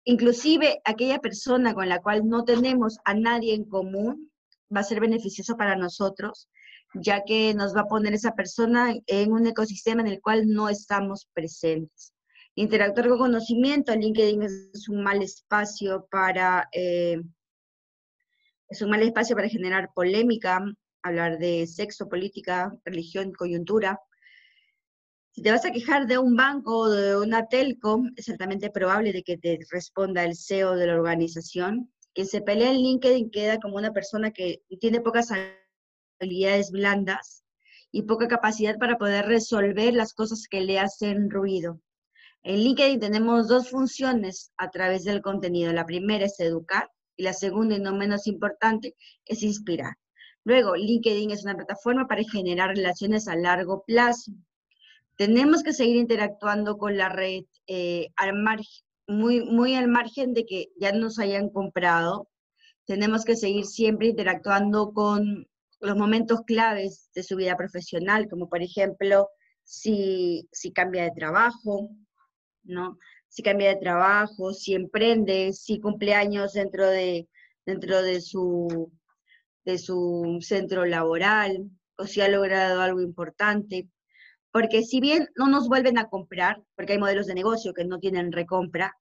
Inclusive 0.03 0.81
aquella 0.83 1.19
persona 1.19 1.73
con 1.73 1.87
la 1.87 2.01
cual 2.01 2.27
no 2.27 2.43
tenemos 2.43 2.97
a 3.05 3.13
nadie 3.13 3.53
en 3.53 3.63
común 3.63 4.33
va 4.75 4.81
a 4.81 4.83
ser 4.83 4.99
beneficioso 4.99 5.55
para 5.55 5.77
nosotros, 5.77 6.49
ya 6.93 7.23
que 7.23 7.53
nos 7.53 7.73
va 7.73 7.81
a 7.83 7.87
poner 7.87 8.13
esa 8.15 8.35
persona 8.35 8.93
en 9.07 9.31
un 9.31 9.47
ecosistema 9.47 10.01
en 10.01 10.07
el 10.07 10.19
cual 10.19 10.49
no 10.49 10.67
estamos 10.67 11.29
presentes. 11.33 12.12
Interactuar 12.55 13.09
con 13.09 13.17
conocimiento, 13.17 13.95
LinkedIn 13.95 14.43
es 14.43 14.87
un 14.89 15.03
mal 15.03 15.21
espacio 15.21 16.07
para, 16.11 16.69
eh, 16.71 17.21
es 18.69 18.81
un 18.81 18.89
mal 18.89 19.01
espacio 19.01 19.35
para 19.35 19.49
generar 19.49 19.91
polémica, 19.93 20.63
hablar 21.01 21.39
de 21.39 21.65
sexo, 21.67 22.07
política, 22.07 22.75
religión, 22.85 23.33
coyuntura, 23.33 23.99
si 25.33 25.41
te 25.41 25.49
vas 25.49 25.65
a 25.65 25.71
quejar 25.71 26.05
de 26.05 26.19
un 26.19 26.35
banco 26.35 26.77
o 26.77 26.89
de 26.91 27.17
una 27.17 27.47
telco, 27.47 28.03
es 28.15 28.29
altamente 28.29 28.69
probable 28.69 29.11
de 29.11 29.23
que 29.23 29.35
te 29.35 29.57
responda 29.71 30.23
el 30.23 30.35
CEO 30.35 30.75
de 30.75 30.85
la 30.85 30.93
organización. 30.93 31.91
Quien 32.13 32.27
se 32.27 32.41
pelea 32.41 32.69
en 32.69 32.77
LinkedIn 32.77 33.31
queda 33.31 33.59
como 33.59 33.77
una 33.77 33.91
persona 33.91 34.29
que 34.29 34.61
tiene 34.79 35.01
pocas 35.01 35.29
habilidades 36.19 36.69
blandas 36.69 37.43
y 37.91 38.03
poca 38.03 38.27
capacidad 38.27 38.77
para 38.77 38.99
poder 38.99 39.25
resolver 39.25 39.95
las 39.95 40.13
cosas 40.13 40.45
que 40.47 40.61
le 40.61 40.77
hacen 40.77 41.31
ruido. 41.31 41.81
En 42.45 42.57
LinkedIn 42.59 42.99
tenemos 42.99 43.47
dos 43.47 43.69
funciones 43.69 44.51
a 44.57 44.69
través 44.69 45.05
del 45.05 45.21
contenido. 45.21 45.71
La 45.71 45.85
primera 45.85 46.25
es 46.25 46.39
educar 46.41 46.91
y 47.15 47.23
la 47.23 47.31
segunda, 47.31 47.75
y 47.75 47.79
no 47.79 47.95
menos 47.95 48.27
importante, 48.27 48.95
es 49.25 49.43
inspirar. 49.43 49.95
Luego, 50.43 50.75
LinkedIn 50.75 51.31
es 51.31 51.43
una 51.45 51.55
plataforma 51.55 52.05
para 52.05 52.21
generar 52.23 52.75
relaciones 52.75 53.29
a 53.29 53.37
largo 53.37 53.83
plazo. 53.87 54.33
Tenemos 55.15 55.63
que 55.63 55.71
seguir 55.71 55.95
interactuando 55.95 56.77
con 56.77 56.97
la 56.97 57.07
red 57.07 57.45
eh, 57.67 58.09
al 58.17 58.33
muy, 59.07 59.45
muy 59.45 59.75
al 59.75 59.87
margen 59.87 60.33
de 60.33 60.45
que 60.45 60.67
ya 60.77 60.91
nos 60.91 61.19
hayan 61.19 61.49
comprado. 61.49 62.27
Tenemos 62.85 63.23
que 63.23 63.37
seguir 63.37 63.65
siempre 63.65 64.07
interactuando 64.07 64.91
con 64.91 65.47
los 65.79 65.95
momentos 65.95 66.41
claves 66.45 67.09
de 67.15 67.23
su 67.23 67.37
vida 67.37 67.55
profesional, 67.55 68.27
como 68.27 68.49
por 68.49 68.61
ejemplo 68.61 69.29
si, 69.63 70.49
si 70.51 70.73
cambia 70.73 71.03
de 71.03 71.11
trabajo, 71.11 71.89
¿no? 72.63 72.97
Si 73.27 73.43
cambia 73.43 73.69
de 73.69 73.81
trabajo, 73.81 74.53
si 74.53 74.73
emprende, 74.73 75.53
si 75.53 75.79
cumple 75.79 76.13
años 76.13 76.53
dentro 76.53 76.87
de, 76.87 77.27
dentro 77.65 78.01
de, 78.01 78.21
su, 78.21 78.91
de 79.65 79.77
su 79.77 80.37
centro 80.41 80.85
laboral, 80.85 81.69
o 81.97 82.05
si 82.05 82.21
ha 82.21 82.27
logrado 82.27 82.81
algo 82.81 83.01
importante 83.01 83.87
porque 84.53 84.83
si 84.83 85.01
bien 85.01 85.27
no 85.35 85.47
nos 85.47 85.67
vuelven 85.67 85.97
a 85.97 86.07
comprar, 86.09 86.61
porque 86.75 86.93
hay 86.93 86.99
modelos 86.99 87.25
de 87.25 87.33
negocio 87.33 87.73
que 87.73 87.85
no 87.85 87.99
tienen 87.99 88.31
recompra, 88.31 88.95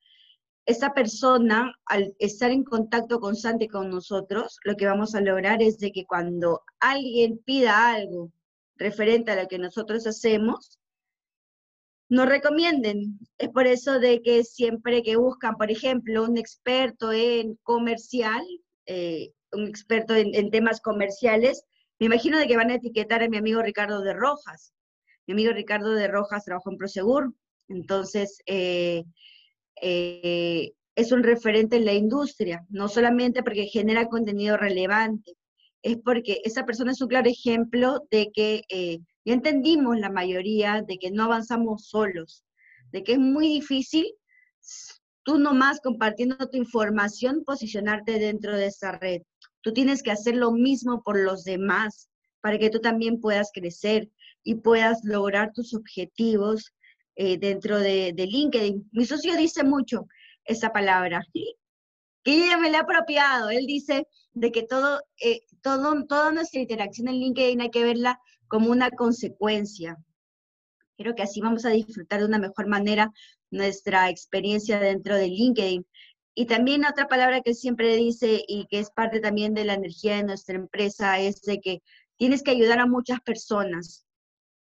esa 0.65 0.95
persona, 0.95 1.75
al 1.85 2.15
estar 2.19 2.51
en 2.51 2.65
contacto 2.65 3.21
constante 3.21 3.69
con 3.69 3.91
nosotros, 3.91 4.59
lo 4.65 4.77
que 4.77 4.87
vamos 4.87 5.15
a 5.15 5.21
lograr 5.21 5.61
es 5.61 5.79
de 5.79 5.93
que 5.93 6.07
cuando 6.07 6.63
alguien 6.81 7.39
pida 7.45 7.93
algo 7.93 8.33
referente 8.77 9.31
a 9.33 9.43
lo 9.43 9.49
que 9.49 9.59
nosotros 9.59 10.07
hacemos, 10.07 10.79
nos 12.13 12.29
recomienden. 12.29 13.19
Es 13.39 13.49
por 13.49 13.67
eso 13.67 13.99
de 13.99 14.21
que 14.21 14.45
siempre 14.45 15.03
que 15.03 15.17
buscan, 15.17 15.57
por 15.57 15.71
ejemplo, 15.71 16.25
un 16.25 16.37
experto 16.37 17.11
en 17.11 17.59
comercial, 17.63 18.43
eh, 18.85 19.31
un 19.51 19.67
experto 19.67 20.15
en, 20.15 20.51
temas 20.51 20.83
comerciales, 20.83 21.65
me 21.99 22.07
imagino 22.07 22.39
de 22.39 22.47
que 22.47 22.59
van 22.59 22.71
a 22.71 22.75
etiquetar 22.75 23.23
a 23.23 23.29
mi 23.31 23.39
amigo 23.39 23.63
Ricardo 23.63 24.03
de 24.03 24.13
Rojas, 24.13 24.75
mi 25.27 25.33
amigo 25.33 25.55
Ricardo 25.55 25.93
de 25.93 26.07
Rojas 26.07 26.45
trabajó 26.45 26.71
en 26.71 26.77
Prosegur, 26.77 27.35
entonces 27.69 28.43
eh, 28.45 29.05
eh, 29.81 30.73
es 30.95 31.13
un 31.13 31.23
referente 31.23 31.77
en 31.77 31.87
la 31.87 31.95
industria, 31.95 32.67
no 32.69 32.89
solamente 32.89 33.43
porque 33.43 33.69
genera 33.69 34.09
contenido 34.09 34.59
relevante, 34.59 35.33
es 35.81 35.97
porque 35.97 36.43
esa 36.45 36.67
persona 36.67 36.93
es 36.93 37.01
un 37.01 37.09
claro 37.09 37.31
ejemplo 37.31 38.03
de 38.11 38.31
que 38.35 38.65
ya 39.25 39.35
entendimos 39.35 39.99
la 39.99 40.11
mayoría 40.11 40.83
de 40.83 40.99
que 40.99 41.11
no 41.11 41.25
avanzamos 41.25 41.87
solos, 41.89 42.45
de 42.91 43.03
que 43.03 43.13
es 43.13 43.19
muy 43.19 43.49
difícil 43.49 44.07
tú 45.25 45.39
nomás 45.39 45.81
compartiendo 45.81 46.49
tu 46.49 46.57
información 46.57 47.45
posicionarte 47.45 48.19
dentro 48.19 48.57
de 48.57 48.67
esa 48.67 48.93
red. 48.93 49.23
Tú 49.61 49.73
tienes 49.73 50.03
que 50.03 50.11
hacer 50.11 50.37
lo 50.37 50.51
mismo 50.51 51.03
por 51.03 51.19
los 51.19 51.45
demás 51.45 52.09
para 52.41 52.59
que 52.59 52.71
tú 52.71 52.81
también 52.81 53.21
puedas 53.21 53.51
crecer, 53.55 54.11
y 54.45 54.57
puedas 54.57 55.05
lograr 55.05 55.53
tus 55.53 55.75
objetivos 55.75 56.73
eh, 57.17 57.39
dentro 57.39 57.79
de, 57.79 58.15
LinkedIn. 58.17 58.89
Mi 58.93 59.05
socio 59.05 59.37
dice 59.37 59.65
mucho 59.65 60.07
esa 60.45 60.73
palabra, 60.73 61.23
que 62.25 62.51
yo 62.51 62.59
me 62.59 62.71
la 62.71 62.79
he 62.79 62.81
apropiado. 62.81 63.51
Él 63.51 63.67
dice 63.67 64.07
de 64.33 64.53
que 64.53 64.63
todo, 64.63 65.01
eh, 65.21 65.41
todo, 65.63 66.05
toda 66.07 66.33
nuestra 66.33 66.61
interacción 66.61 67.09
en 67.09 67.17
LinkedIn 67.17 67.61
hay 67.61 67.71
que 67.71 67.85
verla 67.85 68.21
como 68.53 68.71
una 68.71 68.91
consecuencia. 68.91 69.97
Creo 70.99 71.15
que 71.15 71.23
así 71.23 71.41
vamos 71.41 71.65
a 71.65 71.71
disfrutar 71.71 72.21
de 72.21 72.27
una 72.27 72.39
mejor 72.39 72.67
manera 72.67 73.11
nuestra 73.51 74.11
experiencia 74.11 74.79
dentro 74.79 75.17
de 75.17 75.29
LinkedIn. 75.29 75.87
Y 76.35 76.45
también 76.45 76.85
otra 76.85 77.09
palabra 77.09 77.41
que 77.41 77.55
siempre 77.55 77.97
dice 77.97 78.45
y 78.47 78.67
que 78.67 78.79
es 78.81 78.91
parte 78.91 79.21
también 79.21 79.55
de 79.55 79.65
la 79.65 79.73
energía 79.73 80.17
de 80.17 80.25
nuestra 80.25 80.57
empresa 80.57 81.19
es 81.19 81.41
de 81.41 81.63
que 81.63 81.83
tienes 82.19 82.43
que 82.43 82.51
ayudar 82.51 82.79
a 82.79 82.87
muchas 82.87 83.23
personas 83.23 84.05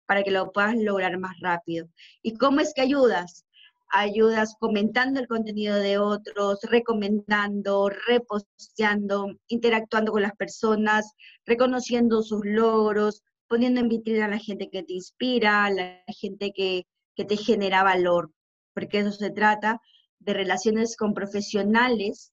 para 0.08 0.24
que 0.24 0.32
lo 0.32 0.52
puedas 0.52 0.76
lograr 0.78 1.20
más 1.20 1.40
rápido. 1.40 1.88
¿Y 2.24 2.38
cómo 2.38 2.62
es 2.62 2.74
que 2.74 2.82
ayudas? 2.82 3.46
Ayudas 3.90 4.56
comentando 4.60 5.20
el 5.20 5.28
contenido 5.28 5.76
de 5.76 6.00
otros, 6.00 6.60
recomendando, 6.64 7.92
reposteando, 8.08 9.28
interactuando 9.48 10.12
con 10.12 10.24
las 10.24 10.36
personas, 10.36 11.14
reconociendo 11.46 12.24
sus 12.24 12.44
logros, 12.44 13.22
poniendo 13.48 13.80
en 13.82 13.90
vitrina 13.90 14.26
a 14.26 14.30
la 14.30 14.40
gente 14.40 14.70
que 14.70 14.84
te 14.84 14.94
inspira, 14.94 15.66
a 15.66 15.72
la 15.72 16.04
gente 16.08 16.52
que, 16.54 16.88
que 17.16 17.26
te 17.26 17.38
genera 17.38 17.84
valor, 17.84 18.32
porque 18.74 19.00
eso 19.00 19.12
se 19.12 19.32
trata 19.32 19.82
de 20.20 20.34
relaciones 20.34 20.98
con 20.98 21.14
profesionales 21.14 22.32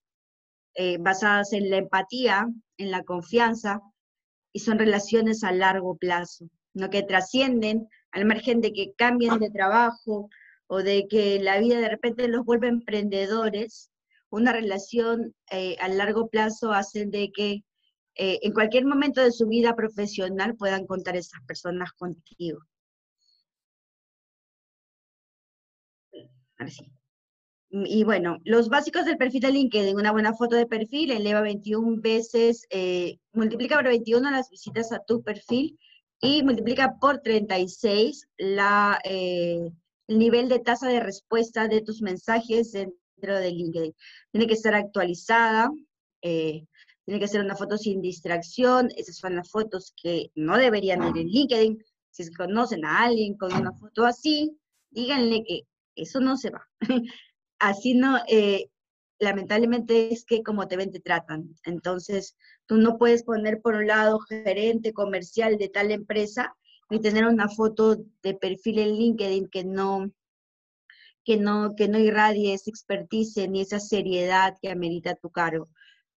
eh, 0.74 0.96
basadas 0.98 1.52
en 1.52 1.70
la 1.70 1.76
empatía, 1.76 2.46
en 2.78 2.90
la 2.90 3.02
confianza, 3.02 3.80
y 4.52 4.60
son 4.60 4.78
relaciones 4.78 5.44
a 5.44 5.52
largo 5.52 5.96
plazo, 5.96 6.46
no 6.74 6.90
que 6.90 7.02
trascienden 7.02 7.88
al 8.10 8.26
margen 8.26 8.60
de 8.60 8.72
que 8.72 8.92
cambien 8.94 9.38
de 9.38 9.50
trabajo 9.50 10.28
o 10.66 10.82
de 10.82 11.06
que 11.08 11.40
la 11.40 11.58
vida 11.58 11.80
de 11.80 11.88
repente 11.88 12.28
los 12.28 12.44
vuelve 12.44 12.68
emprendedores, 12.68 13.90
una 14.30 14.52
relación 14.52 15.34
eh, 15.50 15.76
a 15.80 15.88
largo 15.88 16.28
plazo 16.28 16.72
hace 16.72 17.06
de 17.06 17.30
que 17.32 17.64
eh, 18.14 18.38
en 18.42 18.52
cualquier 18.52 18.84
momento 18.84 19.22
de 19.22 19.32
su 19.32 19.46
vida 19.48 19.74
profesional 19.74 20.56
puedan 20.56 20.86
contar 20.86 21.16
esas 21.16 21.42
personas 21.46 21.92
contigo. 21.92 22.60
Y 27.70 28.04
bueno, 28.04 28.38
los 28.44 28.68
básicos 28.68 29.06
del 29.06 29.16
perfil 29.16 29.40
de 29.40 29.52
LinkedIn, 29.52 29.96
una 29.96 30.12
buena 30.12 30.34
foto 30.34 30.56
de 30.56 30.66
perfil, 30.66 31.10
eleva 31.10 31.40
21 31.40 32.02
veces, 32.02 32.66
eh, 32.68 33.16
multiplica 33.32 33.76
por 33.76 33.86
21 33.86 34.30
las 34.30 34.50
visitas 34.50 34.92
a 34.92 35.02
tu 35.02 35.22
perfil 35.22 35.78
y 36.20 36.42
multiplica 36.42 36.96
por 37.00 37.20
36 37.20 38.28
la, 38.36 39.00
eh, 39.04 39.70
el 40.06 40.18
nivel 40.18 40.50
de 40.50 40.58
tasa 40.58 40.88
de 40.88 41.00
respuesta 41.00 41.66
de 41.66 41.80
tus 41.80 42.02
mensajes 42.02 42.72
dentro 42.72 43.38
de 43.38 43.50
LinkedIn. 43.50 43.94
Tiene 44.30 44.46
que 44.46 44.54
estar 44.54 44.74
actualizada, 44.74 45.70
eh, 46.20 46.66
tiene 47.04 47.20
que 47.20 47.28
ser 47.28 47.40
una 47.40 47.56
foto 47.56 47.76
sin 47.76 48.00
distracción, 48.00 48.88
esas 48.96 49.16
son 49.16 49.36
las 49.36 49.50
fotos 49.50 49.92
que 50.00 50.30
no 50.34 50.56
deberían 50.56 51.02
ir 51.02 51.18
en 51.18 51.28
LinkedIn. 51.28 51.84
Si 52.10 52.32
conocen 52.32 52.84
a 52.84 53.04
alguien 53.04 53.36
con 53.36 53.52
una 53.52 53.72
foto 53.72 54.04
así, 54.04 54.56
díganle 54.90 55.42
que 55.44 55.62
eso 55.96 56.20
no 56.20 56.36
se 56.36 56.50
va. 56.50 56.68
así 57.58 57.94
no, 57.94 58.18
eh, 58.28 58.70
lamentablemente 59.18 60.12
es 60.12 60.24
que 60.24 60.42
como 60.42 60.68
te 60.68 60.76
ven, 60.76 60.90
te 60.90 61.00
tratan. 61.00 61.54
Entonces, 61.64 62.36
tú 62.66 62.76
no 62.76 62.98
puedes 62.98 63.24
poner 63.24 63.60
por 63.60 63.74
un 63.74 63.86
lado 63.86 64.18
gerente 64.20 64.92
comercial 64.92 65.58
de 65.58 65.68
tal 65.68 65.90
empresa 65.90 66.54
y 66.90 67.00
tener 67.00 67.26
una 67.26 67.48
foto 67.48 67.96
de 68.22 68.34
perfil 68.34 68.78
en 68.80 68.94
LinkedIn 68.96 69.48
que 69.48 69.64
no, 69.64 70.12
que 71.24 71.36
no, 71.36 71.74
que 71.76 71.88
no 71.88 71.98
irradie 71.98 72.52
esa 72.52 72.70
expertise 72.70 73.48
ni 73.48 73.60
esa 73.60 73.80
seriedad 73.80 74.56
que 74.60 74.70
amerita 74.70 75.14
tu 75.14 75.30
cargo. 75.30 75.68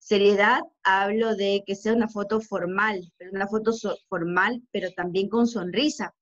Seriedad, 0.05 0.59
hablo 0.83 1.35
de 1.35 1.63
que 1.65 1.73
sea 1.73 1.91
una 1.95 2.07
foto 2.07 2.39
formal, 2.39 3.11
pero 3.17 3.31
una 3.31 3.47
foto 3.47 3.71
formal, 4.07 4.61
pero 4.71 4.91
también 4.91 5.29
con 5.29 5.47
sonrisa, 5.47 6.13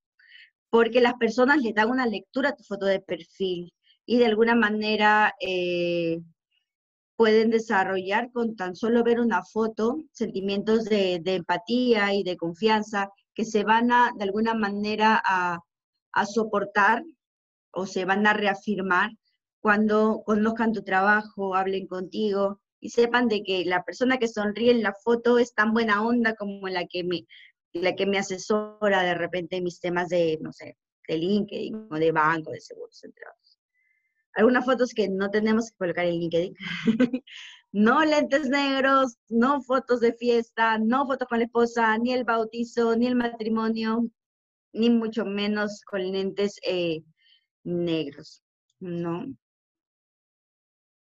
porque 0.70 1.02
las 1.02 1.14
personas 1.14 1.58
le 1.58 1.74
dan 1.74 1.90
una 1.90 2.06
lectura 2.06 2.48
a 2.48 2.56
tu 2.56 2.64
foto 2.64 2.86
de 2.86 3.00
perfil 3.00 3.74
y 4.06 4.16
de 4.16 4.24
alguna 4.24 4.54
manera 4.54 5.34
eh, 5.38 6.22
pueden 7.16 7.50
desarrollar 7.50 8.32
con 8.32 8.56
tan 8.56 8.74
solo 8.74 9.04
ver 9.04 9.20
una 9.20 9.42
foto 9.42 9.98
sentimientos 10.12 10.86
de, 10.86 11.20
empatía 11.26 12.14
y 12.14 12.22
de 12.22 12.38
confianza 12.38 13.10
que 13.34 13.44
se 13.44 13.64
van 13.64 13.92
a, 13.92 14.12
de 14.16 14.24
alguna 14.24 14.54
manera, 14.54 15.20
a, 15.22 15.58
a 16.12 16.24
soportar 16.24 17.04
o 17.70 17.84
se 17.84 18.06
van 18.06 18.26
a 18.26 18.32
reafirmar 18.32 19.10
cuando 19.60 20.22
conozcan 20.24 20.72
tu 20.72 20.82
trabajo, 20.82 21.54
hablen 21.54 21.86
contigo 21.86 22.62
y 22.84 22.90
sepan 22.90 23.28
de 23.28 23.42
que 23.42 23.64
la 23.64 23.82
persona 23.82 24.18
que 24.18 24.28
sonríe 24.28 24.70
en 24.70 24.82
la 24.82 24.92
foto 24.92 25.38
es 25.38 25.54
tan 25.54 25.72
buena 25.72 26.06
onda 26.06 26.34
como 26.34 26.68
la 26.68 26.86
que 26.86 27.02
me, 27.02 27.26
la 27.72 27.94
que 27.94 28.04
me 28.04 28.18
asesora 28.18 29.02
de 29.02 29.14
repente 29.14 29.56
en 29.56 29.64
mis 29.64 29.80
temas 29.80 30.10
de, 30.10 30.38
no 30.42 30.52
sé, 30.52 30.76
de 31.08 31.16
LinkedIn 31.16 31.88
o 31.90 31.94
de 31.94 32.12
banco, 32.12 32.50
de 32.50 32.60
seguros, 32.60 33.02
entre 33.02 33.24
algunas 34.34 34.66
fotos 34.66 34.92
que 34.92 35.08
no 35.08 35.30
tenemos 35.30 35.70
que 35.70 35.76
colocar 35.78 36.04
en 36.04 36.18
LinkedIn. 36.18 36.54
no 37.72 38.04
lentes 38.04 38.50
negros, 38.50 39.16
no 39.30 39.62
fotos 39.62 40.00
de 40.00 40.12
fiesta, 40.12 40.76
no 40.76 41.06
fotos 41.06 41.26
con 41.26 41.38
la 41.38 41.46
esposa, 41.46 41.96
ni 41.96 42.12
el 42.12 42.24
bautizo, 42.24 42.94
ni 42.96 43.06
el 43.06 43.14
matrimonio, 43.14 44.10
ni 44.74 44.90
mucho 44.90 45.24
menos 45.24 45.80
con 45.86 46.02
lentes 46.02 46.60
eh, 46.66 47.02
negros, 47.62 48.42
¿no? 48.78 49.24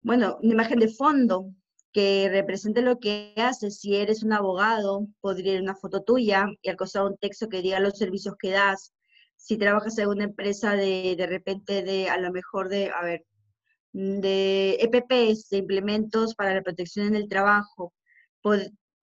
Bueno, 0.04 0.38
una 0.42 0.52
imagen 0.52 0.80
de 0.80 0.88
fondo 0.88 1.50
que 1.90 2.28
represente 2.30 2.82
lo 2.82 2.98
que 2.98 3.32
haces. 3.38 3.80
Si 3.80 3.96
eres 3.96 4.22
un 4.22 4.34
abogado, 4.34 5.06
podría 5.22 5.54
ir 5.54 5.62
una 5.62 5.74
foto 5.76 6.02
tuya 6.02 6.46
y 6.60 6.68
al 6.68 6.76
costado 6.76 7.08
un 7.08 7.16
texto 7.16 7.48
que 7.48 7.62
diga 7.62 7.80
los 7.80 7.96
servicios 7.96 8.34
que 8.38 8.50
das, 8.50 8.92
si 9.36 9.56
trabajas 9.56 9.96
en 9.96 10.08
una 10.08 10.24
empresa 10.24 10.76
de, 10.76 11.14
de 11.16 11.26
repente 11.26 11.82
de, 11.82 12.10
a 12.10 12.18
lo 12.18 12.30
mejor 12.32 12.68
de, 12.68 12.90
a 12.90 13.02
ver, 13.02 13.24
de 13.94 14.76
EPPs, 14.80 15.48
de 15.48 15.56
implementos 15.56 16.34
para 16.34 16.52
la 16.54 16.62
protección 16.62 17.06
en 17.06 17.16
el 17.16 17.26
trabajo, 17.26 17.94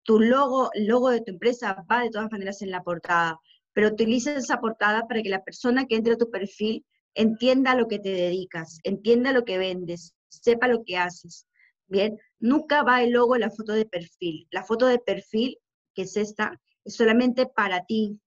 tu 0.03 0.21
logo, 0.21 0.71
logo 0.75 1.09
de 1.09 1.23
tu 1.23 1.33
empresa 1.33 1.83
va 1.91 2.03
de 2.03 2.11
todas 2.11 2.31
maneras 2.31 2.61
en 2.61 2.71
la 2.71 2.83
portada, 2.83 3.39
pero 3.73 3.89
utiliza 3.89 4.35
esa 4.35 4.61
portada 4.61 5.09
para 5.09 5.23
que 5.23 5.31
la 5.31 5.45
persona 5.45 5.87
que 5.87 5.97
entre 5.97 6.13
a 6.13 6.19
tu 6.19 6.31
perfil 6.31 6.85
entienda 7.15 7.75
lo 7.75 7.89
que 7.89 7.99
te 7.99 8.11
dedicas, 8.11 8.81
entienda 8.85 9.33
lo 9.33 9.47
que 9.47 9.57
vendes, 9.57 10.15
sepa 10.31 10.69
lo 10.69 10.85
que 10.85 10.97
haces. 10.97 11.47
Bien, 11.87 12.19
nunca 12.39 12.83
va 12.83 13.03
el 13.03 13.11
logo 13.11 13.35
en 13.35 13.43
la 13.43 13.51
foto 13.51 13.73
de 13.73 13.85
perfil. 13.85 14.47
La 14.51 14.65
foto 14.65 14.87
de 14.87 14.99
perfil, 14.99 15.59
que 15.95 16.03
es 16.03 16.17
esta, 16.17 16.61
es 16.85 16.95
solamente 16.97 17.47
para 17.47 17.85
ti, 17.85 18.21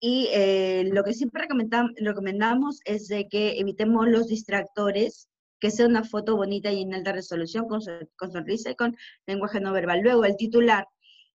y 0.00 0.28
eh, 0.32 0.88
lo 0.92 1.02
que 1.02 1.12
siempre 1.12 1.48
recomendamos 1.96 2.80
es 2.84 3.08
de 3.08 3.28
que 3.28 3.58
evitemos 3.58 4.06
los 4.08 4.28
distractores, 4.28 5.28
que 5.58 5.72
sea 5.72 5.86
una 5.86 6.04
foto 6.04 6.36
bonita 6.36 6.70
y 6.70 6.82
en 6.82 6.94
alta 6.94 7.12
resolución, 7.12 7.66
con, 7.66 7.80
con 8.16 8.30
sonrisa 8.30 8.70
y 8.70 8.76
con 8.76 8.96
lenguaje 9.26 9.60
no 9.60 9.72
verbal. 9.72 10.00
Luego, 10.02 10.24
el 10.24 10.36
titular. 10.36 10.86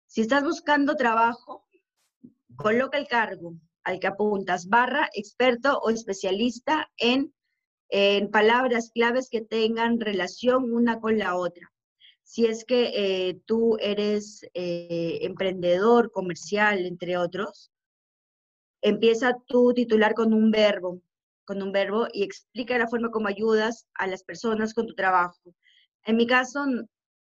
Si 0.05 0.21
estás 0.21 0.43
buscando 0.43 0.95
trabajo, 0.95 1.65
coloca 2.55 2.97
el 2.99 3.07
cargo 3.07 3.55
al 3.83 3.99
que 3.99 4.07
apuntas, 4.07 4.67
barra, 4.67 5.09
experto 5.13 5.79
o 5.79 5.89
especialista 5.89 6.91
en, 6.97 7.33
en 7.91 8.31
palabras 8.31 8.89
claves 8.93 9.29
que 9.29 9.41
tengan 9.41 9.99
relación 9.99 10.71
una 10.71 10.99
con 10.99 11.17
la 11.19 11.35
otra. 11.35 11.71
Si 12.23 12.45
es 12.45 12.63
que 12.63 12.91
eh, 12.95 13.41
tú 13.45 13.77
eres 13.81 14.43
eh, 14.53 15.19
emprendedor, 15.23 16.11
comercial, 16.11 16.85
entre 16.85 17.17
otros, 17.17 17.69
empieza 18.81 19.35
tu 19.45 19.73
titular 19.73 20.13
con 20.13 20.33
un 20.33 20.51
verbo, 20.51 21.01
con 21.43 21.61
un 21.61 21.73
verbo 21.73 22.07
y 22.13 22.23
explica 22.23 22.77
la 22.77 22.87
forma 22.87 23.11
como 23.11 23.27
ayudas 23.27 23.87
a 23.95 24.07
las 24.07 24.23
personas 24.23 24.73
con 24.73 24.87
tu 24.87 24.95
trabajo. 24.95 25.53
En 26.05 26.15
mi 26.15 26.25
caso, 26.25 26.65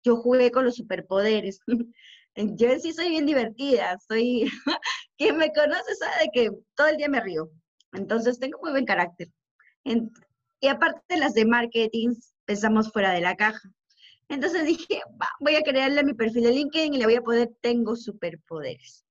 yo 0.05 0.17
jugué 0.17 0.53
con 0.53 0.65
los 0.65 0.77
superpoderes. 0.77 1.61
yo 2.37 2.79
sí 2.79 2.93
soy 2.93 3.09
bien 3.11 3.27
divertida, 3.27 3.99
soy, 4.07 4.49
quien 5.19 5.37
me 5.37 5.53
conoce 5.53 5.97
sabe 5.97 6.31
que 6.33 6.51
todo 6.77 6.87
el 6.87 6.97
día 6.97 7.09
me 7.09 7.21
río. 7.21 7.51
Entonces 7.93 8.39
tengo 8.39 8.61
muy 8.63 8.71
buen 8.71 8.87
carácter. 8.87 9.29
Y 10.61 10.69
aparte 10.69 11.17
las 11.17 11.35
de 11.35 11.47
marketing, 11.47 12.15
pensamos 12.45 12.93
fuera 12.93 13.13
de 13.13 13.21
la 13.21 13.37
caja. 13.37 13.73
Entonces 14.29 14.65
dije, 14.65 15.01
voy 15.41 15.57
a 15.57 15.63
crearle 15.63 16.05
mi 16.05 16.15
perfil 16.15 16.45
de 16.45 16.53
LinkedIn 16.53 16.95
y 16.95 16.99
le 16.99 17.05
voy 17.05 17.17
a 17.17 17.23
poner, 17.23 17.51
tengo 17.61 17.97
superpoderes. 17.97 19.05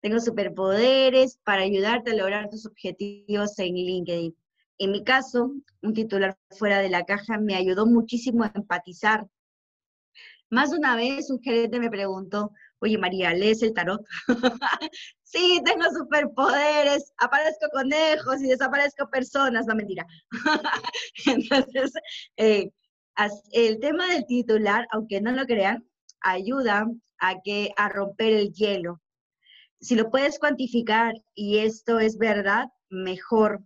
Tengo 0.00 0.20
superpoderes 0.20 1.38
para 1.42 1.62
ayudarte 1.62 2.10
a 2.10 2.14
lograr 2.14 2.50
tus 2.50 2.66
objetivos 2.66 3.58
en 3.58 3.74
LinkedIn. 3.74 4.36
En 4.78 4.90
mi 4.90 5.02
caso, 5.02 5.52
un 5.82 5.94
titular 5.94 6.36
fuera 6.50 6.80
de 6.80 6.90
la 6.90 7.04
caja 7.04 7.38
me 7.38 7.54
ayudó 7.54 7.86
muchísimo 7.86 8.44
a 8.44 8.52
empatizar. 8.54 9.26
Más 10.50 10.70
de 10.70 10.78
una 10.78 10.96
vez 10.96 11.30
un 11.30 11.40
gerente 11.40 11.80
me 11.80 11.90
preguntó, 11.90 12.52
oye 12.80 12.98
María, 12.98 13.32
¿lees 13.32 13.62
el 13.62 13.74
tarot? 13.74 14.00
sí, 15.22 15.60
tengo 15.64 15.84
superpoderes, 15.90 17.12
aparezco 17.18 17.66
conejos 17.72 18.42
y 18.42 18.48
desaparezco 18.48 19.08
personas, 19.10 19.66
no 19.66 19.74
mentira. 19.74 20.06
Entonces, 21.26 21.92
eh, 22.36 22.70
el 23.52 23.80
tema 23.80 24.08
del 24.08 24.26
titular, 24.26 24.86
aunque 24.92 25.20
no 25.20 25.32
lo 25.32 25.44
crean, 25.44 25.86
ayuda 26.20 26.86
a, 27.18 27.40
que, 27.42 27.72
a 27.76 27.88
romper 27.88 28.32
el 28.32 28.52
hielo 28.52 29.00
si 29.80 29.94
lo 29.94 30.10
puedes 30.10 30.38
cuantificar 30.38 31.14
y 31.34 31.58
esto 31.58 32.00
es 32.00 32.18
verdad, 32.18 32.66
mejor. 32.88 33.62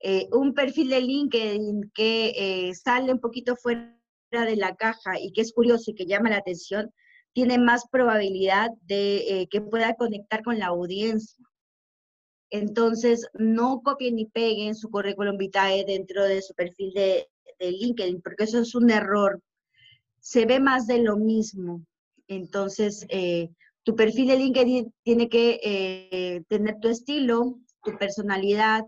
Eh, 0.00 0.28
un 0.32 0.54
perfil 0.54 0.90
de 0.90 1.00
LinkedIn 1.00 1.90
que 1.94 2.32
eh, 2.36 2.74
sale 2.74 3.12
un 3.12 3.20
poquito 3.20 3.54
fuera 3.56 3.94
de 4.30 4.56
la 4.56 4.74
caja 4.76 5.20
y 5.20 5.32
que 5.32 5.42
es 5.42 5.52
curioso 5.52 5.90
y 5.90 5.94
que 5.94 6.06
llama 6.06 6.30
la 6.30 6.38
atención, 6.38 6.92
tiene 7.32 7.58
más 7.58 7.84
probabilidad 7.90 8.70
de 8.82 9.42
eh, 9.42 9.48
que 9.48 9.60
pueda 9.60 9.94
conectar 9.94 10.42
con 10.42 10.58
la 10.58 10.66
audiencia. 10.66 11.44
Entonces, 12.50 13.28
no 13.34 13.80
copien 13.82 14.16
ni 14.16 14.26
peguen 14.26 14.74
su 14.74 14.90
currículum 14.90 15.36
vitae 15.36 15.84
dentro 15.84 16.24
de 16.24 16.42
su 16.42 16.54
perfil 16.54 16.92
de, 16.92 17.28
LinkedIn, 17.60 18.22
porque 18.22 18.44
eso 18.44 18.60
es 18.60 18.74
un 18.74 18.90
error. 18.90 19.40
Se 20.18 20.46
ve 20.46 20.60
más 20.60 20.86
de 20.86 21.02
lo 21.02 21.16
mismo. 21.16 21.84
Entonces, 22.26 23.06
tu 23.82 23.96
perfil 23.96 24.28
de 24.28 24.36
LinkedIn 24.36 24.94
tiene 25.02 25.28
que 25.28 25.60
eh, 25.62 26.42
tener 26.48 26.78
tu 26.80 26.88
estilo, 26.88 27.58
tu 27.82 27.96
personalidad 27.98 28.84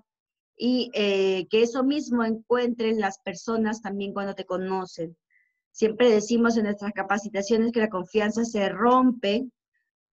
y 0.56 0.90
eh, 0.94 1.46
que 1.50 1.62
eso 1.62 1.82
mismo 1.82 2.24
encuentren 2.24 3.00
las 3.00 3.18
personas 3.18 3.80
también 3.80 4.12
cuando 4.12 4.34
te 4.34 4.44
conocen. 4.44 5.16
Siempre 5.72 6.10
decimos 6.10 6.56
en 6.56 6.64
nuestras 6.64 6.92
capacitaciones 6.92 7.72
que 7.72 7.80
la 7.80 7.88
confianza 7.88 8.44
se 8.44 8.68
rompe 8.68 9.46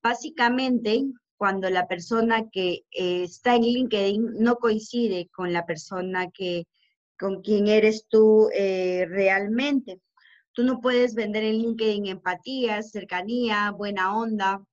básicamente 0.02 1.06
cuando 1.38 1.70
la 1.70 1.86
persona 1.88 2.50
que 2.50 2.86
eh, 2.92 3.24
está 3.24 3.56
en 3.56 3.64
LinkedIn 3.64 4.40
no 4.40 4.56
coincide 4.56 5.30
con 5.34 5.52
la 5.52 5.66
persona 5.66 6.32
que, 6.32 6.66
con 7.18 7.42
quien 7.42 7.68
eres 7.68 8.06
tú 8.08 8.50
eh, 8.54 9.06
realmente. 9.10 10.00
Tú 10.54 10.64
no 10.64 10.80
puedes 10.80 11.14
vender 11.14 11.44
en 11.44 11.58
LinkedIn 11.58 12.08
empatía, 12.08 12.82
cercanía, 12.82 13.72
buena 13.72 14.18
onda 14.18 14.64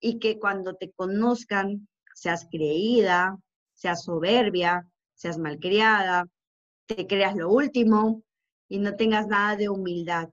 y 0.00 0.20
que 0.20 0.38
cuando 0.38 0.74
te 0.74 0.92
conozcan 0.92 1.88
seas 2.14 2.46
creída, 2.50 3.36
seas 3.74 4.04
soberbia, 4.04 4.88
seas 5.14 5.38
malcriada, 5.38 6.26
te 6.86 7.06
creas 7.06 7.34
lo 7.36 7.50
último 7.50 8.22
y 8.68 8.78
no 8.78 8.94
tengas 8.96 9.26
nada 9.26 9.56
de 9.56 9.68
humildad. 9.68 10.28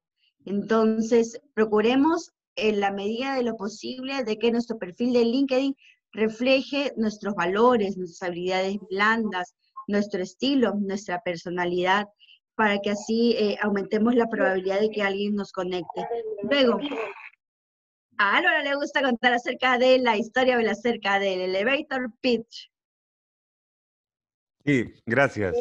Entonces, 0.45 1.39
procuremos 1.53 2.31
en 2.55 2.79
la 2.79 2.91
medida 2.91 3.35
de 3.35 3.43
lo 3.43 3.57
posible 3.57 4.23
de 4.23 4.37
que 4.37 4.51
nuestro 4.51 4.77
perfil 4.77 5.13
de 5.13 5.25
LinkedIn 5.25 5.75
refleje 6.11 6.93
nuestros 6.95 7.35
valores, 7.35 7.97
nuestras 7.97 8.29
habilidades 8.29 8.77
blandas, 8.89 9.55
nuestro 9.87 10.23
estilo, 10.23 10.73
nuestra 10.75 11.21
personalidad, 11.21 12.07
para 12.55 12.79
que 12.79 12.91
así 12.91 13.35
eh, 13.37 13.57
aumentemos 13.61 14.15
la 14.15 14.27
probabilidad 14.27 14.79
de 14.79 14.89
que 14.89 15.01
alguien 15.01 15.35
nos 15.35 15.51
conecte. 15.51 16.07
Luego, 16.43 16.79
a 18.17 18.37
Álvaro 18.37 18.63
le 18.63 18.75
gusta 18.75 19.01
contar 19.01 19.33
acerca 19.33 19.77
de 19.77 19.99
la 19.99 20.17
historia 20.17 20.57
acerca 20.69 21.19
del 21.19 21.41
elevator 21.41 22.09
pitch. 22.21 22.71
Sí, 24.63 24.93
gracias. 25.05 25.55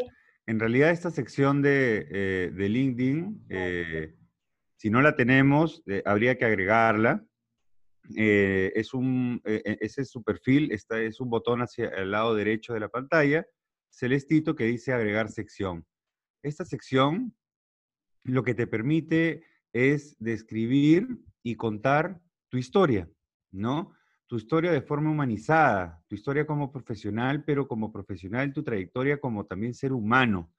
En 0.47 0.61
realidad 0.61 0.91
esta 0.91 1.11
sección 1.11 1.63
de, 1.63 2.07
eh, 2.11 2.51
de 2.53 2.69
LinkedIn, 2.69 3.47
eh, 3.49 4.15
si 4.77 4.91
no 4.91 5.01
la 5.01 5.17
tenemos, 5.17 5.83
habría 6.05 6.37
que 6.37 6.45
agregarla. 6.45 7.25
es 8.15 8.93
un, 8.93 9.41
ese 9.45 10.03
es 10.03 10.11
su 10.11 10.23
perfil, 10.23 10.71
está, 10.73 11.01
es 11.01 11.21
un 11.21 11.31
botón 11.31 11.61
hacia 11.61 11.89
el 11.89 12.11
lado 12.11 12.35
derecho 12.35 12.75
de 12.75 12.81
la 12.81 12.91
pantalla, 12.91 13.47
celestito 13.91 14.55
que 14.55 14.65
dice 14.65 14.93
agregar 14.93 15.31
sección. 15.31 15.87
Esta 16.43 16.67
sección 16.67 17.35
lo 18.25 18.43
que 18.43 18.55
te 18.55 18.67
permite 18.67 19.45
es 19.73 20.17
describir 20.19 21.09
y 21.43 21.57
contar 21.57 22.21
tu 22.49 22.59
historia, 22.59 23.09
¿no? 23.53 23.93
Tu 24.35 24.39
historia 24.39 24.73
de 24.73 24.83
forma 24.83 25.13
humanizada, 25.13 26.03
tu 26.09 26.17
historia 26.17 26.45
como 26.45 26.73
profesional, 26.73 27.45
pero 27.45 27.69
como 27.69 27.93
profesional, 27.93 28.53
tu 28.53 28.65
trayectoria 28.65 29.21
como 29.21 29.47
también 29.47 29.75
ser 29.75 29.93
humano. 29.93 30.53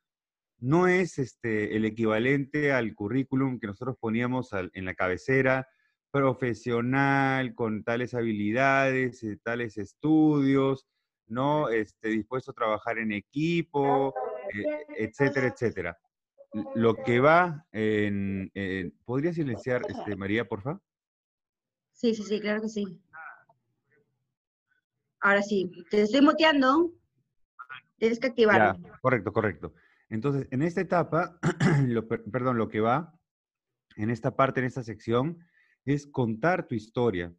No 0.60 0.88
es 0.88 1.20
este, 1.20 1.76
el 1.76 1.84
equivalente 1.84 2.72
al 2.72 2.96
currículum 2.96 3.60
que 3.60 3.68
nosotros 3.68 3.98
poníamos 4.00 4.52
en 4.54 4.86
la 4.86 4.94
cabecera, 4.94 5.68
profesional, 6.10 7.54
con 7.54 7.84
tales 7.84 8.14
habilidades, 8.14 9.22
eh, 9.24 9.38
tales 9.44 9.78
estudios, 9.78 10.88
¿no? 11.28 11.68
Este, 11.68 12.08
dispuesto 12.08 12.52
a 12.52 12.54
trabajar 12.54 12.98
en 12.98 13.12
equipo, 13.12 14.14
eh, 14.54 14.86
etcétera, 14.96 15.48
etcétera. 15.48 15.98
Lo 16.76 16.96
que 16.96 17.20
va 17.20 17.68
en... 17.74 18.54
¿Podría 19.04 19.34
silenciar, 19.34 19.82
este, 19.90 20.16
María, 20.16 20.48
por 20.48 20.62
favor? 20.62 20.82
Sí, 21.92 22.16
sí, 22.16 22.24
sí, 22.24 22.40
claro 22.40 22.62
que 22.62 22.70
sí. 22.70 23.02
Ahora 25.26 25.42
sí, 25.42 25.72
te 25.90 26.04
estoy 26.04 26.22
muteando. 26.22 26.94
Tienes 27.98 28.20
que 28.20 28.28
activarlo. 28.28 28.80
correcto, 29.02 29.34
correcto. 29.34 29.74
Entonces, 30.08 30.48
en 30.52 30.62
esta 30.62 30.82
etapa, 30.82 31.40
perdón, 32.32 32.60
lo 32.60 32.70
que 32.70 32.80
va 32.80 33.12
en 33.96 34.12
esta 34.12 34.36
parte, 34.36 34.60
en 34.60 34.68
esta 34.68 34.84
sección, 34.84 35.40
es 35.84 36.06
contar 36.06 36.68
tu 36.68 36.76
historia, 36.76 37.34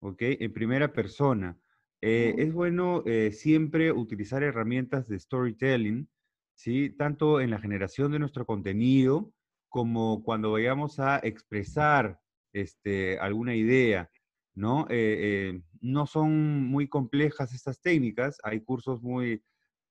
¿ok? 0.00 0.18
En 0.20 0.52
primera 0.52 0.92
persona. 0.92 1.56
Eh, 2.02 2.34
es 2.36 2.52
bueno 2.52 3.02
eh, 3.06 3.32
siempre 3.32 3.90
utilizar 3.90 4.42
herramientas 4.42 5.08
de 5.08 5.18
storytelling 5.18 6.10
¿sí? 6.54 6.90
Tanto 6.90 7.40
en 7.40 7.48
la 7.48 7.58
generación 7.58 8.12
de 8.12 8.18
nuestro 8.18 8.44
contenido 8.44 9.32
como 9.70 10.22
cuando 10.24 10.52
vayamos 10.52 11.00
a 11.00 11.18
expresar 11.22 12.20
este, 12.52 13.18
alguna 13.18 13.54
idea, 13.54 14.10
¿no? 14.54 14.86
Eh, 14.90 15.62
no 15.80 16.06
son 16.06 16.64
muy 16.66 16.88
complejas 16.88 17.52
estas 17.54 17.80
técnicas, 17.80 18.38
hay 18.42 18.60
cursos 18.60 19.02
muy, 19.02 19.42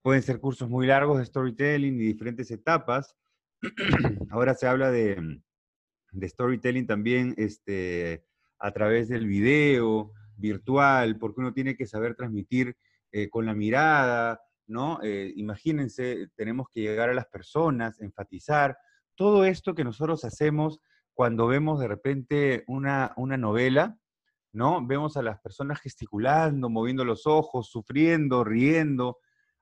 pueden 0.02 0.22
ser 0.22 0.40
cursos 0.40 0.70
muy 0.70 0.88
largos 0.88 1.20
de 1.20 1.26
storytelling 1.26 1.96
y 1.96 2.06
diferentes 2.06 2.52
etapas. 2.52 3.16
Ahora 4.30 4.54
se 4.54 4.68
habla 4.68 4.92
de, 4.92 5.42
storytelling 6.22 6.88
también 6.88 7.34
este, 7.38 8.26
a 8.58 8.72
través 8.72 9.10
del 9.10 9.28
video 9.28 10.12
virtual, 10.38 11.18
porque 11.18 11.42
uno 11.42 11.54
tiene 11.54 11.76
que 11.76 11.86
saber 11.86 12.16
transmitir 12.16 12.76
eh, 13.12 13.30
con 13.30 13.46
la 13.46 13.54
mirada, 13.54 14.42
¿no? 14.68 15.00
Eh, 15.04 15.34
imagínense, 15.36 16.30
tenemos 16.36 16.68
que 16.74 16.82
llegar 16.82 17.10
a 17.10 17.14
las 17.14 17.28
personas, 17.28 18.00
enfatizar, 18.02 18.78
todo 19.16 19.44
esto 19.44 19.76
que 19.76 19.84
nosotros 19.84 20.24
hacemos 20.24 20.80
cuando 21.14 21.48
vemos 21.48 21.80
de 21.82 21.88
repente 21.90 22.64
una, 22.68 23.12
una 23.18 23.36
novela, 23.36 23.98
¿no? 24.52 24.86
Vemos 24.86 25.18
a 25.18 25.22
las 25.22 25.40
personas 25.40 25.80
gesticulando, 25.80 26.70
moviendo 26.70 27.06
los 27.06 27.28
ojos, 27.28 27.70
sufriendo, 27.70 28.44
riendo, 28.44 29.20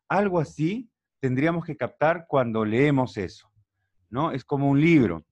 algo 0.08 0.40
así 0.40 0.90
tendríamos 1.20 1.66
que 1.66 1.78
captar 1.78 2.26
cuando 2.28 2.66
leemos 2.66 3.18
eso, 3.18 3.52
¿no? 4.10 4.32
Es 4.32 4.46
como 4.46 4.70
un 4.70 4.80
libro, 4.80 5.26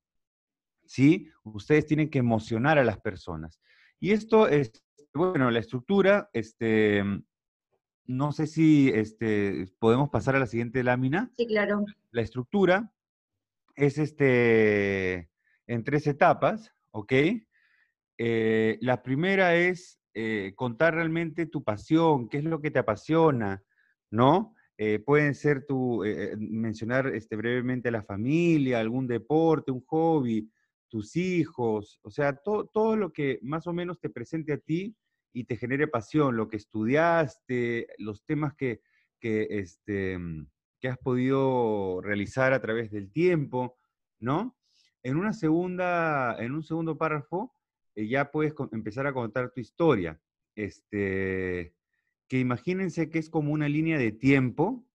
¿sí? 0.85 1.29
Ustedes 1.43 1.85
tienen 1.85 2.09
que 2.09 2.19
emocionar 2.19 2.77
a 2.77 2.83
las 2.83 2.99
personas. 2.99 3.59
Y 3.99 4.11
esto 4.11 4.47
es, 4.47 4.71
bueno, 5.13 5.51
la 5.51 5.59
estructura, 5.59 6.29
este, 6.33 7.03
no 8.05 8.31
sé 8.31 8.47
si 8.47 8.89
este, 8.89 9.67
podemos 9.79 10.09
pasar 10.09 10.35
a 10.35 10.39
la 10.39 10.47
siguiente 10.47 10.83
lámina. 10.83 11.31
Sí, 11.37 11.47
claro. 11.47 11.85
La 12.11 12.21
estructura 12.21 12.91
es 13.75 13.97
este, 13.97 15.29
en 15.67 15.83
tres 15.83 16.07
etapas, 16.07 16.73
¿ok? 16.91 17.13
Eh, 18.17 18.77
la 18.81 19.03
primera 19.03 19.55
es 19.55 19.99
eh, 20.13 20.53
contar 20.55 20.95
realmente 20.95 21.45
tu 21.45 21.63
pasión, 21.63 22.29
qué 22.29 22.37
es 22.37 22.43
lo 22.43 22.61
que 22.61 22.71
te 22.71 22.79
apasiona, 22.79 23.63
¿no? 24.11 24.53
Eh, 24.77 24.99
pueden 24.99 25.35
ser 25.35 25.65
tu, 25.65 26.03
mencionar 26.37 27.07
este, 27.07 27.35
brevemente 27.35 27.91
la 27.91 28.03
familia, 28.03 28.79
algún 28.79 29.07
deporte, 29.07 29.71
un 29.71 29.83
hobby, 29.85 30.49
tus 30.89 31.15
hijos, 31.15 31.99
o 32.03 32.09
sea, 32.09 32.35
todo 32.35 32.95
lo 32.95 33.11
que 33.11 33.39
más 33.41 33.67
o 33.67 33.73
menos 33.73 33.99
te 33.99 34.09
presente 34.09 34.53
a 34.53 34.57
ti 34.57 34.95
y 35.33 35.45
te 35.45 35.57
genere 35.57 35.87
pasión, 35.87 36.37
lo 36.37 36.47
que 36.47 36.57
estudiaste, 36.57 37.87
los 37.97 38.23
temas 38.23 38.53
que, 38.55 38.81
que, 39.19 39.47
este, 39.49 40.17
que 40.79 40.87
has 40.87 40.97
podido 40.97 42.01
realizar 42.01 42.53
a 42.53 42.61
través 42.61 42.91
del 42.91 43.11
tiempo, 43.11 43.77
¿no? 44.19 44.55
En, 45.03 45.17
una 45.17 45.33
segunda, 45.33 46.37
en 46.39 46.53
un 46.53 46.63
segundo 46.63 46.97
párrafo 46.97 47.54
eh, 47.95 48.07
ya 48.07 48.31
puedes 48.31 48.53
empezar 48.71 49.07
a 49.07 49.13
contar 49.13 49.51
tu 49.51 49.61
historia. 49.61 50.19
Este, 50.55 51.73
que 52.27 52.39
imagínense 52.39 53.09
que 53.09 53.19
es 53.19 53.29
como 53.29 53.51
una 53.51 53.67
línea 53.67 53.97
de 53.97 54.11
tiempo 54.11 54.85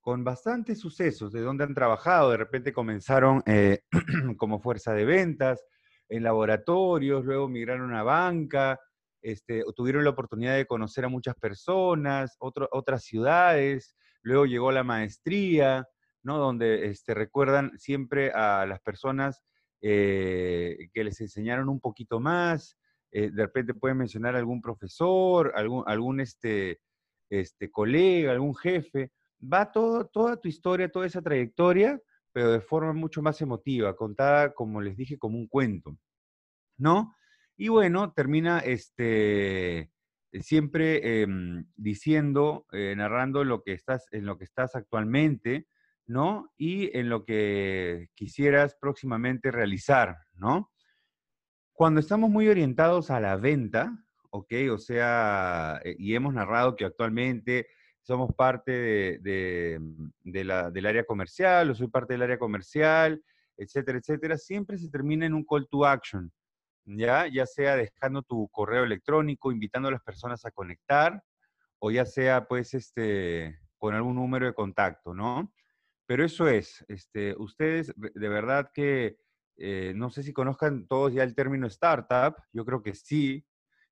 con 0.00 0.24
bastantes 0.24 0.78
sucesos, 0.78 1.32
de 1.32 1.40
dónde 1.40 1.64
han 1.64 1.74
trabajado, 1.74 2.30
de 2.30 2.38
repente 2.38 2.72
comenzaron 2.72 3.42
eh, 3.46 3.80
como 4.38 4.60
fuerza 4.60 4.94
de 4.94 5.04
ventas, 5.04 5.64
en 6.08 6.22
laboratorios, 6.22 7.24
luego 7.24 7.48
migraron 7.48 7.94
a 7.94 8.02
banca, 8.02 8.80
este, 9.22 9.62
tuvieron 9.76 10.04
la 10.04 10.10
oportunidad 10.10 10.56
de 10.56 10.66
conocer 10.66 11.04
a 11.04 11.08
muchas 11.08 11.34
personas, 11.36 12.36
otras 12.40 13.04
ciudades, 13.04 13.94
luego 14.22 14.46
llegó 14.46 14.72
la 14.72 14.82
maestría, 14.82 15.86
¿no? 16.22 16.38
Donde 16.38 16.86
este, 16.86 17.14
recuerdan 17.14 17.78
siempre 17.78 18.32
a 18.32 18.66
las 18.66 18.80
personas 18.80 19.42
eh, 19.82 20.88
que 20.92 21.04
les 21.04 21.20
enseñaron 21.20 21.68
un 21.68 21.80
poquito 21.80 22.20
más, 22.20 22.76
eh, 23.12 23.30
de 23.30 23.42
repente 23.42 23.74
pueden 23.74 23.98
mencionar 23.98 24.36
algún 24.36 24.60
profesor, 24.60 25.52
algún, 25.54 25.82
algún 25.86 26.20
este, 26.20 26.80
este, 27.28 27.70
colega, 27.70 28.32
algún 28.32 28.54
jefe, 28.54 29.10
va 29.40 29.72
todo, 29.72 30.06
toda 30.06 30.36
tu 30.36 30.48
historia, 30.48 30.90
toda 30.90 31.06
esa 31.06 31.22
trayectoria, 31.22 32.00
pero 32.32 32.52
de 32.52 32.60
forma 32.60 32.92
mucho 32.92 33.22
más 33.22 33.40
emotiva, 33.40 33.96
contada, 33.96 34.52
como 34.54 34.80
les 34.80 34.96
dije, 34.96 35.18
como 35.18 35.38
un 35.38 35.48
cuento, 35.48 35.96
¿no? 36.78 37.14
Y 37.56 37.68
bueno, 37.68 38.12
termina 38.12 38.60
este, 38.60 39.90
siempre 40.40 41.22
em, 41.22 41.66
diciendo, 41.76 42.66
eh, 42.72 42.94
narrando 42.96 43.44
lo 43.44 43.62
que 43.62 43.72
estás, 43.72 44.06
en 44.12 44.26
lo 44.26 44.38
que 44.38 44.44
estás 44.44 44.76
actualmente, 44.76 45.66
¿no? 46.10 46.52
Y 46.56 46.96
en 46.98 47.08
lo 47.08 47.24
que 47.24 48.08
quisieras 48.14 48.74
próximamente 48.80 49.52
realizar, 49.52 50.18
¿no? 50.34 50.72
Cuando 51.72 52.00
estamos 52.00 52.28
muy 52.30 52.48
orientados 52.48 53.12
a 53.12 53.20
la 53.20 53.36
venta, 53.36 53.96
¿ok? 54.30 54.52
O 54.72 54.78
sea, 54.78 55.80
eh, 55.84 55.94
y 56.00 56.16
hemos 56.16 56.34
narrado 56.34 56.74
que 56.74 56.84
actualmente 56.84 57.68
somos 58.02 58.34
parte 58.34 58.72
de, 58.72 59.78
del 60.24 60.86
área 60.86 61.04
comercial, 61.04 61.70
o 61.70 61.74
soy 61.76 61.86
parte 61.86 62.14
del 62.14 62.22
área 62.22 62.40
comercial, 62.40 63.22
etcétera, 63.56 63.98
etcétera, 63.98 64.36
siempre 64.36 64.78
se 64.78 64.90
termina 64.90 65.26
en 65.26 65.34
un 65.34 65.44
call 65.44 65.68
to 65.70 65.86
action, 65.86 66.32
¿ya? 66.86 67.28
Ya 67.28 67.46
sea 67.46 67.76
dejando 67.76 68.22
tu 68.22 68.48
correo 68.48 68.82
electrónico, 68.82 69.52
invitando 69.52 69.86
a 69.86 69.92
las 69.92 70.02
personas 70.02 70.44
a 70.44 70.50
conectar, 70.50 71.22
o 71.78 71.92
ya 71.92 72.04
sea, 72.04 72.48
pues, 72.48 72.74
este, 72.74 73.60
con 73.78 73.94
algún 73.94 74.16
número 74.16 74.46
de 74.46 74.54
contacto, 74.54 75.14
¿no? 75.14 75.52
Pero 76.10 76.24
eso 76.24 76.48
es, 76.48 76.84
este, 76.88 77.36
ustedes 77.38 77.94
de 77.94 78.28
verdad 78.28 78.72
que, 78.74 79.16
eh, 79.56 79.92
no 79.94 80.10
sé 80.10 80.24
si 80.24 80.32
conozcan 80.32 80.88
todos 80.88 81.12
ya 81.12 81.22
el 81.22 81.36
término 81.36 81.68
startup, 81.68 82.34
yo 82.52 82.64
creo 82.64 82.82
que 82.82 82.96
sí, 82.96 83.46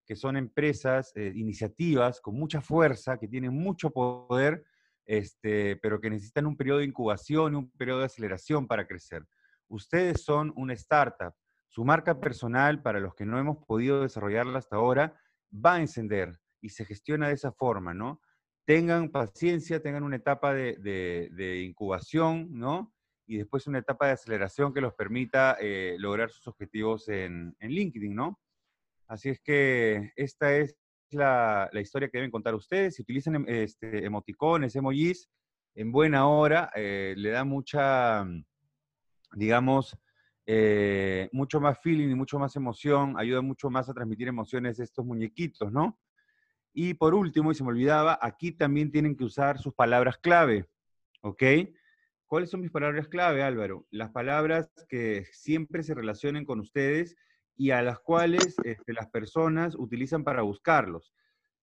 que 0.05 0.17
son 0.17 0.37
empresas, 0.37 1.13
eh, 1.15 1.33
iniciativas 1.37 2.21
con 2.21 2.35
mucha 2.35 2.61
fuerza, 2.61 3.19
que 3.19 3.29
tienen 3.29 3.55
mucho 3.55 3.91
poder, 3.91 4.65
este, 5.07 5.77
pero 5.77 6.01
que 6.01 6.11
necesitan 6.11 6.47
un 6.47 6.57
periodo 6.57 6.79
de 6.79 6.87
incubación 6.87 7.53
y 7.53 7.57
un 7.57 7.71
periodo 7.71 8.01
de 8.01 8.07
aceleración 8.07 8.67
para 8.67 8.89
crecer. 8.89 9.25
Ustedes 9.69 10.25
son 10.25 10.53
una 10.57 10.73
startup. 10.73 11.35
Su 11.69 11.85
marca 11.85 12.19
personal, 12.19 12.83
para 12.83 12.99
los 12.99 13.15
que 13.15 13.27
no 13.27 13.39
hemos 13.39 13.59
podido 13.65 14.03
desarrollarla 14.03 14.59
hasta 14.59 14.75
ahora, 14.75 15.17
va 15.55 15.75
a 15.75 15.81
encender 15.81 16.41
y 16.61 16.71
se 16.71 16.85
gestiona 16.85 17.29
de 17.29 17.35
esa 17.35 17.53
forma, 17.53 17.95
¿no? 17.95 18.21
Tengan 18.69 19.09
paciencia, 19.09 19.81
tengan 19.81 20.03
una 20.03 20.17
etapa 20.17 20.53
de, 20.53 21.63
incubación, 21.65 22.49
¿no? 22.51 22.93
Y 23.27 23.39
después 23.39 23.67
una 23.67 23.79
etapa 23.79 24.09
de 24.09 24.13
aceleración 24.13 24.75
que 24.75 24.83
los 24.83 24.93
permita 24.93 25.57
eh, 25.59 25.97
lograr 25.99 26.29
sus 26.29 26.47
objetivos 26.49 27.09
en, 27.09 27.57
LinkedIn, 27.61 28.15
¿no? 28.15 28.39
Así 29.07 29.31
es 29.31 29.41
que 29.41 30.13
esta 30.17 30.55
es 30.55 30.77
la, 31.09 31.71
historia 31.81 32.11
que 32.11 32.19
deben 32.19 32.31
contar 32.31 32.55
ustedes. 32.55 32.97
Si 32.97 33.01
utilizan 33.01 33.37
em, 33.37 33.45
este, 33.49 34.05
emoticones, 34.05 34.77
emojis, 34.77 35.31
en 35.75 35.91
buena 35.91 36.29
hora, 36.29 36.71
eh, 36.75 37.15
le 37.17 37.31
da 37.31 37.45
mucha, 37.45 38.27
digamos, 39.33 39.97
eh, 40.45 41.31
mucho 41.33 41.59
más 41.59 41.79
feeling 41.81 42.11
y 42.11 42.15
mucho 42.15 42.39
más 42.39 42.55
emoción, 42.55 43.19
ayuda 43.19 43.41
mucho 43.41 43.71
más 43.71 43.89
a 43.89 43.95
transmitir 43.95 44.29
emociones 44.29 44.79
estos 44.79 45.07
muñequitos, 45.07 45.73
¿no? 45.73 45.99
Y 46.73 46.95
por 46.95 47.15
último, 47.15 47.51
y 47.51 47.55
se 47.55 47.65
me 47.65 47.71
olvidaba, 47.71 48.19
aquí 48.21 48.53
también 48.53 48.91
tienen 48.91 49.17
que 49.17 49.25
usar 49.25 49.59
sus 49.59 49.75
palabras 49.75 50.19
clave, 50.19 50.69
¿ok? 51.23 51.43
¿Cuáles 52.27 52.51
son 52.51 52.61
mis 52.61 52.71
palabras 52.71 53.09
clave, 53.09 53.43
Álvaro? 53.43 53.87
Las 53.91 54.11
palabras 54.11 54.71
que 54.89 55.25
siempre 55.33 55.83
se 55.83 55.95
relacionen 55.95 56.45
con 56.45 56.61
ustedes 56.61 57.17
y 57.57 57.71
a 57.71 57.83
las 57.83 57.99
cuales 57.99 58.55
este, 58.65 58.93
las 58.93 59.09
personas 59.09 59.75
utilizan 59.75 60.25
para 60.25 60.43
buscarlos. 60.43 61.13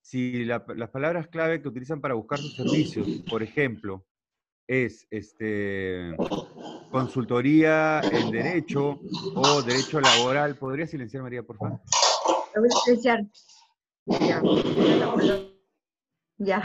Si 0.02 0.44
las 0.44 0.90
palabras 0.92 1.28
clave 1.30 1.62
que 1.62 1.68
utilizan 1.68 2.02
para 2.02 2.14
buscar 2.14 2.40
sus 2.40 2.56
servicios, 2.56 3.08
por 3.30 3.42
ejemplo, 3.42 4.06
es 4.68 5.08
este, 5.10 6.16
consultoría 6.92 8.02
en 8.02 8.32
derecho 8.32 9.00
o 9.36 9.62
derecho 9.62 10.00
laboral, 10.02 10.58
¿podría 10.58 10.88
silenciar, 10.88 11.24
María, 11.24 11.44
por 11.44 11.58
favor? 11.58 11.80
voy 12.56 12.68
a 12.68 12.80
silenciar. 12.84 13.26
Ya. 14.06 14.42
Ya. 16.38 16.64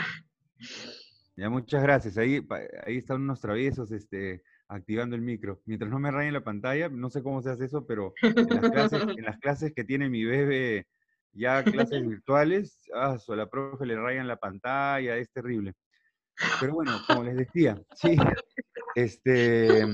Ya, 1.37 1.49
muchas 1.49 1.83
gracias. 1.83 2.19
Ahí, 2.19 2.47
ahí 2.85 2.99
están 2.99 3.23
unos 3.23 3.41
traviesos, 3.41 3.93
este, 3.93 4.43
activando 4.69 5.17
el 5.17 5.23
micro. 5.23 5.63
Mientras 5.65 5.91
no 5.91 5.99
me 5.99 6.11
rayen 6.11 6.35
la 6.35 6.45
pantalla, 6.45 6.89
no 6.89 7.09
sé 7.09 7.23
cómo 7.23 7.41
se 7.41 7.51
hace 7.51 7.65
eso, 7.65 7.87
pero 7.87 8.13
en 8.23 9.25
las 9.25 9.39
clases, 9.39 9.73
que 9.73 9.85
tiene 9.85 10.11
mi 10.11 10.25
bebé, 10.25 10.87
ya 11.33 11.65
clases 11.65 12.07
virtuales, 12.07 12.79
ah, 12.95 13.17
a 13.27 13.37
la 13.37 13.49
profe 13.49 13.87
le 13.87 13.97
rayan 13.97 14.29
la 14.29 14.37
pantalla, 14.37 15.17
es 15.17 15.31
terrible. 15.33 15.75
Pero 16.61 16.75
bueno, 16.75 16.93
como 17.07 17.23
les 17.25 17.37
decía, 17.37 17.81
sí, 17.95 18.17
este, 18.95 19.87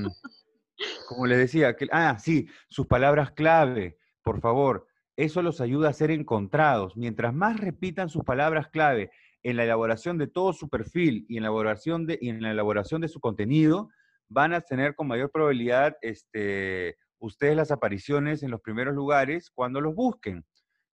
como 1.07 1.27
les 1.27 1.37
decía, 1.37 1.75
que, 1.75 1.87
ah, 1.91 2.17
sí, 2.19 2.47
sus 2.69 2.87
palabras 2.87 3.31
clave, 3.31 3.97
por 4.21 4.41
favor, 4.41 4.87
eso 5.17 5.41
los 5.41 5.59
ayuda 5.61 5.89
a 5.89 5.93
ser 5.93 6.11
encontrados. 6.11 6.95
Mientras 6.95 7.33
más 7.33 7.59
repitan 7.59 8.07
sus 8.07 8.23
palabras 8.23 8.69
clave 8.69 9.11
en 9.43 9.57
la 9.57 9.63
elaboración 9.63 10.17
de 10.17 10.27
todo 10.27 10.53
su 10.53 10.69
perfil 10.69 11.25
y 11.27 11.37
en 11.37 11.43
la 11.43 11.49
elaboración 11.49 12.05
de, 12.05 12.19
en 12.21 12.41
la 12.41 12.51
elaboración 12.51 13.01
de 13.01 13.07
su 13.07 13.19
contenido, 13.19 13.89
van 14.29 14.53
a 14.53 14.61
tener 14.61 14.95
con 14.95 15.07
mayor 15.07 15.31
probabilidad 15.31 15.97
este, 16.01 16.97
ustedes 17.19 17.55
las 17.55 17.71
apariciones 17.71 18.43
en 18.43 18.51
los 18.51 18.61
primeros 18.61 18.93
lugares 18.93 19.49
cuando 19.49 19.81
los 19.81 19.95
busquen. 19.95 20.45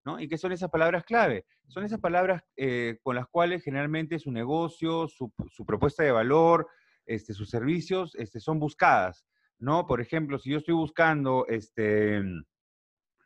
¿no? 0.06 0.18
¿Y 0.18 0.28
qué 0.28 0.38
son 0.38 0.52
esas 0.52 0.70
palabras 0.70 1.04
clave? 1.04 1.44
Son 1.68 1.84
esas 1.84 2.00
palabras 2.00 2.42
eh, 2.56 2.98
con 3.02 3.16
las 3.16 3.26
cuales 3.28 3.62
generalmente 3.62 4.18
su 4.18 4.30
negocio, 4.32 5.06
su, 5.08 5.32
propuesta 5.66 6.02
de 6.02 6.12
valor, 6.12 6.68
este, 7.04 7.34
sus 7.34 7.50
servicios 7.50 8.14
este, 8.14 8.40
son 8.40 8.58
buscadas. 8.58 9.26
¿no? 9.58 9.86
Por 9.86 10.00
ejemplo, 10.00 10.38
si 10.38 10.50
yo 10.50 10.58
estoy 10.58 10.74
buscando 10.74 11.46
este, 11.48 12.22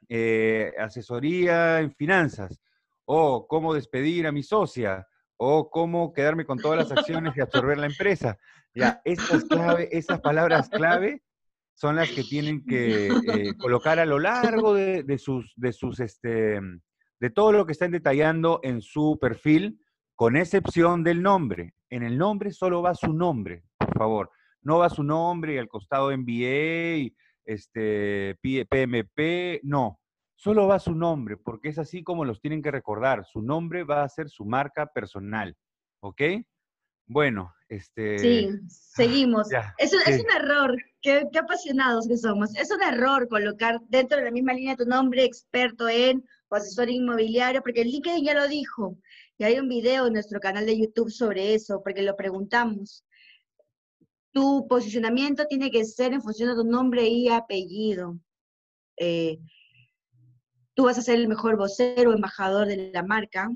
eh, 0.08 0.72
asesoría 0.78 1.80
en 1.80 1.92
finanzas 1.92 2.60
o 3.04 3.46
cómo 3.46 3.74
despedir 3.74 4.26
a 4.26 4.32
mi 4.32 4.42
socia 4.42 5.06
o 5.36 5.70
cómo 5.70 6.12
quedarme 6.12 6.44
con 6.44 6.58
todas 6.58 6.78
las 6.78 6.98
acciones 6.98 7.36
y 7.36 7.40
absorber 7.40 7.78
la 7.78 7.86
empresa. 7.86 8.36
Ya, 8.74 9.00
esas, 9.04 9.44
palabras 10.20 10.68
clave 10.68 11.22
son 11.74 11.96
las 11.96 12.10
que 12.10 12.24
tienen 12.24 12.64
que 12.64 13.06
eh, 13.06 13.54
colocar 13.58 13.98
a 13.98 14.06
lo 14.06 14.18
largo 14.18 14.74
de, 14.74 15.18
sus, 15.18 15.54
este, 16.00 16.60
de 17.20 17.30
todo 17.30 17.52
lo 17.52 17.66
que 17.66 17.72
están 17.72 17.92
detallando 17.92 18.60
en 18.62 18.82
su 18.82 19.18
perfil, 19.20 19.80
con 20.14 20.36
excepción 20.36 21.04
del 21.04 21.22
nombre. 21.22 21.74
En 21.88 22.02
el 22.02 22.18
nombre 22.18 22.50
solo 22.50 22.82
va 22.82 22.94
su 22.94 23.12
nombre, 23.12 23.62
por 23.78 23.96
favor. 23.96 24.30
No 24.62 24.78
va 24.78 24.90
su 24.90 25.02
nombre 25.02 25.54
y 25.54 25.58
al 25.58 25.68
costado 25.68 26.10
MBA, 26.16 27.14
este, 27.48 28.36
PMP, 28.42 29.60
no. 29.62 29.98
Solo 30.36 30.68
va 30.68 30.78
su 30.78 30.94
nombre, 30.94 31.36
porque 31.36 31.70
es 31.70 31.78
así 31.78 32.04
como 32.04 32.24
los 32.24 32.40
tienen 32.40 32.62
que 32.62 32.70
recordar. 32.70 33.24
Su 33.24 33.42
nombre 33.42 33.82
va 33.84 34.04
a 34.04 34.08
ser 34.08 34.28
su 34.28 34.44
marca 34.44 34.86
personal. 34.86 35.56
¿Ok? 36.00 36.22
Bueno, 37.06 37.52
este... 37.68 38.18
Sí, 38.18 38.50
seguimos. 38.68 39.48
es, 39.78 39.92
un, 39.92 40.30
error, 40.36 40.76
qué, 41.00 41.24
apasionados 41.36 42.06
que 42.06 42.18
somos. 42.18 42.54
Es 42.54 42.70
un 42.70 42.82
error 42.82 43.26
colocar 43.28 43.80
dentro 43.88 44.18
de 44.18 44.24
la 44.26 44.30
misma 44.30 44.52
línea 44.52 44.76
tu 44.76 44.84
nombre 44.84 45.24
experto 45.24 45.88
en 45.88 46.24
asesor 46.50 46.90
inmobiliario, 46.90 47.62
porque 47.62 47.80
el 47.80 47.88
LinkedIn 47.88 48.24
ya 48.24 48.34
lo 48.34 48.46
dijo. 48.46 48.98
Y 49.38 49.44
hay 49.44 49.58
un 49.58 49.68
video 49.68 50.06
en 50.06 50.12
nuestro 50.12 50.38
canal 50.38 50.66
de 50.66 50.78
YouTube 50.78 51.10
sobre 51.10 51.54
eso, 51.54 51.80
porque 51.82 52.02
lo 52.02 52.14
preguntamos. 52.14 53.04
Tu 54.32 54.66
posicionamiento 54.68 55.46
tiene 55.46 55.70
que 55.70 55.84
ser 55.84 56.12
en 56.12 56.22
función 56.22 56.50
de 56.50 56.62
tu 56.62 56.64
nombre 56.64 57.06
y 57.08 57.28
apellido. 57.28 58.18
Eh, 58.96 59.38
Tú 60.78 60.84
vas 60.84 60.96
a 60.96 61.02
ser 61.02 61.16
el 61.16 61.26
mejor 61.26 61.56
vocero, 61.56 62.12
embajador 62.12 62.68
de 62.68 62.92
la 62.94 63.02
marca, 63.02 63.50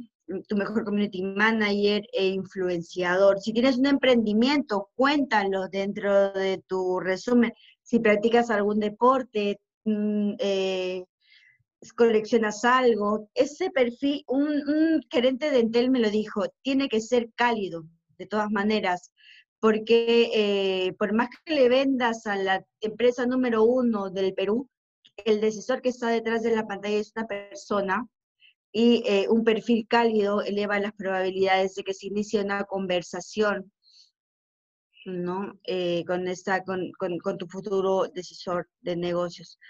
tu 0.49 0.57
mejor 0.57 0.85
community 0.85 1.23
manager 1.23 2.03
e 2.13 2.27
influenciador. 2.27 3.39
Si 3.39 3.53
tienes 3.53 3.79
un 3.79 3.87
emprendimiento, 3.87 4.89
cuéntalo 4.97 5.69
dentro 5.69 6.33
de 6.33 6.61
tu 6.67 6.99
resumen. 6.99 7.53
Si 7.81 8.01
practicas 8.01 8.51
algún 8.51 8.81
deporte, 8.81 9.61
mm, 9.85 10.33
eh, 10.41 11.05
coleccionas 11.95 12.65
algo, 12.65 13.31
ese 13.35 13.71
perfil, 13.71 14.25
un, 14.27 15.01
gerente 15.09 15.53
de 15.53 15.61
Entel 15.61 15.93
me 15.93 16.01
lo 16.01 16.11
dijo, 16.11 16.43
tiene 16.63 16.89
que 16.89 17.01
ser 17.01 17.31
cálido, 17.37 17.85
de 18.19 18.27
todas 18.27 18.51
maneras, 18.51 19.13
porque 19.63 20.29
eh, 20.35 20.93
por 20.95 21.15
más 21.15 21.29
que 21.45 21.55
le 21.55 21.69
vendas 21.69 22.27
a 22.27 22.35
la 22.35 22.67
empresa 22.81 23.27
número 23.27 23.63
uno 23.63 24.11
del 24.11 24.35
Perú, 24.35 24.69
el 25.25 25.41
decisor 25.41 25.81
que 25.81 25.91
está 25.91 26.09
detrás 26.09 26.43
de 26.43 26.57
la 26.57 26.67
pantalla 26.67 26.99
es 26.99 27.13
una 27.15 27.29
persona 27.29 28.09
y 28.73 29.05
eh, 29.07 29.29
un 29.29 29.45
perfil 29.45 29.87
cálido 29.87 30.43
eleva 30.43 30.81
las 30.81 30.95
probabilidades 30.95 31.77
de 31.77 31.85
que 31.85 31.95
se 31.95 32.09
inicie 32.09 32.43
una 32.43 32.65
conversación 32.65 33.71
¿no? 35.05 35.61
Eh, 35.63 36.03
con, 36.09 36.27
esta, 36.27 36.65
con, 36.65 36.91
con, 36.99 37.39
tu 37.39 37.47
futuro 37.47 38.09
decisor 38.13 38.69
de 38.81 38.97
negocios. 38.97 39.61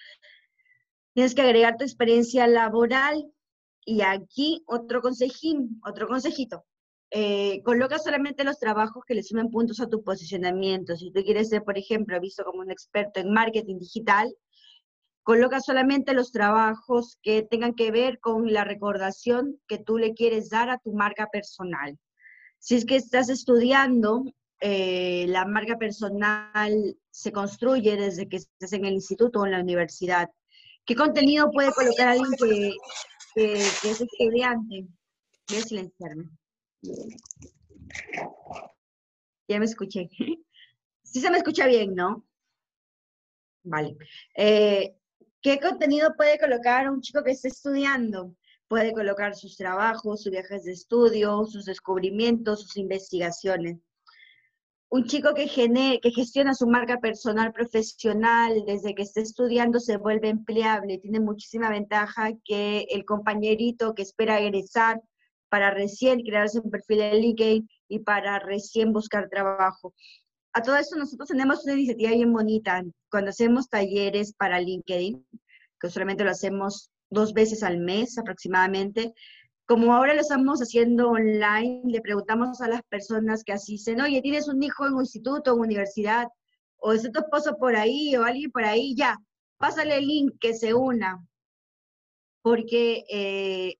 Tienes 1.12 1.34
que 1.34 1.42
agregar 1.42 1.76
tu 1.76 1.84
experiencia 1.84 2.46
laboral 2.46 3.30
y 3.84 4.00
aquí 4.00 4.62
otro 4.66 5.02
consejín, 5.02 5.82
otro 5.84 6.08
consejito. 6.08 6.64
Eh, 7.14 7.60
coloca 7.62 7.98
solamente 7.98 8.42
los 8.42 8.58
trabajos 8.58 9.04
que 9.06 9.14
le 9.14 9.22
sumen 9.22 9.50
puntos 9.50 9.80
a 9.80 9.88
tu 9.88 10.02
posicionamiento. 10.02 10.96
Si 10.96 11.12
tú 11.12 11.22
quieres 11.22 11.50
ser, 11.50 11.62
por 11.62 11.76
ejemplo, 11.76 12.18
visto 12.20 12.44
como 12.44 12.60
un 12.60 12.70
experto 12.70 13.20
en 13.20 13.32
marketing 13.32 13.78
digital, 13.78 14.34
Coloca 15.22 15.60
solamente 15.60 16.14
los 16.14 16.32
trabajos 16.32 17.16
que 17.22 17.42
tengan 17.42 17.74
que 17.74 17.92
ver 17.92 18.18
con 18.18 18.52
la 18.52 18.64
recordación 18.64 19.60
que 19.68 19.78
tú 19.78 19.96
le 19.96 20.14
quieres 20.14 20.50
dar 20.50 20.68
a 20.68 20.78
tu 20.78 20.92
marca 20.92 21.28
personal. 21.30 21.96
Si 22.58 22.74
es 22.74 22.84
que 22.84 22.96
estás 22.96 23.28
estudiando, 23.28 24.24
eh, 24.60 25.26
la 25.28 25.46
marca 25.46 25.78
personal 25.78 26.96
se 27.10 27.30
construye 27.30 27.96
desde 27.96 28.28
que 28.28 28.38
estés 28.38 28.72
en 28.72 28.84
el 28.84 28.94
instituto 28.94 29.40
o 29.40 29.46
en 29.46 29.52
la 29.52 29.60
universidad. 29.60 30.28
¿Qué 30.84 30.96
contenido 30.96 31.52
puede 31.52 31.72
colocar 31.72 32.08
alguien 32.08 32.32
que, 32.36 32.74
es 33.36 34.00
estudiante? 34.00 34.86
Voy 35.48 35.62
silenciarme. 35.62 36.30
Ya 39.48 39.58
me 39.58 39.64
escuché. 39.64 40.08
Sí 41.04 41.20
se 41.20 41.30
me 41.30 41.36
escucha 41.36 41.66
bien, 41.66 41.94
¿no? 41.94 42.24
Vale. 43.64 43.98
Eh, 44.34 44.96
¿Qué 45.42 45.60
contenido 45.60 46.14
puede 46.16 46.38
colocar 46.38 46.88
un 46.88 47.02
chico 47.02 47.22
que 47.22 47.32
esté 47.32 47.48
estudiando? 47.48 48.34
Puede 48.66 48.94
colocar 48.94 49.34
sus 49.34 49.58
trabajos, 49.58 50.22
sus 50.22 50.32
viajes 50.32 50.64
de 50.64 50.72
estudio, 50.72 51.44
sus 51.44 51.66
descubrimientos, 51.66 52.62
sus 52.62 52.78
investigaciones. 52.78 53.78
Un 54.88 55.04
chico 55.04 55.34
que, 55.34 55.46
que 56.02 56.10
gestiona 56.12 56.54
su 56.54 56.66
marca 56.66 56.98
personal 56.98 57.52
profesional 57.52 58.64
desde 58.66 58.94
que 58.94 59.02
está 59.02 59.20
estudiando 59.20 59.80
se 59.80 59.98
vuelve 59.98 60.28
empleable, 60.28 60.98
tiene 60.98 61.20
muchísima 61.20 61.68
ventaja 61.68 62.30
que 62.44 62.86
el 62.90 63.04
compañerito 63.04 63.94
que 63.94 64.02
espera 64.02 64.40
egresar 64.40 65.02
para 65.52 65.70
recién 65.70 66.22
crearse 66.22 66.60
un 66.60 66.70
perfil 66.70 66.98
de 66.98 67.20
LinkedIn 67.20 67.68
y 67.88 67.98
para 67.98 68.38
recién 68.38 68.94
buscar 68.94 69.28
trabajo 69.28 69.92
a 70.52 70.62
todo 70.62 70.76
esto 70.76 70.96
nosotros 70.96 71.28
tenemos 71.28 71.64
una 71.64 71.74
iniciativa 71.74 72.10
bien 72.10 72.32
bonita. 72.32 72.82
Cuando 73.10 73.30
hacemos 73.30 73.68
talleres 73.68 74.34
para 74.34 74.60
LinkedIn, 74.60 75.26
que 75.80 75.86
usualmente 75.86 76.24
lo 76.24 76.30
hacemos 76.30 76.90
dos 77.10 77.32
veces 77.32 77.62
al 77.62 77.78
mes 77.78 78.18
aproximadamente, 78.18 79.14
como 79.66 79.94
ahora 79.94 80.14
lo 80.14 80.20
estamos 80.20 80.60
haciendo 80.60 81.10
online, 81.10 81.82
le 81.86 82.00
preguntamos 82.00 82.60
a 82.60 82.68
las 82.68 82.82
personas 82.82 83.44
que 83.44 83.52
asisten, 83.52 84.00
oye, 84.00 84.20
¿tienes 84.20 84.48
un 84.48 84.62
hijo 84.62 84.86
en 84.86 84.94
un 84.94 85.00
instituto, 85.00 85.54
en 85.54 85.60
universidad? 85.60 86.28
¿O 86.76 86.92
es 86.92 87.02
tu 87.10 87.18
esposo 87.18 87.56
por 87.56 87.76
ahí 87.76 88.14
o 88.16 88.24
alguien 88.24 88.50
por 88.50 88.64
ahí? 88.64 88.94
Ya, 88.94 89.16
pásale 89.56 89.96
el 89.98 90.06
link 90.06 90.34
que 90.40 90.52
se 90.52 90.74
una. 90.74 91.24
Porque 92.42 93.04
eh, 93.08 93.76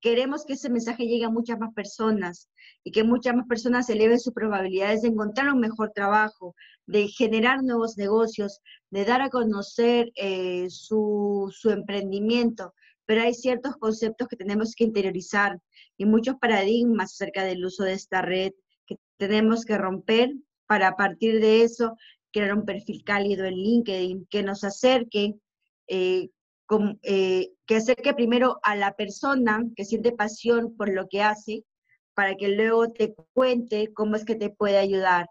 queremos 0.00 0.44
que 0.44 0.54
ese 0.54 0.70
mensaje 0.70 1.06
llegue 1.06 1.24
a 1.24 1.30
muchas 1.30 1.58
más 1.58 1.72
personas 1.74 2.50
y 2.84 2.92
que 2.92 3.04
muchas 3.04 3.34
más 3.34 3.46
personas 3.46 3.88
eleven 3.90 4.20
sus 4.20 4.32
probabilidades 4.32 5.02
de 5.02 5.08
encontrar 5.08 5.52
un 5.52 5.60
mejor 5.60 5.92
trabajo, 5.92 6.54
de 6.86 7.08
generar 7.08 7.62
nuevos 7.62 7.96
negocios, 7.96 8.60
de 8.90 9.04
dar 9.04 9.22
a 9.22 9.30
conocer 9.30 10.12
eh, 10.16 10.66
su, 10.70 11.52
su 11.54 11.70
emprendimiento. 11.70 12.74
Pero 13.06 13.22
hay 13.22 13.34
ciertos 13.34 13.76
conceptos 13.76 14.28
que 14.28 14.36
tenemos 14.36 14.74
que 14.74 14.84
interiorizar 14.84 15.58
y 15.96 16.06
muchos 16.06 16.36
paradigmas 16.40 17.12
acerca 17.12 17.44
del 17.44 17.64
uso 17.64 17.84
de 17.84 17.92
esta 17.92 18.22
red 18.22 18.52
que 18.86 18.96
tenemos 19.16 19.64
que 19.64 19.78
romper 19.78 20.32
para 20.66 20.88
a 20.88 20.96
partir 20.96 21.40
de 21.40 21.62
eso 21.62 21.96
crear 22.32 22.54
un 22.54 22.64
perfil 22.64 23.02
cálido 23.04 23.46
en 23.46 23.54
LinkedIn 23.54 24.26
que 24.28 24.42
nos 24.42 24.62
acerque, 24.62 25.34
eh, 25.88 26.28
eh, 27.02 27.52
que 27.66 27.76
acerque 27.76 28.14
primero 28.14 28.58
a 28.62 28.76
la 28.76 28.94
persona 28.94 29.64
que 29.76 29.84
siente 29.84 30.12
pasión 30.12 30.76
por 30.76 30.92
lo 30.92 31.08
que 31.08 31.22
hace 31.22 31.64
para 32.14 32.34
que 32.34 32.48
luego 32.48 32.90
te 32.92 33.14
cuente 33.34 33.92
cómo 33.92 34.16
es 34.16 34.24
que 34.24 34.36
te 34.36 34.50
puede 34.50 34.78
ayudar. 34.78 35.28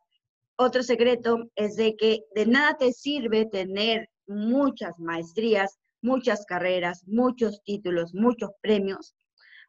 Otro 0.56 0.84
secreto 0.84 1.50
es 1.56 1.76
de 1.76 1.96
que 1.96 2.24
de 2.36 2.46
nada 2.46 2.78
te 2.78 2.94
sirve 2.94 3.46
tener 3.46 4.08
muchas 4.28 4.98
maestrías, 5.00 5.80
muchas 6.02 6.46
carreras, 6.46 7.04
muchos 7.08 7.62
títulos, 7.64 8.14
muchos 8.14 8.52
premios, 8.62 9.16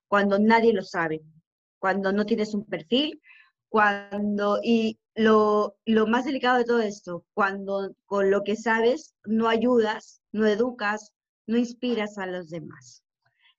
cuando 0.08 0.38
nadie 0.38 0.72
lo 0.72 0.82
sabe, 0.82 1.22
cuando 1.78 2.12
no 2.12 2.26
tienes 2.26 2.54
un 2.54 2.66
perfil, 2.66 3.20
cuando, 3.68 4.60
y 4.62 4.98
lo, 5.14 5.76
lo 5.86 6.06
más 6.06 6.26
delicado 6.26 6.58
de 6.58 6.64
todo 6.64 6.80
esto, 6.80 7.24
cuando 7.34 7.94
con 8.04 8.30
lo 8.30 8.44
que 8.44 8.56
sabes 8.56 9.14
no 9.24 9.48
ayudas, 9.48 10.20
no 10.32 10.46
educas, 10.46 11.12
no 11.46 11.56
inspiras 11.56 12.18
a 12.18 12.26
los 12.26 12.50
demás. 12.50 13.02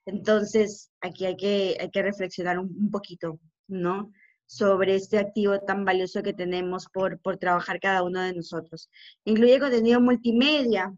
Entonces, 0.06 0.90
aquí 1.02 1.26
hay 1.26 1.36
que, 1.36 1.78
hay 1.80 1.92
que 1.92 2.02
reflexionar 2.02 2.60
un, 2.60 2.90
poquito, 2.90 3.40
¿no? 3.68 4.12
Sobre 4.46 4.96
este 4.96 5.20
activo 5.20 5.60
tan 5.60 5.84
valioso 5.84 6.24
que 6.24 6.34
tenemos 6.34 6.88
por, 6.94 7.20
por 7.20 7.38
trabajar 7.38 7.80
cada 7.82 8.04
uno 8.04 8.22
de 8.22 8.34
nosotros. 8.34 8.90
Incluye 9.26 9.60
contenido 9.60 10.00
multimedia. 10.00 10.94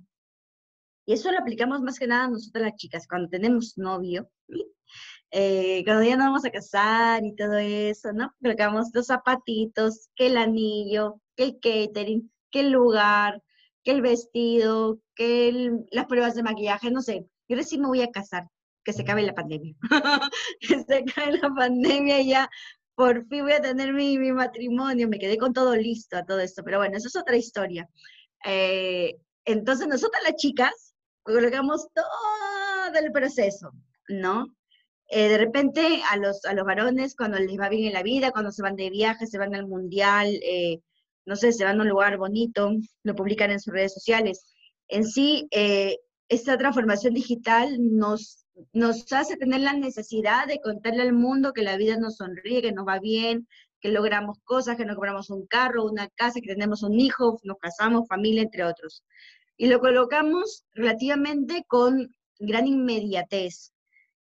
Y 1.07 1.13
eso 1.13 1.31
lo 1.31 1.39
aplicamos 1.39 1.81
más 1.81 1.97
que 1.97 2.05
nada 2.05 2.25
a 2.25 2.29
nosotras 2.29 2.65
las 2.65 2.75
chicas, 2.75 3.07
cuando 3.07 3.29
tenemos 3.29 3.79
novio, 3.79 4.29
eh, 5.31 5.83
cuando 5.83 6.03
ya 6.03 6.15
nos 6.15 6.27
vamos 6.27 6.45
a 6.45 6.51
casar 6.51 7.25
y 7.25 7.35
todo 7.35 7.57
eso, 7.57 8.13
¿no? 8.13 8.31
Colocamos 8.39 8.89
los 8.93 9.07
zapatitos, 9.07 10.09
que 10.15 10.27
el 10.27 10.37
anillo, 10.37 11.19
que 11.35 11.43
el 11.45 11.59
catering, 11.59 12.31
que 12.51 12.59
el 12.59 12.71
lugar, 12.71 13.41
que 13.83 13.91
el 13.91 14.01
vestido, 14.01 14.99
que 15.15 15.71
las 15.91 16.05
pruebas 16.05 16.35
de 16.35 16.43
maquillaje, 16.43 16.91
no 16.91 17.01
sé. 17.01 17.25
Yo 17.47 17.55
recién 17.55 17.81
me 17.81 17.87
voy 17.87 18.01
a 18.01 18.11
casar 18.11 18.47
que 18.83 18.93
se 18.93 19.01
acabe 19.01 19.23
la 19.23 19.33
pandemia. 19.33 19.75
que 20.59 20.83
se 20.83 20.95
acabe 20.95 21.37
la 21.37 21.49
pandemia 21.49 22.21
y 22.21 22.29
ya 22.29 22.49
por 22.95 23.25
fin 23.27 23.43
voy 23.43 23.53
a 23.53 23.61
tener 23.61 23.93
mi, 23.93 24.17
matrimonio, 24.33 25.07
me 25.07 25.19
quedé 25.19 25.37
con 25.37 25.53
todo 25.53 25.73
listo 25.75 26.17
a 26.17 26.25
todo 26.25 26.41
esto, 26.41 26.63
pero 26.65 26.79
bueno, 26.79 26.97
eso 26.97 27.07
es 27.07 27.15
otra 27.15 27.37
historia. 27.37 27.87
Eh, 28.45 29.15
entonces 29.45 29.87
nosotras 29.87 30.21
las 30.23 30.35
chicas 30.35 30.93
colocamos 31.23 31.87
todo 31.93 32.99
el 32.99 33.11
proceso, 33.13 33.71
¿no? 34.09 34.47
Eh, 35.07 35.29
de 35.29 35.37
repente 35.37 36.01
a 36.11 36.17
los, 36.17 36.43
a 36.43 36.53
los 36.53 36.65
varones 36.65 37.15
cuando 37.15 37.39
les 37.39 37.57
va 37.57 37.69
bien 37.69 37.85
en 37.85 37.93
la 37.93 38.03
vida, 38.03 38.31
cuando 38.31 38.51
se 38.51 38.61
van 38.61 38.75
de 38.75 38.89
viaje, 38.89 39.27
se 39.27 39.37
van 39.37 39.55
al 39.55 39.65
mundial, 39.65 40.27
eh, 40.43 40.81
no 41.29 41.35
sé, 41.37 41.53
se 41.53 41.63
van 41.63 41.79
a 41.79 41.83
un 41.83 41.89
lugar 41.89 42.17
bonito, 42.17 42.71
lo 43.03 43.15
publican 43.15 43.51
en 43.51 43.61
sus 43.61 43.73
redes 43.73 43.93
sociales. 43.93 44.53
En 44.89 45.05
sí, 45.05 45.47
esta 46.27 46.57
transformación 46.57 47.13
digital 47.13 47.77
nos 47.79 48.39
nos 48.73 49.11
hace 49.13 49.37
tener 49.37 49.61
la 49.61 49.73
necesidad 49.73 50.47
de 50.47 50.59
contarle 50.59 51.03
al 51.03 51.13
mundo 51.13 51.53
que 51.53 51.63
la 51.63 51.77
vida 51.77 51.97
nos 51.97 52.17
sonríe, 52.17 52.61
que 52.61 52.71
nos 52.71 52.87
va 52.87 52.99
bien, 52.99 53.47
que 53.81 53.89
logramos 53.89 54.39
cosas, 54.43 54.77
que 54.77 54.85
nos 54.85 54.95
compramos 54.95 55.29
un 55.29 55.45
carro, 55.47 55.85
una 55.85 56.09
casa, 56.09 56.41
que 56.41 56.53
tenemos 56.53 56.83
un 56.83 56.99
hijo, 56.99 57.39
nos 57.43 57.57
casamos, 57.57 58.07
familia, 58.07 58.41
entre 58.41 58.65
otros. 58.65 59.03
Y 59.57 59.67
lo 59.67 59.79
colocamos 59.79 60.65
relativamente 60.73 61.63
con 61.67 62.13
gran 62.39 62.67
inmediatez. 62.67 63.71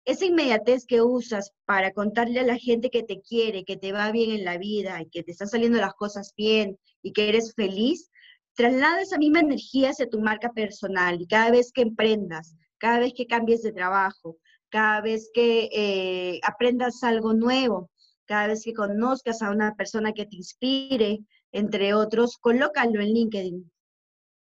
Esa 0.04 0.24
inmediatez 0.24 0.86
que 0.86 1.02
usas 1.02 1.52
para 1.66 1.92
contarle 1.92 2.40
a 2.40 2.44
la 2.44 2.56
gente 2.56 2.90
que 2.90 3.02
te 3.02 3.20
quiere, 3.20 3.64
que 3.64 3.76
te 3.76 3.92
va 3.92 4.10
bien 4.10 4.30
en 4.30 4.44
la 4.44 4.58
vida 4.58 5.00
y 5.00 5.08
que 5.10 5.22
te 5.22 5.32
están 5.32 5.48
saliendo 5.48 5.78
las 5.78 5.94
cosas 5.94 6.32
bien 6.36 6.78
y 7.02 7.12
que 7.12 7.28
eres 7.28 7.54
feliz, 7.54 8.10
traslada 8.54 9.02
esa 9.02 9.18
misma 9.18 9.40
energía 9.40 9.90
hacia 9.90 10.08
tu 10.08 10.20
marca 10.20 10.52
personal 10.52 11.20
y 11.20 11.26
cada 11.26 11.50
vez 11.50 11.72
que 11.72 11.82
emprendas, 11.82 12.56
cada 12.78 12.98
vez 13.00 13.12
que 13.14 13.26
cambies 13.26 13.62
de 13.62 13.72
trabajo, 13.72 14.38
cada 14.70 15.00
vez 15.00 15.30
que 15.34 15.68
eh, 15.72 16.40
aprendas 16.44 17.02
algo 17.02 17.34
nuevo, 17.34 17.90
cada 18.24 18.46
vez 18.46 18.64
que 18.64 18.72
conozcas 18.72 19.42
a 19.42 19.50
una 19.50 19.74
persona 19.74 20.12
que 20.12 20.26
te 20.26 20.36
inspire, 20.36 21.20
entre 21.52 21.94
otros, 21.94 22.38
colócalo 22.38 23.00
en 23.00 23.12
LinkedIn. 23.12 23.72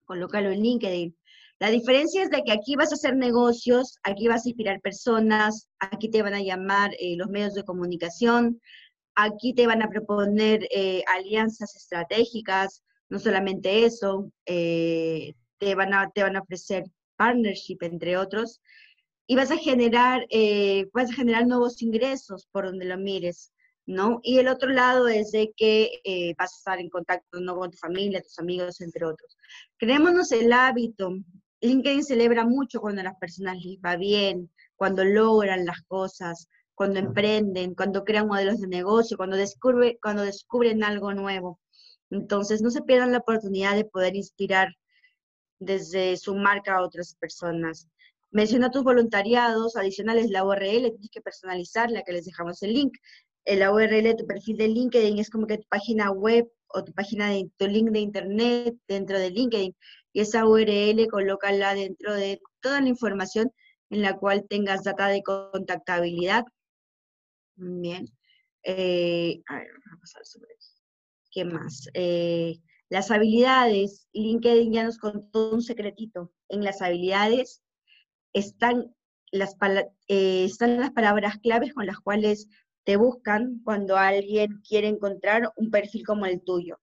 Colócalo 0.07 0.51
en 0.51 0.63
LinkedIn. 0.63 1.17
La 1.59 1.71
diferencia 1.71 2.23
es 2.23 2.31
de 2.31 2.43
que 2.43 2.53
aquí 2.53 2.77
vas 2.77 2.93
a 2.93 2.97
hacer 2.97 3.17
negocios, 3.17 3.99
aquí 4.03 4.29
vas 4.29 4.45
a 4.45 4.49
inspirar 4.49 4.81
personas, 4.81 5.69
aquí 5.79 6.11
te 6.11 6.23
van 6.23 6.35
a 6.35 6.43
llamar 6.43 6.91
eh, 6.99 7.17
los 7.17 7.29
medios 7.29 7.55
de 7.55 7.65
comunicación, 7.65 8.61
aquí 9.15 9.55
te 9.55 9.67
van 9.67 9.83
a 9.83 9.89
proponer 9.89 10.67
eh, 10.71 11.03
alianzas 11.07 11.75
estratégicas, 11.75 12.83
no 13.09 13.19
solamente 13.19 13.85
eso, 13.85 14.31
te, 14.45 15.35
van 15.75 15.95
a, 15.95 16.11
te 16.11 16.23
van 16.23 16.37
a 16.37 16.41
ofrecer 16.41 16.85
partnership, 17.17 17.79
entre 17.81 18.17
otros, 18.17 18.61
y 19.27 19.37
vas 19.37 19.51
a 19.51 19.57
generar, 19.57 20.25
eh, 20.31 20.89
vas 20.93 21.11
a 21.11 21.15
generar 21.15 21.47
nuevos 21.47 21.83
ingresos 21.83 22.49
por 22.53 22.67
donde 22.67 22.85
lo 22.85 22.97
mires, 22.97 23.53
¿no? 23.85 24.21
Y 24.23 24.39
el 24.39 24.49
otro 24.49 24.71
lado 24.71 25.09
es 25.09 25.33
de 25.33 25.53
que 25.57 26.01
eh, 26.05 26.35
vas 26.39 26.53
a 26.53 26.59
estar 26.59 26.81
en 26.81 26.89
contacto 26.89 27.41
¿no? 27.41 27.57
con 27.57 27.71
tu 27.71 27.77
familia, 27.79 28.23
tus 28.23 28.39
amigos, 28.39 28.81
entre 28.81 29.05
otros. 29.05 29.37
Creémonos 29.79 30.31
el 30.33 30.53
hábito. 30.53 31.11
LinkedIn 31.61 32.05
celebra 32.05 32.45
mucho 32.45 32.81
cuando 32.81 33.01
a 33.01 33.05
las 33.05 33.17
personas 33.19 33.57
les 33.65 33.79
va 33.79 33.97
bien, 33.97 34.51
cuando 34.77 35.05
logran 35.05 35.65
las 35.65 35.83
cosas, 35.83 36.49
cuando 36.75 36.99
emprenden, 36.99 37.75
cuando 37.75 38.05
crean 38.05 38.29
modelos 38.29 38.61
de 38.61 38.69
negocio, 38.69 39.17
cuando, 39.17 39.37
descubre, 39.37 39.99
cuando 40.03 40.23
descubren 40.23 40.85
algo 40.85 41.15
nuevo. 41.15 41.59
Entonces, 42.11 42.63
no 42.63 42.71
se 42.71 42.83
pierdan 42.83 43.13
la 43.13 43.19
oportunidad 43.19 43.75
de 43.75 43.85
poder 43.85 44.15
inspirar 44.15 44.69
desde 45.59 46.17
su 46.17 46.35
marca 46.35 46.77
a 46.77 46.83
otras 46.83 47.15
personas. 47.15 47.89
Menciona 48.31 48.71
tus 48.71 48.85
voluntariados 48.85 49.77
adicionales, 49.77 50.31
la 50.31 50.45
URL, 50.45 50.91
tienes 50.91 51.11
que 51.11 51.23
personalizarla, 51.23 52.03
que 52.03 52.13
les 52.13 52.27
dejamos 52.27 52.63
el 52.63 52.75
link. 52.75 52.95
La 53.47 53.73
URL 53.73 54.03
de 54.03 54.15
tu 54.15 54.27
perfil 54.27 54.57
de 54.59 54.69
LinkedIn 54.69 55.19
es 55.19 55.31
como 55.31 55.47
que 55.47 55.59
tu 55.59 55.69
página 55.69 56.11
web 56.11 56.47
o 56.69 56.85
tu 56.85 56.93
página 56.93 57.31
de 57.31 57.49
tu 57.57 57.67
link 57.67 57.91
de 57.91 58.01
internet 58.01 58.77
dentro 58.89 59.19
de 59.19 59.31
LinkedIn. 59.31 59.75
Y 60.17 60.21
esa 60.21 60.47
URL 60.47 61.09
colócala 61.09 61.75
dentro 61.75 62.15
de 62.15 62.41
toda 62.63 62.81
la 62.81 62.89
información 62.89 63.53
en 63.91 64.01
la 64.01 64.17
cual 64.17 64.47
tengas 64.49 64.83
data 64.83 65.09
de 65.09 65.23
contactabilidad. 65.23 66.47
Bien. 67.57 68.09
Eh, 68.63 69.43
a 69.47 69.57
ver, 69.57 69.69
vamos 69.69 69.93
a 69.93 70.01
pasar 70.01 70.25
sobre 70.25 70.57
¿Qué 71.31 71.45
más? 71.45 71.91
Eh, 71.93 72.61
las 72.89 73.11
habilidades, 73.11 74.09
LinkedIn 74.15 74.73
ya 74.73 74.85
nos 74.85 74.97
contó 74.97 75.51
un 75.51 75.61
secretito. 75.61 76.33
En 76.49 76.65
las 76.65 76.81
habilidades 76.81 77.63
están 78.33 78.97
las, 79.33 79.55
eh, 80.09 80.47
están 80.47 80.81
las 80.81 80.93
palabras 80.93 81.37
claves 81.43 81.75
con 81.75 81.85
las 81.85 82.01
cuales 82.01 82.49
te 82.85 82.97
buscan 82.97 83.61
cuando 83.65 83.99
alguien 83.99 84.63
quiere 84.67 84.89
encontrar 84.89 85.53
un 85.57 85.71
perfil 85.71 86.07
como 86.07 86.25
el 86.25 86.43
tuyo. 86.43 86.79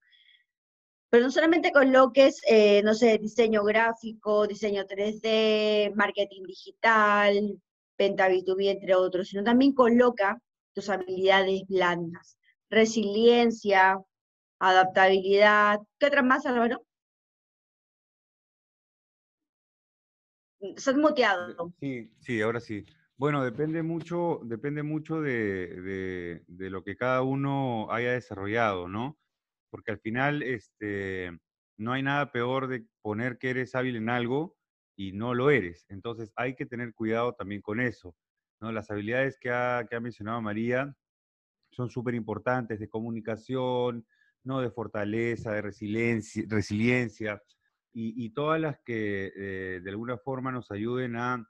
Pero 1.14 1.26
no 1.26 1.30
solamente 1.30 1.70
coloques, 1.70 2.40
eh, 2.44 2.82
no 2.82 2.92
sé, 2.92 3.18
diseño 3.18 3.62
gráfico, 3.62 4.48
diseño 4.48 4.84
3D, 4.84 5.94
marketing 5.94 6.42
digital, 6.42 7.62
venta 7.96 8.28
B2B, 8.28 8.70
entre 8.70 8.96
otros, 8.96 9.28
sino 9.28 9.44
también 9.44 9.74
coloca 9.74 10.42
tus 10.72 10.90
habilidades 10.90 11.68
blandas, 11.68 12.36
resiliencia, 12.68 13.96
adaptabilidad. 14.58 15.78
¿Qué 16.00 16.06
otras 16.06 16.24
más, 16.24 16.46
Álvaro? 16.46 16.84
Estás 20.58 20.96
muteado. 20.96 21.72
Sí, 21.78 22.10
sí, 22.18 22.42
ahora 22.42 22.58
sí. 22.58 22.84
Bueno, 23.16 23.44
depende 23.44 23.84
mucho, 23.84 24.40
depende 24.42 24.82
mucho 24.82 25.20
de, 25.20 26.42
de, 26.48 26.70
lo 26.70 26.82
que 26.82 26.96
cada 26.96 27.22
uno 27.22 27.86
haya 27.92 28.10
desarrollado, 28.10 28.88
¿no? 28.88 29.16
Porque 29.74 29.90
al 29.90 29.98
final, 29.98 30.44
este, 30.44 31.36
no 31.76 31.92
hay 31.92 32.04
nada 32.04 32.30
peor 32.30 32.68
de 32.68 32.86
poner 33.02 33.38
que 33.38 33.50
eres 33.50 33.74
hábil 33.74 33.96
en 33.96 34.08
algo 34.08 34.56
y 34.94 35.10
no 35.10 35.34
lo 35.34 35.50
eres. 35.50 35.84
Entonces 35.88 36.32
hay 36.36 36.54
que 36.54 36.64
tener 36.64 36.94
cuidado 36.94 37.32
también 37.32 37.60
con 37.60 37.80
eso. 37.80 38.14
¿no? 38.60 38.70
Las 38.70 38.92
habilidades 38.92 39.36
que 39.36 39.50
ha, 39.50 39.84
que 39.90 39.96
ha 39.96 40.00
mencionado 40.00 40.40
María 40.40 40.94
son 41.72 41.90
súper 41.90 42.14
importantes 42.14 42.78
de 42.78 42.88
comunicación, 42.88 44.06
¿no? 44.44 44.60
de 44.60 44.70
fortaleza, 44.70 45.50
de 45.50 45.62
resiliencia, 45.62 46.44
resiliencia 46.46 47.42
y, 47.92 48.30
todas 48.30 48.60
las 48.60 48.78
que 48.84 49.32
eh, 49.34 49.80
de 49.82 49.90
alguna 49.90 50.18
forma 50.18 50.52
nos 50.52 50.70
ayuden 50.70 51.16
a, 51.16 51.44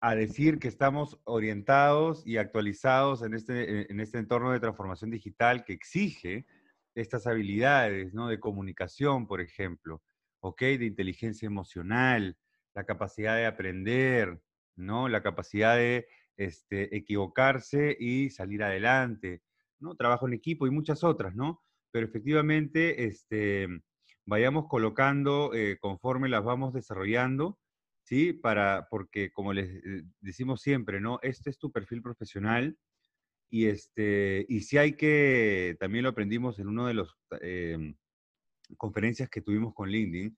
a, 0.00 0.14
decir 0.14 0.58
que 0.58 0.68
estamos 0.68 1.20
orientados 1.24 2.26
y 2.26 2.36
actualizados 2.36 3.22
en 3.22 3.34
este, 3.34 3.90
en 3.90 4.00
este 4.00 4.18
entorno 4.18 4.52
de 4.52 4.60
transformación 4.60 5.10
digital 5.10 5.64
que 5.64 5.72
exige 5.72 6.46
estas 6.94 7.26
habilidades 7.26 8.12
¿no? 8.14 8.28
de 8.28 8.40
comunicación, 8.40 9.26
por 9.26 9.40
ejemplo. 9.40 10.02
¿ok? 10.40 10.60
De 10.60 10.86
inteligencia 10.86 11.46
emocional, 11.46 12.36
la 12.74 12.84
capacidad 12.84 13.36
de 13.36 13.46
aprender, 13.46 14.40
¿no? 14.76 15.08
La 15.08 15.22
capacidad 15.22 15.76
de 15.76 16.08
este, 16.36 16.94
equivocarse 16.96 17.96
y 17.98 18.30
salir 18.30 18.62
adelante, 18.62 19.42
¿no? 19.78 19.94
Trabajo 19.94 20.26
en 20.26 20.34
equipo 20.34 20.66
y 20.66 20.70
muchas 20.70 21.04
otras, 21.04 21.34
¿no? 21.34 21.62
Pero 21.90 22.06
efectivamente, 22.06 23.04
este, 23.04 23.68
vayamos 24.24 24.66
colocando 24.68 25.52
eh, 25.54 25.78
conforme 25.80 26.28
las 26.28 26.44
vamos 26.44 26.72
desarrollando, 26.72 27.58
¿sí? 28.10 28.34
Para, 28.34 28.88
porque 28.90 29.32
como 29.32 29.54
les 29.54 29.70
eh, 29.70 30.02
decimos 30.20 30.60
siempre, 30.60 31.00
¿no? 31.00 31.18
Este 31.22 31.48
es 31.48 31.58
tu 31.58 31.72
perfil 31.72 32.02
profesional 32.02 32.76
y, 33.48 33.66
este, 33.66 34.44
y 34.50 34.60
si 34.60 34.76
hay 34.76 34.92
que, 34.92 35.78
también 35.80 36.04
lo 36.04 36.10
aprendimos 36.10 36.58
en 36.58 36.68
uno 36.68 36.86
de 36.86 36.94
los... 36.94 37.16
Eh, 37.40 37.94
conferencias 38.76 39.28
que 39.28 39.40
tuvimos 39.40 39.74
con 39.74 39.88
LinkedIn, 39.88 40.36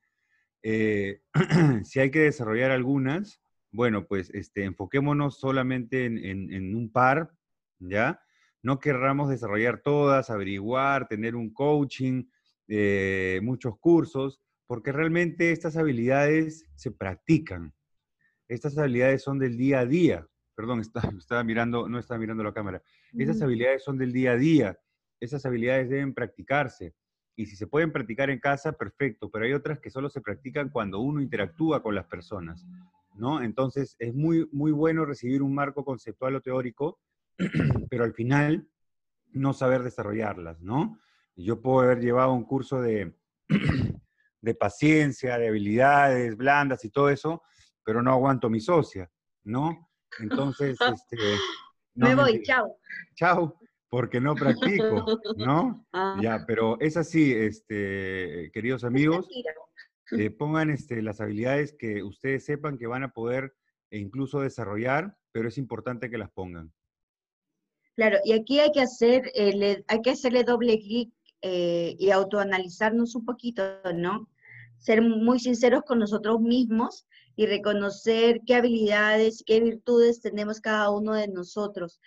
eh, 0.62 1.20
si 1.84 2.00
hay 2.00 2.10
que 2.10 2.20
desarrollar 2.20 2.70
algunas, 2.70 3.40
bueno, 3.70 4.06
pues 4.06 4.30
este, 4.30 4.64
enfoquémonos 4.64 5.38
solamente 5.38 6.04
en, 6.04 6.74
un 6.74 6.92
par, 6.92 7.32
¿ya? 7.78 8.20
No 8.62 8.78
querramos 8.78 9.28
desarrollar 9.28 9.80
todas, 9.82 10.30
averiguar, 10.30 11.08
tener 11.08 11.34
un 11.34 11.52
coaching, 11.52 12.24
eh, 12.68 13.40
muchos 13.42 13.78
cursos, 13.78 14.40
porque 14.72 14.90
realmente 14.90 15.52
estas 15.52 15.76
habilidades 15.76 16.66
se 16.76 16.90
practican. 16.90 17.74
Estas 18.48 18.78
habilidades 18.78 19.22
son 19.22 19.38
del 19.38 19.58
día 19.58 19.80
a 19.80 19.84
día. 19.84 20.26
Perdón, 20.54 20.80
estaba, 21.18 21.44
mirando, 21.44 21.90
no 21.90 21.98
estaba 21.98 22.18
mirando 22.18 22.42
la 22.42 22.54
cámara. 22.54 22.82
Estas 23.12 23.42
habilidades 23.42 23.84
son 23.84 23.98
del 23.98 24.14
día 24.14 24.32
a 24.32 24.36
día. 24.38 24.78
Esas 25.20 25.44
habilidades 25.44 25.90
deben 25.90 26.14
practicarse. 26.14 26.94
Y 27.36 27.44
si 27.44 27.54
se 27.54 27.66
pueden 27.66 27.92
practicar 27.92 28.30
en 28.30 28.38
casa, 28.38 28.72
perfecto, 28.72 29.30
pero 29.30 29.44
hay 29.44 29.52
otras 29.52 29.78
que 29.78 29.90
solo 29.90 30.08
se 30.08 30.22
practican 30.22 30.70
cuando 30.70 31.00
uno 31.00 31.20
interactúa 31.20 31.82
con 31.82 31.94
las 31.94 32.06
personas, 32.06 32.66
¿no? 33.14 33.42
Entonces 33.42 33.94
es 33.98 34.14
muy, 34.14 34.48
muy 34.52 34.72
bueno 34.72 35.04
recibir 35.04 35.42
un 35.42 35.54
marco 35.54 35.84
conceptual 35.84 36.36
o 36.36 36.40
teórico, 36.40 36.98
pero 37.90 38.04
al 38.04 38.14
final 38.14 38.66
no 39.32 39.52
saber 39.52 39.82
desarrollarlas, 39.82 40.62
¿no? 40.62 40.98
Yo 41.36 41.60
puedo 41.60 41.80
haber 41.80 42.00
llevado 42.00 42.32
un 42.32 42.44
curso 42.44 42.80
de, 42.80 43.14
de 44.42 44.54
paciencia, 44.54 45.38
de 45.38 45.48
habilidades 45.48 46.36
blandas 46.36 46.84
y 46.84 46.90
todo 46.90 47.08
eso, 47.08 47.42
pero 47.82 48.02
no 48.02 48.12
aguanto 48.12 48.50
mi 48.50 48.60
socia, 48.60 49.10
¿no? 49.44 49.88
Entonces, 50.18 50.76
este... 50.94 51.16
Me 51.94 52.14
voy, 52.14 52.42
chao. 52.42 52.76
Chao 53.16 53.58
porque 53.92 54.22
no 54.22 54.34
practico, 54.34 55.04
¿no? 55.36 55.86
Ah. 55.92 56.18
Ya, 56.22 56.44
pero 56.46 56.80
es 56.80 56.96
así, 56.96 57.34
este, 57.34 58.50
queridos 58.54 58.84
amigos, 58.84 59.28
eh, 60.12 60.30
pongan 60.30 60.70
este, 60.70 61.02
las 61.02 61.20
habilidades 61.20 61.76
que 61.78 62.02
ustedes 62.02 62.46
sepan 62.46 62.78
que 62.78 62.86
van 62.86 63.02
a 63.02 63.12
poder 63.12 63.54
e 63.90 63.98
incluso 63.98 64.40
desarrollar, 64.40 65.18
pero 65.30 65.48
es 65.48 65.58
importante 65.58 66.08
que 66.08 66.16
las 66.16 66.30
pongan. 66.30 66.72
Claro, 67.94 68.16
y 68.24 68.32
aquí 68.32 68.60
hay 68.60 68.72
que 68.72 68.80
hacer, 68.80 69.30
eh, 69.34 69.84
hay 69.86 70.00
que 70.00 70.12
hacerle 70.12 70.44
doble 70.44 70.78
clic 70.78 71.12
eh, 71.42 71.94
y 71.98 72.10
autoanalizarnos 72.10 73.14
un 73.14 73.26
poquito, 73.26 73.62
¿no? 73.94 74.30
Ser 74.82 75.00
muy 75.00 75.40
sinceros 75.40 75.84
con 75.84 75.98
nosotros 75.98 76.40
mismos 76.40 77.06
y 77.34 77.46
reconocer 77.46 78.42
qué 78.46 78.56
habilidades, 78.56 79.42
qué 79.46 79.60
virtudes 79.60 80.20
tenemos 80.20 80.60
cada 80.60 80.90
uno 80.90 81.14
de 81.14 81.28
nosotros 81.28 81.98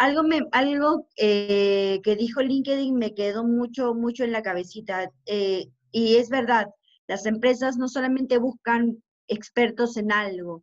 algo, 0.00 0.22
me, 0.22 0.40
algo 0.52 1.08
eh, 1.18 2.00
que 2.02 2.16
dijo 2.16 2.40
LinkedIn 2.40 2.96
me 2.96 3.14
quedó 3.14 3.44
mucho, 3.44 3.92
mucho 3.92 4.24
en 4.24 4.32
la 4.32 4.42
cabecita. 4.42 5.12
Eh, 5.26 5.66
y 5.92 6.16
es 6.16 6.30
verdad, 6.30 6.68
las 7.06 7.26
empresas 7.26 7.76
no 7.76 7.86
solamente 7.86 8.38
buscan 8.38 9.02
expertos 9.28 9.98
en 9.98 10.10
algo, 10.10 10.62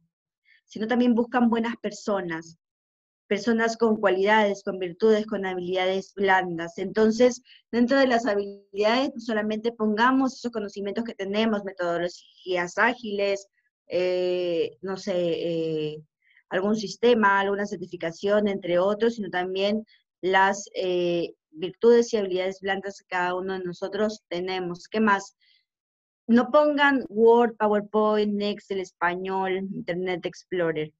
sino 0.65 0.88
también 0.88 1.13
buscan 1.13 1.51
buenas 1.51 1.76
personas, 1.78 2.57
personas 3.28 3.78
con 3.78 3.97
cualidades, 3.97 4.63
con 4.63 4.80
virtudes, 4.80 5.25
con 5.25 5.45
habilidades 5.45 6.13
blandas. 6.15 6.78
Entonces, 6.78 7.41
dentro 7.71 7.99
de 7.99 8.07
las 8.07 8.25
habilidades, 8.25 9.11
solamente 9.17 9.71
pongamos 9.71 10.36
esos 10.36 10.51
conocimientos 10.51 11.03
que 11.03 11.13
tenemos, 11.13 11.63
metodologías 11.63 12.78
ágiles, 12.78 13.47
eh, 13.88 14.78
no 14.82 14.97
sé, 14.97 16.01
algún 16.49 16.75
sistema, 16.75 17.39
alguna 17.39 17.65
certificación, 17.65 18.47
entre 18.47 18.80
otros, 18.80 19.15
sino 19.15 19.30
también 19.30 19.86
las 20.21 20.69
eh, 20.75 21.34
virtudes 21.51 22.13
y 22.13 22.17
habilidades 22.17 22.59
blandas 22.61 22.99
que 22.99 23.07
cada 23.07 23.36
uno 23.36 23.53
de 23.53 23.63
nosotros 23.63 24.23
tenemos. 24.30 24.88
¿Qué 24.88 24.99
más? 24.99 25.36
No 26.28 26.51
pongan 26.51 27.05
Word, 27.09 27.55
PowerPoint, 27.57 28.41
Excel, 28.41 28.80
Español, 28.82 29.57
Internet 29.57 30.25
Explorer, 30.25 30.91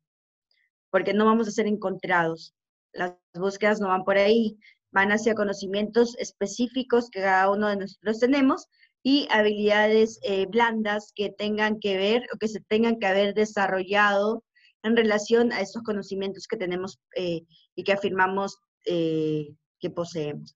porque 0.90 1.14
no 1.14 1.26
vamos 1.26 1.48
a 1.48 1.52
ser 1.52 1.68
encontrados. 1.68 2.54
Las 2.94 3.14
búsquedas 3.34 3.80
no 3.80 3.90
van 3.90 4.04
por 4.04 4.18
ahí, 4.18 4.58
van 4.92 5.12
hacia 5.12 5.36
conocimientos 5.36 6.16
específicos 6.18 7.10
que 7.10 7.22
cada 7.22 7.52
uno 7.52 7.68
de 7.68 7.78
nosotros 7.78 8.20
tenemos 8.20 8.68
y 9.04 9.28
habilidades 9.30 10.20
eh, 10.24 10.48
blandas 10.48 11.12
que 11.16 11.30
tengan 11.30 11.80
que 11.80 11.98
ver 11.98 12.24
o 12.34 12.38
que 12.38 12.48
se 12.48 12.62
tengan 12.62 13.00
que 13.00 13.08
haber 13.08 13.34
desarrollado 13.34 14.44
en 14.84 14.96
relación 14.96 15.52
a 15.52 15.62
esos 15.62 15.84
conocimientos 15.84 16.48
que 16.48 16.58
tenemos 16.58 17.00
eh, 17.16 17.42
y 17.76 17.84
que 17.84 17.94
afirmamos 17.94 18.58
eh, 18.86 19.50
que 19.80 19.90
poseemos. 19.90 20.56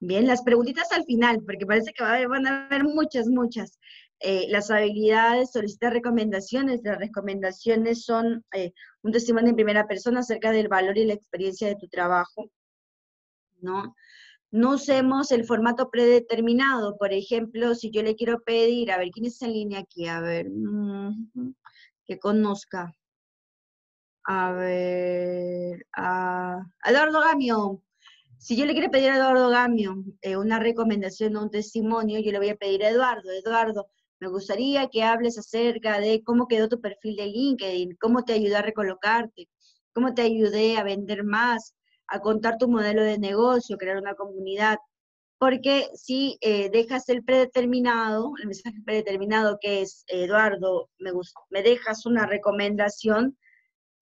Bien, 0.00 0.26
las 0.26 0.42
preguntitas 0.42 0.90
al 0.92 1.04
final, 1.04 1.42
porque 1.44 1.66
parece 1.66 1.92
que 1.92 2.02
van 2.02 2.46
a 2.46 2.66
haber 2.66 2.84
muchas, 2.84 3.26
muchas. 3.26 3.78
Eh, 4.20 4.46
las 4.50 4.70
habilidades, 4.70 5.52
solicitar 5.52 5.92
recomendaciones. 5.92 6.80
Las 6.84 6.98
recomendaciones 6.98 8.04
son 8.04 8.44
un 9.02 9.12
testimonio 9.12 9.50
en 9.50 9.56
primera 9.56 9.86
persona 9.86 10.20
acerca 10.20 10.52
del 10.52 10.68
valor 10.68 10.98
y 10.98 11.06
la 11.06 11.14
experiencia 11.14 11.68
de 11.68 11.76
tu 11.76 11.88
trabajo. 11.88 12.50
¿no? 13.62 13.94
No 14.50 14.74
usemos 14.74 15.30
el 15.32 15.44
formato 15.44 15.90
predeterminado. 15.90 16.96
Por 16.98 17.12
ejemplo, 17.12 17.74
si 17.74 17.90
yo 17.90 18.02
le 18.02 18.16
quiero 18.16 18.40
pedir, 18.40 18.90
a 18.90 18.98
ver, 18.98 19.10
¿quién 19.10 19.26
es 19.26 19.40
en 19.42 19.52
línea 19.52 19.80
aquí? 19.80 20.06
A 20.08 20.20
ver, 20.20 20.46
que 22.04 22.18
conozca. 22.18 22.94
A 24.24 24.52
ver, 24.52 25.86
a 25.96 26.62
Eduardo 26.84 27.20
Gamio. 27.20 27.82
Si 28.38 28.56
yo 28.56 28.64
le 28.64 28.72
quiero 28.72 28.90
pedir 28.90 29.10
a 29.10 29.16
Eduardo 29.16 29.50
Gamio 29.50 30.04
eh, 30.22 30.36
una 30.36 30.58
recomendación 30.58 31.36
o 31.36 31.42
un 31.42 31.50
testimonio, 31.50 32.20
yo 32.20 32.32
le 32.32 32.38
voy 32.38 32.48
a 32.48 32.56
pedir 32.56 32.84
a 32.84 32.88
Eduardo, 32.90 33.30
Eduardo, 33.30 33.90
me 34.20 34.28
gustaría 34.28 34.88
que 34.88 35.02
hables 35.02 35.38
acerca 35.38 35.98
de 35.98 36.22
cómo 36.22 36.46
quedó 36.46 36.68
tu 36.68 36.80
perfil 36.80 37.16
de 37.16 37.26
LinkedIn, 37.26 37.96
cómo 38.00 38.24
te 38.24 38.34
ayudé 38.34 38.56
a 38.56 38.62
recolocarte, 38.62 39.48
cómo 39.94 40.14
te 40.14 40.22
ayudé 40.22 40.76
a 40.76 40.84
vender 40.84 41.24
más, 41.24 41.74
a 42.06 42.20
contar 42.20 42.58
tu 42.58 42.68
modelo 42.68 43.02
de 43.02 43.18
negocio, 43.18 43.78
crear 43.78 43.96
una 43.96 44.14
comunidad. 44.14 44.78
Porque 45.38 45.88
si 45.94 46.36
eh, 46.42 46.68
dejas 46.70 47.08
el 47.08 47.24
predeterminado, 47.24 48.32
el 48.40 48.48
mensaje 48.48 48.76
predeterminado 48.84 49.58
que 49.58 49.80
es, 49.80 50.04
Eduardo, 50.08 50.90
me, 50.98 51.12
me 51.48 51.62
dejas 51.62 52.04
una 52.04 52.26
recomendación, 52.26 53.38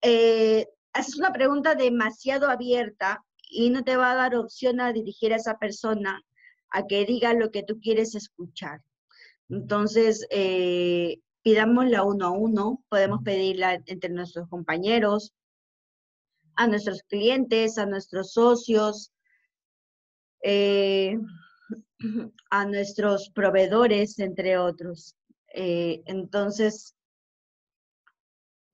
eh, 0.02 0.66
haces 0.92 1.16
una 1.16 1.32
pregunta 1.32 1.76
demasiado 1.76 2.50
abierta 2.50 3.24
y 3.50 3.70
no 3.70 3.84
te 3.84 3.96
va 3.96 4.12
a 4.12 4.16
dar 4.16 4.34
opción 4.34 4.80
a 4.80 4.92
dirigir 4.92 5.32
a 5.32 5.36
esa 5.36 5.58
persona 5.58 6.20
a 6.70 6.86
que 6.86 7.04
diga 7.04 7.32
lo 7.34 7.50
que 7.50 7.62
tú 7.62 7.78
quieres 7.80 8.16
escuchar. 8.16 8.80
Entonces, 9.48 10.26
eh, 10.30 11.20
pidámosla 11.42 12.02
uno 12.02 12.26
a 12.26 12.30
uno, 12.30 12.84
podemos 12.88 13.22
pedirla 13.24 13.80
entre 13.86 14.10
nuestros 14.10 14.48
compañeros, 14.48 15.32
a 16.56 16.66
nuestros 16.66 17.02
clientes, 17.04 17.78
a 17.78 17.86
nuestros 17.86 18.32
socios, 18.32 19.12
eh, 20.42 21.18
a 22.50 22.64
nuestros 22.66 23.30
proveedores, 23.30 24.18
entre 24.18 24.58
otros. 24.58 25.16
Eh, 25.54 26.02
entonces, 26.06 26.94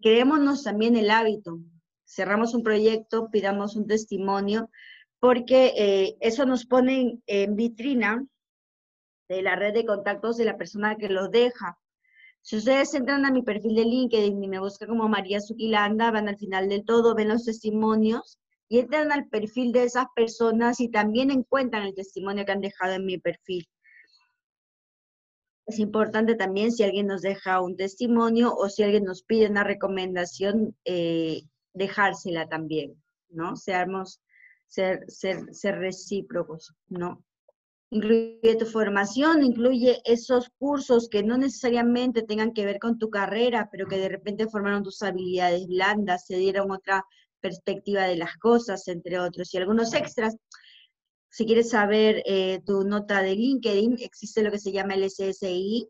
creémonos 0.01 0.65
también 0.65 0.97
el 0.97 1.11
hábito. 1.11 1.61
Cerramos 2.05 2.55
un 2.55 2.63
proyecto, 2.63 3.31
pidamos 3.31 3.77
un 3.77 3.87
testimonio, 3.87 4.71
porque 5.21 5.73
eh, 5.77 6.17
eso 6.21 6.45
nos 6.45 6.67
pone 6.67 7.19
en 7.27 7.57
vitrina 7.57 8.27
de 9.29 9.43
la 9.43 9.57
red 9.57 9.75
de 9.75 9.87
contactos 9.87 10.37
de 10.37 10.45
la 10.45 10.57
persona 10.57 10.97
que 10.97 11.09
lo 11.09 11.29
deja. 11.29 11.79
Si 12.43 12.57
ustedes 12.57 12.93
entran 12.95 13.25
a 13.25 13.31
mi 13.31 13.43
perfil 13.43 13.75
de 13.75 13.85
LinkedIn 13.85 14.43
y 14.43 14.49
me 14.49 14.61
buscan 14.61 14.89
como 14.89 15.09
María 15.09 15.41
Zuquilanda, 15.41 16.11
van 16.11 16.29
al 16.29 16.37
final 16.37 16.69
del 16.69 16.85
todo, 16.85 17.15
ven 17.15 17.29
los 17.29 17.45
testimonios 17.45 18.39
y 18.69 18.81
entran 18.81 19.13
al 19.13 19.29
perfil 19.29 19.73
de 19.73 19.85
esas 19.85 20.07
personas 20.15 20.81
y 20.81 20.91
también 20.91 21.31
encuentran 21.31 21.85
el 21.85 21.95
testimonio 21.95 22.45
que 22.45 22.53
han 22.53 22.61
dejado 22.61 22.95
en 22.95 23.07
mi 23.07 23.19
perfil. 23.19 23.67
Es 25.67 25.79
importante 25.79 26.35
también 26.35 26.73
si 26.73 26.83
alguien 26.83 27.07
nos 27.07 27.23
deja 27.23 27.63
un 27.63 27.77
testimonio 27.77 28.55
o 28.55 28.69
si 28.69 28.83
alguien 28.83 29.05
nos 29.05 29.23
pide 29.23 29.49
una 29.49 29.65
recomendación, 29.65 30.77
eh, 30.85 31.43
dejársela 31.73 32.47
también, 32.49 33.03
¿no? 33.31 33.57
Seamos, 33.57 34.21
ser, 34.67 35.05
ser, 35.09 35.55
ser 35.55 35.79
recíprocos, 35.79 36.75
¿no? 36.89 37.25
Incluye 37.95 38.57
tu 38.59 38.67
formación, 38.67 39.45
incluye 39.45 40.03
esos 40.05 40.51
cursos 40.59 41.09
que 41.09 41.23
no 41.23 41.39
necesariamente 41.39 42.23
tengan 42.23 42.53
que 42.53 42.65
ver 42.65 42.81
con 42.81 42.99
tu 42.99 43.09
carrera, 43.09 43.69
pero 43.71 43.87
que 43.87 43.99
de 43.99 44.09
repente 44.09 44.49
formaron 44.49 44.83
tus 44.83 45.01
habilidades 45.03 45.69
blandas, 45.69 46.27
se 46.27 46.37
dieron 46.37 46.73
otra 46.73 47.05
perspectiva 47.41 48.03
de 48.03 48.17
las 48.17 48.37
cosas, 48.39 48.89
entre 48.89 49.21
otros, 49.21 49.55
y 49.55 49.59
algunos 49.59 49.95
extras. 49.95 50.37
Si 51.31 51.47
quieres 51.47 51.71
saber 51.71 52.21
eh, 52.27 52.61
tu 52.67 52.83
nota 52.83 53.23
de 53.23 53.37
LinkedIn, 53.37 53.99
existe 54.01 54.43
lo 54.43 54.51
que 54.51 54.59
se 54.59 54.73
llama 54.73 54.95
el 54.95 55.09
SSI, 55.09 55.89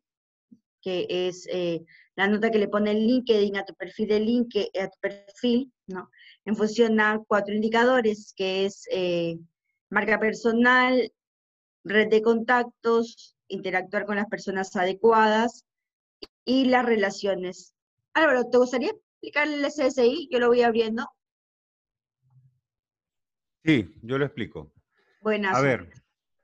que 0.82 1.06
es 1.08 1.48
eh, 1.50 1.84
la 2.16 2.28
nota 2.28 2.50
que 2.50 2.58
le 2.58 2.68
pone 2.68 2.90
el 2.90 3.06
LinkedIn 3.06 3.56
a 3.56 3.64
tu 3.64 3.74
perfil 3.74 4.08
de 4.08 4.20
LinkedIn, 4.20 4.82
a 4.82 4.90
tu 4.90 4.98
perfil, 5.00 5.72
¿no? 5.86 6.10
En 6.44 6.54
función 6.54 7.00
a 7.00 7.22
cuatro 7.26 7.54
indicadores, 7.54 8.34
que 8.36 8.66
es 8.66 8.86
eh, 8.90 9.38
marca 9.88 10.18
personal, 10.20 11.10
red 11.84 12.08
de 12.08 12.22
contactos, 12.22 13.36
interactuar 13.48 14.06
con 14.06 14.16
las 14.16 14.26
personas 14.26 14.74
adecuadas 14.74 15.64
y 16.44 16.66
las 16.66 16.84
relaciones. 16.84 17.74
Álvaro, 18.14 18.48
¿te 18.48 18.58
gustaría 18.58 18.90
explicar 18.90 19.48
el 19.48 19.64
SSI? 19.64 20.28
Yo 20.30 20.38
lo 20.38 20.48
voy 20.48 20.62
abriendo. 20.62 21.08
Sí, 23.64 23.94
yo 24.02 24.18
lo 24.18 24.26
explico. 24.26 24.72
Buenas. 25.20 25.56
A 25.56 25.60
ver, 25.60 25.90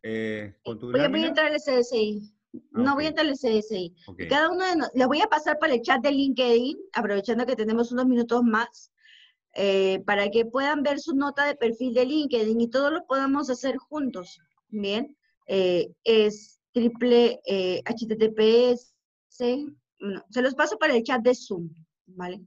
eh, 0.02 0.54
con 0.64 0.78
tu 0.78 0.90
voy, 0.90 1.00
a 1.00 1.04
entrar 1.04 1.52
al 1.52 1.60
SSI. 1.60 2.34
no 2.70 2.94
voy 2.94 3.04
a 3.04 3.08
entrar 3.08 3.26
al 3.26 3.36
SSI. 3.36 3.94
Cada 4.28 4.50
uno 4.50 4.64
de 4.64 4.76
nosotros, 4.76 4.98
les 4.98 5.06
voy 5.06 5.20
a 5.20 5.26
pasar 5.26 5.58
por 5.58 5.70
el 5.70 5.82
chat 5.82 6.02
de 6.02 6.12
LinkedIn, 6.12 6.78
aprovechando 6.94 7.44
que 7.44 7.56
tenemos 7.56 7.92
unos 7.92 8.06
minutos 8.06 8.42
más, 8.42 8.90
eh, 9.54 10.02
para 10.06 10.30
que 10.30 10.46
puedan 10.46 10.82
ver 10.82 10.98
su 10.98 11.14
nota 11.14 11.44
de 11.44 11.56
perfil 11.56 11.92
de 11.92 12.06
LinkedIn 12.06 12.60
y 12.60 12.70
todos 12.70 12.90
lo 12.90 13.04
podamos 13.06 13.50
hacer 13.50 13.76
juntos. 13.76 14.40
Bien. 14.68 15.16
Eh, 15.52 15.92
es 16.04 16.60
triple 16.72 17.40
eh, 17.44 17.82
HTTPS, 17.84 18.94
se 19.28 20.42
los 20.42 20.54
paso 20.54 20.78
para 20.78 20.94
el 20.94 21.02
chat 21.02 21.22
de 21.22 21.34
Zoom, 21.34 21.68
¿vale? 22.06 22.40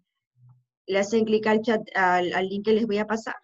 Le 0.88 1.00
hacen 1.00 1.26
clic 1.26 1.46
al, 1.48 1.62
chat, 1.62 1.82
al, 1.96 2.30
link 2.48 2.64
que 2.64 2.72
les 2.72 2.88
voy 2.88 3.00
a 3.00 3.06
pasar. 3.06 3.36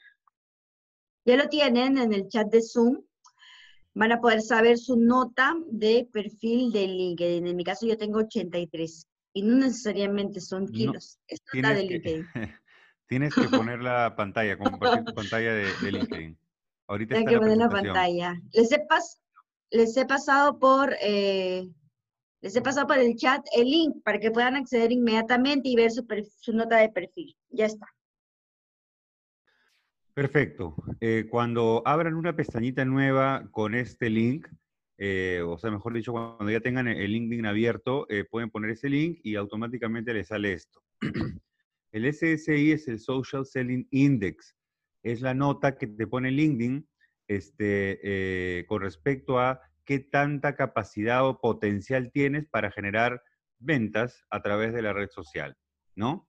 Ya 1.25 1.35
lo 1.35 1.49
tienen 1.49 1.97
en 1.97 2.13
el 2.13 2.29
chat 2.29 2.47
de 2.47 2.61
Zoom. 2.61 3.03
Van 3.95 4.13
a 4.13 4.21
poder 4.21 4.41
saber 4.41 4.77
su 4.77 4.95
nota 4.95 5.53
de 5.69 6.07
perfil 6.09 6.71
de 6.71 6.87
LinkedIn. 6.87 7.45
En 7.45 7.55
mi 7.57 7.65
caso 7.65 7.85
yo 7.85 7.97
tengo 7.97 8.19
83 8.19 9.07
y 9.33 9.41
no 9.41 9.57
necesariamente 9.57 10.39
son 10.39 10.69
kilos. 10.69 11.19
es 11.27 11.41
nota 11.53 11.73
de 11.73 11.83
LinkedIn. 11.83 12.25
tienes 13.07 13.35
que 13.35 13.49
poner 13.49 13.81
la 13.81 14.15
pantalla, 14.15 14.57
compartir 14.57 15.03
tu 15.03 15.13
pantalla 15.13 15.53
de, 15.53 15.91
LinkedIn. 15.91 16.39
Ahorita 16.87 17.15
Tengo 17.15 17.29
que 17.29 17.39
poner 17.39 17.57
la 17.57 17.69
pantalla. 17.69 18.41
Les 18.53 18.69
sepas 18.69 19.21
les 19.71 19.95
he 19.97 20.05
pasado 20.05 20.59
por, 20.59 20.95
eh, 21.01 21.67
les 22.41 22.55
he 22.55 22.61
pasado 22.61 22.87
por 22.87 22.97
el 22.97 23.15
chat 23.15 23.45
el 23.55 23.69
link 23.69 24.03
para 24.03 24.19
que 24.19 24.31
puedan 24.31 24.55
acceder 24.55 24.91
inmediatamente 24.91 25.69
y 25.69 25.75
ver 25.75 25.91
su, 25.91 26.53
nota 26.53 26.77
de 26.77 26.89
perfil. 26.89 27.35
Ya 27.49 27.65
está. 27.65 27.85
Perfecto. 30.13 30.75
Eh, 30.99 31.27
cuando 31.29 31.81
abran 31.85 32.15
una 32.15 32.35
pestañita 32.35 32.83
nueva 32.83 33.47
con 33.51 33.75
este 33.75 34.09
link, 34.09 34.47
eh, 34.97 35.41
o 35.45 35.57
sea, 35.57 35.71
mejor 35.71 35.93
dicho, 35.93 36.11
cuando 36.11 36.49
ya 36.49 36.59
tengan 36.59 36.87
el 36.89 37.11
LinkedIn 37.11 37.45
abierto, 37.45 38.05
pueden 38.29 38.49
poner 38.49 38.71
ese 38.71 38.89
link 38.89 39.19
y 39.23 39.35
automáticamente 39.35 40.13
les 40.13 40.27
sale 40.27 40.53
esto. 40.53 40.81
el 41.91 42.13
SSI 42.13 42.73
es 42.73 42.87
el 42.89 42.99
Social 42.99 43.45
Selling 43.45 43.87
Index. 43.91 44.57
Es 45.03 45.21
la 45.21 45.33
nota 45.33 45.77
que 45.77 45.87
te 45.87 46.05
pone 46.05 46.31
LinkedIn 46.31 46.85
este, 47.29 47.99
eh, 48.03 48.65
con 48.65 48.81
respecto 48.81 49.39
a 49.39 49.61
qué 49.85 49.99
tanta 49.99 50.55
capacidad 50.55 51.25
o 51.25 51.39
potencial 51.39 52.11
tienes 52.11 52.47
para 52.47 52.71
generar 52.71 53.23
ventas 53.59 54.25
a 54.29 54.41
través 54.41 54.73
de 54.73 54.81
la 54.81 54.93
red 54.93 55.09
social, 55.09 55.55
¿no? 55.95 56.27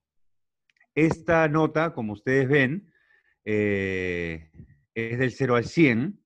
Esta 0.93 1.47
nota, 1.47 1.93
como 1.93 2.13
ustedes 2.13 2.47
ven, 2.47 2.93
eh, 3.45 4.51
es 4.93 5.17
del 5.17 5.31
0 5.31 5.55
al 5.55 5.65
100 5.65 6.23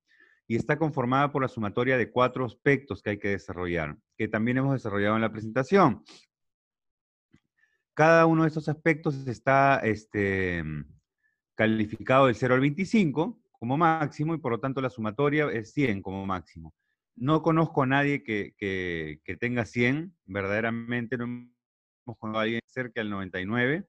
y 0.48 0.58
está 0.58 0.78
conformada 0.78 1.32
por 1.32 1.42
la 1.42 1.48
sumatoria 1.48 1.98
de 1.98 2.12
cuatro 2.12 2.46
aspectos 2.46 3.02
que 3.02 3.12
hay 3.12 3.20
que 3.20 3.30
desarrollar, 3.30 3.98
que 4.18 4.28
también 4.28 4.58
hemos 4.58 4.74
desarrollado 4.74 5.16
en 5.16 5.22
la 5.22 5.32
presentación. 5.32 6.04
Cada 7.94 8.26
uno 8.26 8.44
de 8.44 8.50
estos 8.50 8.68
aspectos 8.68 9.26
está 9.28 9.80
este, 9.84 10.62
calificado 11.56 12.26
del 12.26 12.36
0 12.36 12.56
al 12.56 12.60
25 12.60 13.45
como 13.66 13.78
máximo 13.80 14.36
y 14.36 14.38
por 14.38 14.52
lo 14.52 14.60
tanto 14.60 14.80
la 14.80 14.92
sumatoria 14.92 15.50
es 15.52 15.74
100 15.74 16.04
como 16.04 16.24
máximo. 16.28 16.76
No 17.16 17.42
conozco 17.42 17.82
a 17.82 17.88
nadie 17.88 18.24
que, 18.24 18.54
que, 18.60 19.38
tenga 19.38 19.66
100, 19.66 20.16
verdaderamente 20.26 21.18
no 21.18 21.26
hemos 21.26 22.18
a 22.22 22.42
alguien 22.42 22.62
cerca 22.68 23.02
del 23.02 23.10
99, 23.10 23.88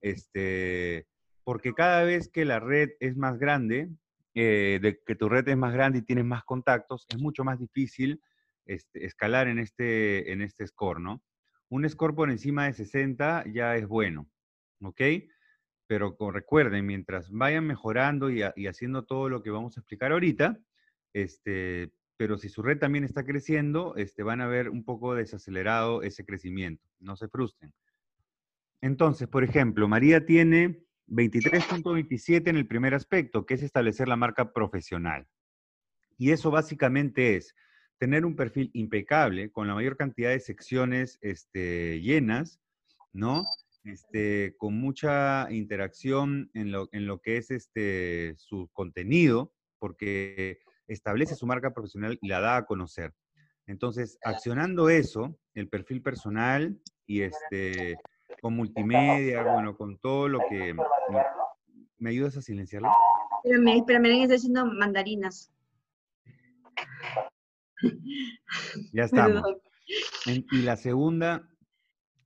este, 0.00 1.08
porque 1.42 1.74
cada 1.74 2.04
vez 2.04 2.28
que 2.28 2.44
la 2.44 2.60
red 2.60 2.90
es 3.00 3.16
más 3.16 3.36
grande, 3.36 3.88
eh, 4.34 4.78
de 4.80 5.00
que 5.04 5.16
tu 5.16 5.28
red 5.28 5.48
es 5.48 5.56
más 5.56 5.72
grande 5.72 5.98
y 5.98 6.02
tienes 6.02 6.24
más 6.24 6.44
contactos, 6.44 7.04
es 7.08 7.18
mucho 7.18 7.42
más 7.42 7.58
difícil 7.58 8.22
este, 8.64 9.06
escalar 9.06 9.48
en 9.48 9.58
este, 9.58 10.30
en 10.30 10.40
este 10.40 10.64
score, 10.68 11.00
¿no? 11.00 11.20
Un 11.68 11.88
score 11.88 12.14
por 12.14 12.30
encima 12.30 12.66
de 12.66 12.74
60 12.74 13.46
ya 13.52 13.74
es 13.74 13.88
bueno, 13.88 14.28
¿ok? 14.82 15.00
Pero 15.90 16.16
recuerden, 16.30 16.86
mientras 16.86 17.32
vayan 17.32 17.66
mejorando 17.66 18.30
y, 18.30 18.42
haciendo 18.44 19.02
todo 19.02 19.28
lo 19.28 19.42
que 19.42 19.50
vamos 19.50 19.76
a 19.76 19.80
explicar 19.80 20.12
ahorita, 20.12 20.56
este, 21.12 21.90
pero 22.16 22.38
si 22.38 22.48
su 22.48 22.62
red 22.62 22.78
también 22.78 23.02
está 23.02 23.24
creciendo, 23.24 23.96
este, 23.96 24.22
van 24.22 24.40
a 24.40 24.46
ver 24.46 24.68
un 24.68 24.84
poco 24.84 25.16
desacelerado 25.16 26.02
ese 26.02 26.24
crecimiento. 26.24 26.86
No 27.00 27.16
se 27.16 27.26
frustren. 27.26 27.74
Entonces, 28.80 29.26
por 29.26 29.42
ejemplo, 29.42 29.88
María 29.88 30.24
tiene 30.24 30.80
23.27 31.08 32.46
en 32.46 32.56
el 32.56 32.68
primer 32.68 32.94
aspecto, 32.94 33.44
que 33.44 33.54
es 33.54 33.64
establecer 33.64 34.06
la 34.06 34.14
marca 34.14 34.52
profesional. 34.52 35.26
Y 36.16 36.30
eso 36.30 36.52
básicamente 36.52 37.34
es 37.34 37.56
tener 37.98 38.24
un 38.24 38.36
perfil 38.36 38.70
impecable 38.74 39.50
con 39.50 39.66
la 39.66 39.74
mayor 39.74 39.96
cantidad 39.96 40.30
de 40.30 40.38
secciones 40.38 41.18
este, 41.20 42.00
llenas, 42.00 42.60
¿no? 43.12 43.42
Este, 43.84 44.54
con 44.58 44.78
mucha 44.78 45.50
interacción 45.50 46.50
en 46.54 46.72
lo, 46.72 46.88
en 46.92 47.06
lo 47.06 47.20
que 47.20 47.38
es 47.38 47.50
este, 47.50 48.34
su 48.36 48.68
contenido, 48.72 49.52
porque 49.78 50.58
establece 50.86 51.34
su 51.34 51.46
marca 51.46 51.72
profesional 51.72 52.18
y 52.20 52.28
la 52.28 52.40
da 52.40 52.56
a 52.56 52.66
conocer. 52.66 53.14
Entonces, 53.66 54.18
accionando 54.22 54.88
eso, 54.88 55.38
el 55.54 55.68
perfil 55.68 56.02
personal 56.02 56.78
y 57.06 57.22
este, 57.22 57.96
con 58.42 58.54
multimedia, 58.54 59.42
bueno, 59.42 59.76
con 59.76 59.98
todo 59.98 60.28
lo 60.28 60.40
que... 60.48 60.74
¿Me, 61.98 62.10
ayudas 62.10 62.36
a 62.36 62.42
silenciarlo? 62.42 62.88
Espérame, 63.44 63.76
espérame, 63.78 64.22
está 64.22 64.34
haciendo 64.34 64.66
mandarinas. 64.66 65.52
Ya 68.92 69.04
estamos. 69.04 69.42
y 70.26 70.62
la 70.62 70.76
segunda, 70.76 71.49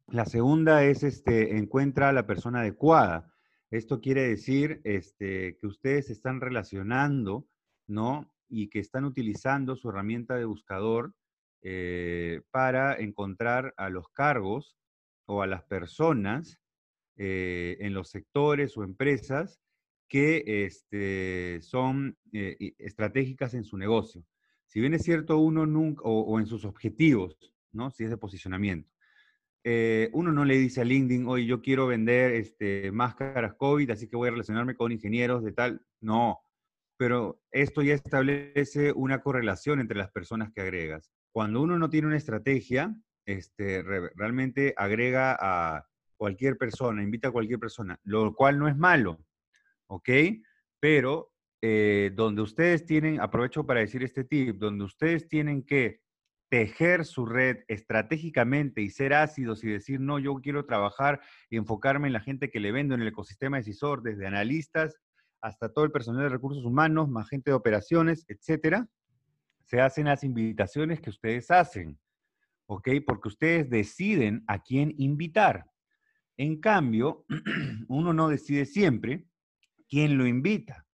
la 0.08 0.26
segunda 0.26 0.84
es, 0.84 1.02
este, 1.02 1.56
encuentra 1.56 2.08
a 2.08 2.12
la 2.12 2.26
persona 2.26 2.60
adecuada. 2.60 3.32
Esto 3.70 4.00
quiere 4.00 4.28
decir 4.28 4.80
este, 4.84 5.56
que 5.58 5.66
ustedes 5.66 6.10
están 6.10 6.40
relacionando, 6.40 7.46
¿no? 7.86 8.34
y 8.48 8.68
que 8.68 8.78
están 8.78 9.04
utilizando 9.04 9.76
su 9.76 9.88
herramienta 9.88 10.36
de 10.36 10.44
buscador 10.44 11.14
eh, 11.62 12.42
para 12.50 12.94
encontrar 12.96 13.74
a 13.76 13.88
los 13.88 14.08
cargos 14.10 14.76
o 15.26 15.42
a 15.42 15.46
las 15.46 15.64
personas 15.64 16.60
eh, 17.16 17.76
en 17.80 17.94
los 17.94 18.10
sectores 18.10 18.76
o 18.76 18.84
empresas 18.84 19.60
que 20.08 20.66
este, 20.66 21.60
son 21.62 22.16
eh, 22.32 22.74
estratégicas 22.78 23.54
en 23.54 23.64
su 23.64 23.76
negocio. 23.76 24.24
Si 24.66 24.80
bien 24.80 24.94
es 24.94 25.02
cierto, 25.02 25.38
uno 25.38 25.66
nunca, 25.66 26.02
o, 26.04 26.38
en 26.38 26.46
sus 26.46 26.64
objetivos, 26.64 27.36
¿no? 27.72 27.90
Si 27.90 28.04
es 28.04 28.10
de 28.10 28.16
posicionamiento. 28.16 28.93
Uno 30.12 30.32
no 30.32 30.44
le 30.44 30.58
dice 30.58 30.82
a 30.82 30.84
LinkedIn, 30.84 31.26
oye, 31.26 31.46
yo 31.46 31.62
quiero 31.62 31.86
vender 31.86 32.32
este, 32.32 32.92
máscaras 32.92 33.54
COVID, 33.54 33.90
así 33.90 34.08
que 34.08 34.16
voy 34.16 34.28
a 34.28 34.32
relacionarme 34.32 34.76
con 34.76 34.92
ingenieros 34.92 35.42
de 35.42 35.52
tal. 35.52 35.80
No, 36.00 36.40
pero 36.96 37.40
esto 37.50 37.82
ya 37.82 37.94
establece 37.94 38.92
una 38.92 39.22
correlación 39.22 39.80
entre 39.80 39.98
las 39.98 40.10
personas 40.10 40.52
que 40.52 40.60
agregas. 40.60 41.10
Cuando 41.32 41.62
uno 41.62 41.78
no 41.78 41.90
tiene 41.90 42.06
una 42.06 42.16
estrategia, 42.16 42.94
este, 43.26 43.82
realmente 43.82 44.74
agrega 44.76 45.36
a 45.40 45.86
cualquier 46.16 46.56
persona, 46.56 47.02
invita 47.02 47.28
a 47.28 47.32
cualquier 47.32 47.58
persona, 47.58 47.98
lo 48.04 48.34
cual 48.34 48.58
no 48.58 48.68
es 48.68 48.76
malo, 48.76 49.18
¿ok? 49.88 50.08
Pero 50.78 51.32
eh, 51.60 52.12
donde 52.14 52.42
ustedes 52.42 52.84
tienen, 52.86 53.20
aprovecho 53.20 53.66
para 53.66 53.80
decir 53.80 54.02
este 54.04 54.24
tip, 54.24 54.56
donde 54.56 54.84
ustedes 54.84 55.28
tienen 55.28 55.64
que 55.64 56.00
tejer 56.54 57.04
su 57.04 57.26
red 57.26 57.64
estratégicamente 57.66 58.80
y 58.80 58.88
ser 58.88 59.12
ácidos 59.12 59.64
y 59.64 59.70
decir, 59.70 59.98
no, 59.98 60.20
yo 60.20 60.36
quiero 60.36 60.64
trabajar 60.66 61.20
y 61.50 61.56
enfocarme 61.56 62.06
en 62.06 62.12
la 62.12 62.20
gente 62.20 62.48
que 62.48 62.60
le 62.60 62.70
vendo 62.70 62.94
en 62.94 63.00
el 63.00 63.08
ecosistema 63.08 63.56
decisor, 63.56 64.04
desde 64.04 64.28
analistas 64.28 65.00
hasta 65.40 65.72
todo 65.72 65.84
el 65.84 65.90
personal 65.90 66.22
de 66.22 66.28
recursos 66.28 66.64
humanos, 66.64 67.08
más 67.08 67.28
gente 67.28 67.50
de 67.50 67.56
operaciones, 67.56 68.24
etcétera, 68.28 68.86
se 69.64 69.80
hacen 69.80 70.04
las 70.04 70.22
invitaciones 70.22 71.00
que 71.00 71.10
ustedes 71.10 71.50
hacen, 71.50 71.98
¿ok? 72.66 72.88
Porque 73.04 73.30
ustedes 73.30 73.68
deciden 73.68 74.44
a 74.46 74.62
quién 74.62 74.94
invitar. 74.96 75.66
En 76.36 76.60
cambio, 76.60 77.26
uno 77.88 78.12
no 78.12 78.28
decide 78.28 78.64
siempre 78.64 79.26
quién 79.88 80.16
lo 80.16 80.24
invita, 80.24 80.86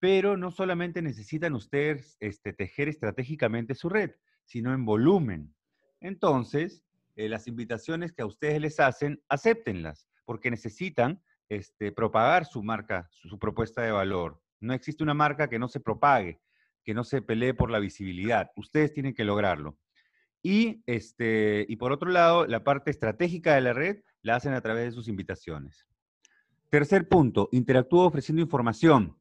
pero 0.00 0.36
no 0.36 0.50
solamente 0.50 1.02
necesitan 1.02 1.54
ustedes 1.54 2.16
este, 2.18 2.52
tejer 2.52 2.88
estratégicamente 2.88 3.76
su 3.76 3.88
red, 3.88 4.10
sino 4.48 4.72
en 4.72 4.86
volumen. 4.86 5.54
Entonces, 6.00 6.82
eh, 7.16 7.28
las 7.28 7.46
invitaciones 7.46 8.12
que 8.12 8.22
a 8.22 8.26
ustedes 8.26 8.60
les 8.60 8.80
hacen, 8.80 9.22
acéptenlas, 9.28 10.08
porque 10.24 10.50
necesitan 10.50 11.22
este, 11.50 11.92
propagar 11.92 12.46
su 12.46 12.62
marca, 12.62 13.08
su, 13.10 13.38
propuesta 13.38 13.82
de 13.82 13.92
valor. 13.92 14.42
No 14.60 14.72
existe 14.72 15.04
una 15.04 15.12
marca 15.12 15.48
que 15.48 15.58
no 15.58 15.68
se 15.68 15.80
propague, 15.80 16.40
que 16.82 16.94
no 16.94 17.04
se 17.04 17.20
pelee 17.20 17.52
por 17.52 17.70
la 17.70 17.78
visibilidad. 17.78 18.50
Ustedes 18.56 18.94
tienen 18.94 19.14
que 19.14 19.24
lograrlo. 19.24 19.78
Y, 20.42 20.82
este, 20.86 21.66
y 21.68 21.76
por 21.76 21.92
otro 21.92 22.10
lado, 22.10 22.46
la 22.46 22.64
parte 22.64 22.90
estratégica 22.90 23.54
de 23.54 23.60
la 23.60 23.74
red 23.74 23.98
la 24.22 24.36
hacen 24.36 24.54
a 24.54 24.62
través 24.62 24.86
de 24.86 24.92
sus 24.92 25.08
invitaciones. 25.08 25.86
Tercer 26.70 27.06
punto, 27.06 27.50
interactúa 27.52 28.06
ofreciendo 28.06 28.40
información. 28.40 29.18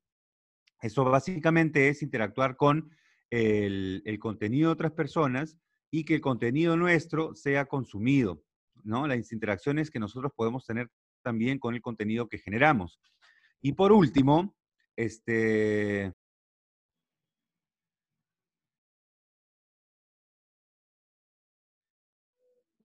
Eso 0.82 1.03
básicamente 1.03 1.89
es 1.89 2.01
interactuar 2.01 2.55
con 2.55 2.91
el, 3.30 4.01
el, 4.05 4.19
contenido 4.19 4.69
de 4.69 4.73
otras 4.73 4.91
personas 4.93 5.57
y 5.91 6.05
que 6.05 6.15
el 6.15 6.21
contenido 6.21 6.78
nuestro 6.78 7.36
sea 7.36 7.65
consumido, 7.65 8.43
¿no? 8.84 9.07
Las 9.07 9.32
interacciones 9.32 9.91
que 9.91 9.99
nosotros 9.99 10.32
podemos 10.36 10.65
tener 10.65 10.89
también 11.21 11.59
con 11.59 11.75
el 11.75 11.82
contenido 11.82 12.28
que 12.28 12.38
generamos. 12.38 12.99
Y 13.61 13.73
por 13.73 13.91
último, 13.91 14.55
este... 14.95 16.13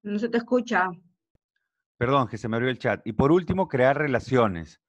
No 0.02 0.18
se 0.18 0.28
te 0.28 0.38
escucha. 0.38 0.90
Perdón, 1.96 2.26
que 2.26 2.36
se 2.36 2.48
me 2.48 2.56
abrió 2.56 2.70
el 2.70 2.78
chat. 2.78 3.06
Y 3.06 3.12
por 3.12 3.30
último, 3.30 3.68
crear 3.68 3.96
relaciones. 3.96 4.80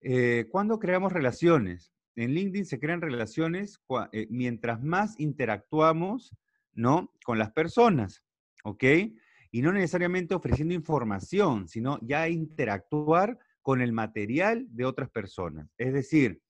Eh, 0.00 0.46
¿Cuándo 0.50 0.78
creamos 0.78 1.12
relaciones? 1.12 1.92
En 2.20 2.34
LinkedIn 2.34 2.66
se 2.66 2.78
crean 2.78 3.00
relaciones 3.00 3.80
eh, 4.12 4.26
mientras 4.30 4.82
más 4.82 5.18
interactuamos, 5.18 6.36
¿no? 6.72 7.12
Con 7.24 7.38
las 7.38 7.52
personas, 7.52 8.22
¿ok? 8.64 8.84
y 9.52 9.62
no 9.62 9.72
necesariamente 9.72 10.34
ofreciendo 10.34 10.74
información, 10.74 11.68
sino 11.68 11.98
ya 12.02 12.28
interactuar 12.28 13.38
con 13.62 13.80
el 13.80 13.92
material 13.92 14.66
de 14.70 14.84
otras 14.84 15.10
personas. 15.10 15.68
Es 15.76 15.92
decir, 15.92 16.40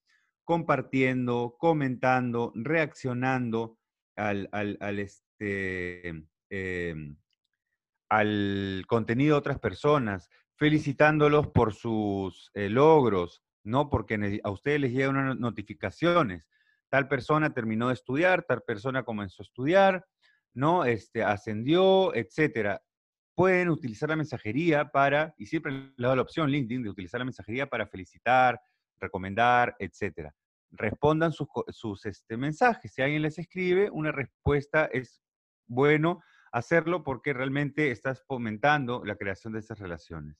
compartiendo, 0.43 1.55
comentando, 1.59 2.51
reaccionando 2.55 3.77
al, 4.15 4.99
este, 4.99 6.25
em, 6.49 7.17
contenido 8.87 9.35
de 9.35 9.39
otras 9.39 9.59
personas, 9.59 10.29
felicitándolos 10.55 11.47
por 11.47 11.73
sus 11.73 12.51
eh, 12.53 12.69
logros, 12.69 13.43
¿no? 13.63 13.89
Porque 13.89 14.39
a 14.43 14.49
ustedes 14.49 14.79
les 14.79 14.91
llegan 14.91 15.39
notificaciones. 15.39 16.45
Tal 16.89 17.07
persona 17.07 17.53
terminó 17.53 17.87
de 17.87 17.93
estudiar, 17.93 18.43
tal 18.43 18.63
persona 18.63 19.03
comenzó 19.03 19.43
a 19.43 19.45
estudiar, 19.45 20.05
¿no? 20.53 20.85
Este, 20.85 21.23
ascendió, 21.23 22.13
etcétera 22.15 22.81
pueden 23.35 23.69
utilizar 23.69 24.09
la 24.09 24.15
mensajería 24.15 24.91
para, 24.91 25.33
y 25.37 25.45
siempre 25.45 25.71
le 25.71 25.79
he 25.97 26.03
dado 26.03 26.15
la 26.15 26.21
opción 26.21 26.49
LinkedIn 26.49 26.83
de 26.83 26.89
utilizar 26.89 27.19
la 27.19 27.25
mensajería 27.25 27.67
para 27.67 27.87
felicitar, 27.87 28.61
recomendar, 28.99 29.75
etc. 29.79 30.29
Respondan 30.69 31.31
sus, 31.31 31.47
sus 31.69 32.05
este, 32.05 32.37
mensajes. 32.37 32.93
Si 32.93 33.01
alguien 33.01 33.21
les 33.21 33.39
escribe, 33.39 33.89
una 33.89 34.11
respuesta 34.11 34.85
es 34.85 35.23
bueno 35.67 36.21
hacerlo 36.51 37.03
porque 37.03 37.33
realmente 37.33 37.91
estás 37.91 38.23
fomentando 38.27 39.03
la 39.05 39.15
creación 39.15 39.53
de 39.53 39.59
esas 39.59 39.79
relaciones. 39.79 40.37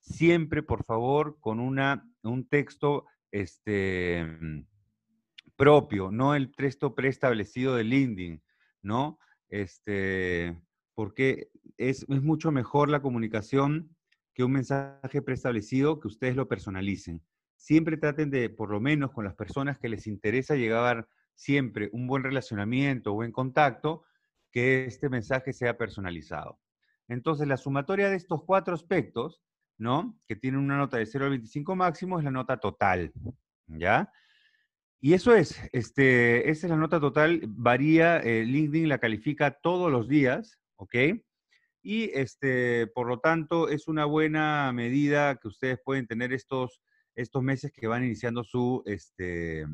Siempre, 0.00 0.62
por 0.62 0.84
favor, 0.84 1.38
con 1.40 1.60
una, 1.60 2.04
un 2.30 2.48
texto 2.48 3.06
este, 3.30 4.24
propio, 5.56 6.10
no 6.10 6.34
el 6.34 6.54
texto 6.54 6.94
preestablecido 6.94 7.76
de 7.76 7.84
LinkedIn, 7.84 8.42
¿no? 8.82 9.18
Este, 9.48 10.56
porque 10.94 11.50
es, 11.76 12.08
mucho 12.08 12.50
mejor 12.52 12.88
la 12.90 13.02
comunicación 13.02 13.96
que 14.34 14.44
un 14.44 14.52
mensaje 14.52 15.22
preestablecido 15.22 16.00
que 16.00 16.08
ustedes 16.08 16.36
lo 16.36 16.48
personalicen. 16.48 17.22
Siempre 17.56 17.96
traten 17.96 18.30
de, 18.30 18.50
por 18.50 18.70
lo 18.70 18.80
menos 18.80 19.12
con 19.12 19.24
las 19.24 19.34
personas 19.34 19.78
que 19.78 19.88
les 19.88 20.06
interesa 20.06 20.56
llegar 20.56 21.08
siempre 21.34 21.88
un 21.92 22.06
buen 22.06 22.22
relacionamiento, 22.22 23.12
buen 23.12 23.32
contacto, 23.32 24.04
que 24.50 24.84
este 24.84 25.08
mensaje 25.08 25.52
sea 25.52 25.76
personalizado. 25.76 26.58
Entonces, 27.08 27.46
la 27.46 27.56
sumatoria 27.56 28.08
de 28.08 28.16
estos 28.16 28.42
cuatro 28.44 28.74
aspectos, 28.74 29.40
¿no? 29.78 30.18
Que 30.26 30.36
tienen 30.36 30.60
una 30.60 30.76
nota 30.76 30.96
de 30.98 31.06
0 31.06 31.24
al 31.24 31.30
25 31.30 31.76
máximo, 31.76 32.18
es 32.18 32.24
la 32.24 32.30
nota 32.30 32.58
total, 32.58 33.12
¿ya? 33.66 34.10
Y 35.00 35.12
eso 35.12 35.34
es, 35.34 35.60
este, 35.72 36.50
esa 36.50 36.66
es 36.66 36.70
la 36.70 36.78
nota 36.78 36.98
total, 36.98 37.42
varía, 37.46 38.18
eh, 38.20 38.44
LinkedIn 38.44 38.88
la 38.88 38.98
califica 38.98 39.50
todos 39.50 39.92
los 39.92 40.08
días, 40.08 40.58
¿ok? 40.76 40.94
Y 41.82 42.04
este, 42.14 42.86
por 42.86 43.06
lo 43.06 43.20
tanto, 43.20 43.68
es 43.68 43.88
una 43.88 44.06
buena 44.06 44.72
medida 44.72 45.36
que 45.36 45.48
ustedes 45.48 45.78
pueden 45.84 46.06
tener 46.06 46.32
estos, 46.32 46.80
estos 47.14 47.42
meses 47.42 47.70
que 47.70 47.86
van 47.86 48.04
iniciando 48.04 48.42
su, 48.42 48.82
este, 48.86 49.66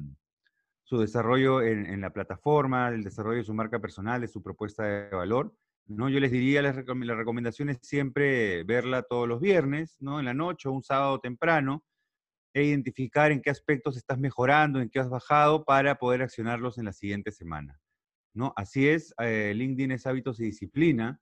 su 0.82 0.98
desarrollo 0.98 1.62
en, 1.62 2.00
la 2.00 2.12
plataforma, 2.12 2.88
el 2.88 3.04
desarrollo 3.04 3.38
de 3.38 3.44
su 3.44 3.54
marca 3.54 3.78
personal, 3.78 4.20
de 4.20 4.26
su 4.26 4.42
propuesta 4.42 4.82
de 4.82 5.14
valor. 5.14 5.54
¿No? 5.90 6.08
Yo 6.08 6.20
les 6.20 6.30
diría, 6.30 6.62
la 6.62 6.72
recomendación 6.72 7.68
es 7.68 7.78
siempre 7.82 8.62
verla 8.64 9.02
todos 9.02 9.26
los 9.28 9.40
viernes, 9.40 9.96
¿no? 10.00 10.20
en 10.20 10.26
la 10.26 10.34
noche 10.34 10.68
o 10.68 10.72
un 10.72 10.84
sábado 10.84 11.18
temprano, 11.18 11.84
e 12.54 12.64
identificar 12.64 13.32
en 13.32 13.42
qué 13.42 13.50
aspectos 13.50 13.96
estás 13.96 14.18
mejorando, 14.18 14.80
en 14.80 14.88
qué 14.88 15.00
has 15.00 15.08
bajado 15.08 15.64
para 15.64 15.96
poder 15.96 16.22
accionarlos 16.22 16.78
en 16.78 16.84
la 16.84 16.92
siguiente 16.92 17.32
semana. 17.32 17.80
¿no? 18.34 18.52
Así 18.56 18.88
es, 18.88 19.14
eh, 19.18 19.52
LinkedIn 19.54 19.92
es 19.92 20.06
hábitos 20.06 20.38
y 20.40 20.44
disciplina, 20.44 21.20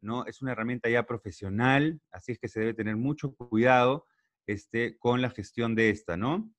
¿no? 0.00 0.26
Es 0.26 0.42
una 0.42 0.52
herramienta 0.52 0.88
ya 0.88 1.04
profesional, 1.04 2.00
así 2.10 2.32
es 2.32 2.38
que 2.38 2.48
se 2.48 2.60
debe 2.60 2.74
tener 2.74 2.96
mucho 2.96 3.34
cuidado 3.34 4.06
este, 4.46 4.96
con 4.98 5.22
la 5.22 5.30
gestión 5.30 5.74
de 5.74 5.90
esta, 5.90 6.16
¿no? 6.16 6.52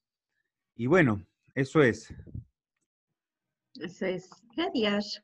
Y 0.75 0.87
bueno, 0.87 1.25
eso 1.55 1.81
es. 1.81 2.13
Eso 3.75 4.05
es. 4.05 4.29
Gracias. 4.55 5.23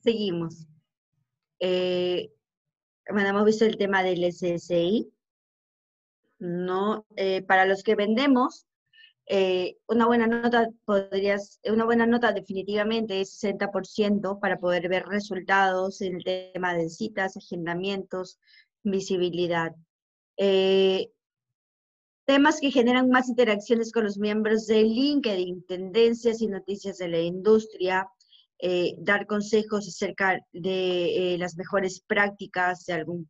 Seguimos. 0.00 0.71
Eh, 1.64 2.32
bueno, 3.08 3.28
hemos 3.28 3.44
visto 3.44 3.64
el 3.64 3.76
tema 3.76 4.02
del 4.02 4.24
SSI. 4.24 5.12
¿no? 6.40 7.06
Eh, 7.14 7.42
para 7.42 7.66
los 7.66 7.84
que 7.84 7.94
vendemos, 7.94 8.66
eh, 9.26 9.76
una 9.86 10.06
buena 10.06 10.26
nota 10.26 10.68
podrías, 10.84 11.60
una 11.64 11.84
buena 11.84 12.04
nota 12.04 12.32
definitivamente 12.32 13.20
es 13.20 13.40
60% 13.40 14.40
para 14.40 14.58
poder 14.58 14.88
ver 14.88 15.06
resultados 15.06 16.00
en 16.00 16.16
el 16.16 16.24
tema 16.52 16.74
de 16.74 16.90
citas, 16.90 17.36
agendamientos, 17.36 18.40
visibilidad. 18.82 19.72
Temas 22.24 22.60
que 22.60 22.72
generan 22.72 23.08
más 23.08 23.28
interacciones 23.28 23.92
con 23.92 24.02
los 24.02 24.18
miembros 24.18 24.66
de 24.66 24.82
LinkedIn, 24.82 25.64
tendencias 25.66 26.40
y 26.40 26.48
noticias 26.48 26.98
de 26.98 27.08
la 27.08 27.20
industria, 27.20 28.08
eh, 28.64 28.94
dar 28.98 29.26
consejos 29.26 29.88
acerca 29.88 30.38
de 30.52 31.34
eh, 31.34 31.38
las 31.38 31.56
mejores 31.56 32.00
prácticas 32.06 32.86
de, 32.86 32.92
algún, 32.92 33.28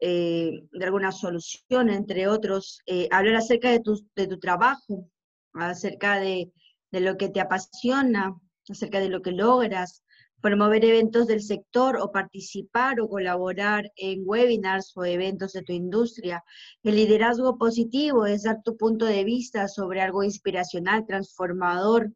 eh, 0.00 0.62
de 0.72 0.84
alguna 0.86 1.12
solución, 1.12 1.90
entre 1.90 2.26
otros, 2.26 2.80
hablar 3.10 3.36
acerca 3.36 3.70
de 3.70 3.80
tu, 3.80 4.02
de 4.16 4.26
tu 4.26 4.38
trabajo, 4.38 5.10
acerca 5.52 6.18
de, 6.18 6.50
de 6.90 7.00
lo 7.00 7.18
que 7.18 7.28
te 7.28 7.40
apasiona, 7.40 8.34
acerca 8.66 8.98
de 9.00 9.10
lo 9.10 9.20
que 9.20 9.32
logras, 9.32 10.02
promover 10.40 10.86
eventos 10.86 11.26
del 11.26 11.42
sector 11.42 11.98
o 11.98 12.10
participar 12.10 12.98
o 13.00 13.10
colaborar 13.10 13.92
en 13.96 14.22
webinars 14.24 14.96
o 14.96 15.04
eventos 15.04 15.52
de 15.52 15.62
tu 15.62 15.74
industria. 15.74 16.42
El 16.82 16.96
liderazgo 16.96 17.58
positivo 17.58 18.24
es 18.24 18.44
dar 18.44 18.62
tu 18.64 18.74
punto 18.78 19.04
de 19.04 19.24
vista 19.24 19.68
sobre 19.68 20.00
algo 20.00 20.22
inspiracional, 20.22 21.04
transformador. 21.06 22.10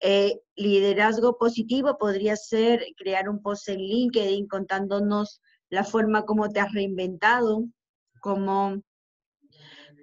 Eh, 0.00 0.40
liderazgo 0.56 1.38
positivo 1.38 1.96
podría 1.98 2.36
ser 2.36 2.84
crear 2.96 3.28
un 3.28 3.40
post 3.40 3.68
en 3.68 3.78
LinkedIn 3.78 4.46
contándonos 4.46 5.40
la 5.70 5.84
forma 5.84 6.24
como 6.24 6.48
te 6.50 6.60
has 6.60 6.72
reinventado, 6.72 7.64
como, 8.20 8.82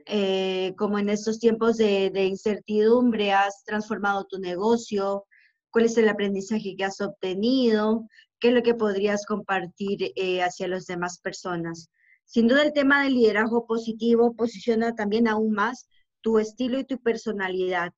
eh, 0.06 0.74
como 0.78 0.98
en 0.98 1.10
estos 1.10 1.40
tiempos 1.40 1.78
de, 1.78 2.12
incertidumbre 2.26 3.34
has 3.34 3.64
transformado 3.66 4.26
tu 4.26 4.40
negocio, 4.40 5.26
cuál 5.72 5.86
es 5.86 5.98
el 5.98 6.10
aprendizaje 6.10 6.76
que 6.76 6.86
has 6.86 7.00
obtenido, 7.00 8.08
qué 8.40 8.50
es 8.50 8.54
lo 8.54 8.64
que 8.64 8.76
podrías 8.76 9.26
compartir 9.26 10.12
eh, 10.16 10.42
hacia 10.42 10.68
las 10.68 10.86
demás 10.86 11.20
personas. 11.20 11.90
Sin 12.26 12.48
duda 12.48 12.64
el 12.64 12.74
tema 12.74 13.04
del 13.04 13.14
liderazgo 13.14 13.68
positivo 13.68 14.36
posiciona 14.36 14.96
también 14.96 15.28
aún 15.28 15.54
más 15.54 15.88
tu 16.22 16.40
estilo 16.40 16.80
y 16.80 16.86
tu 16.86 17.00
personalidad. 17.00 17.94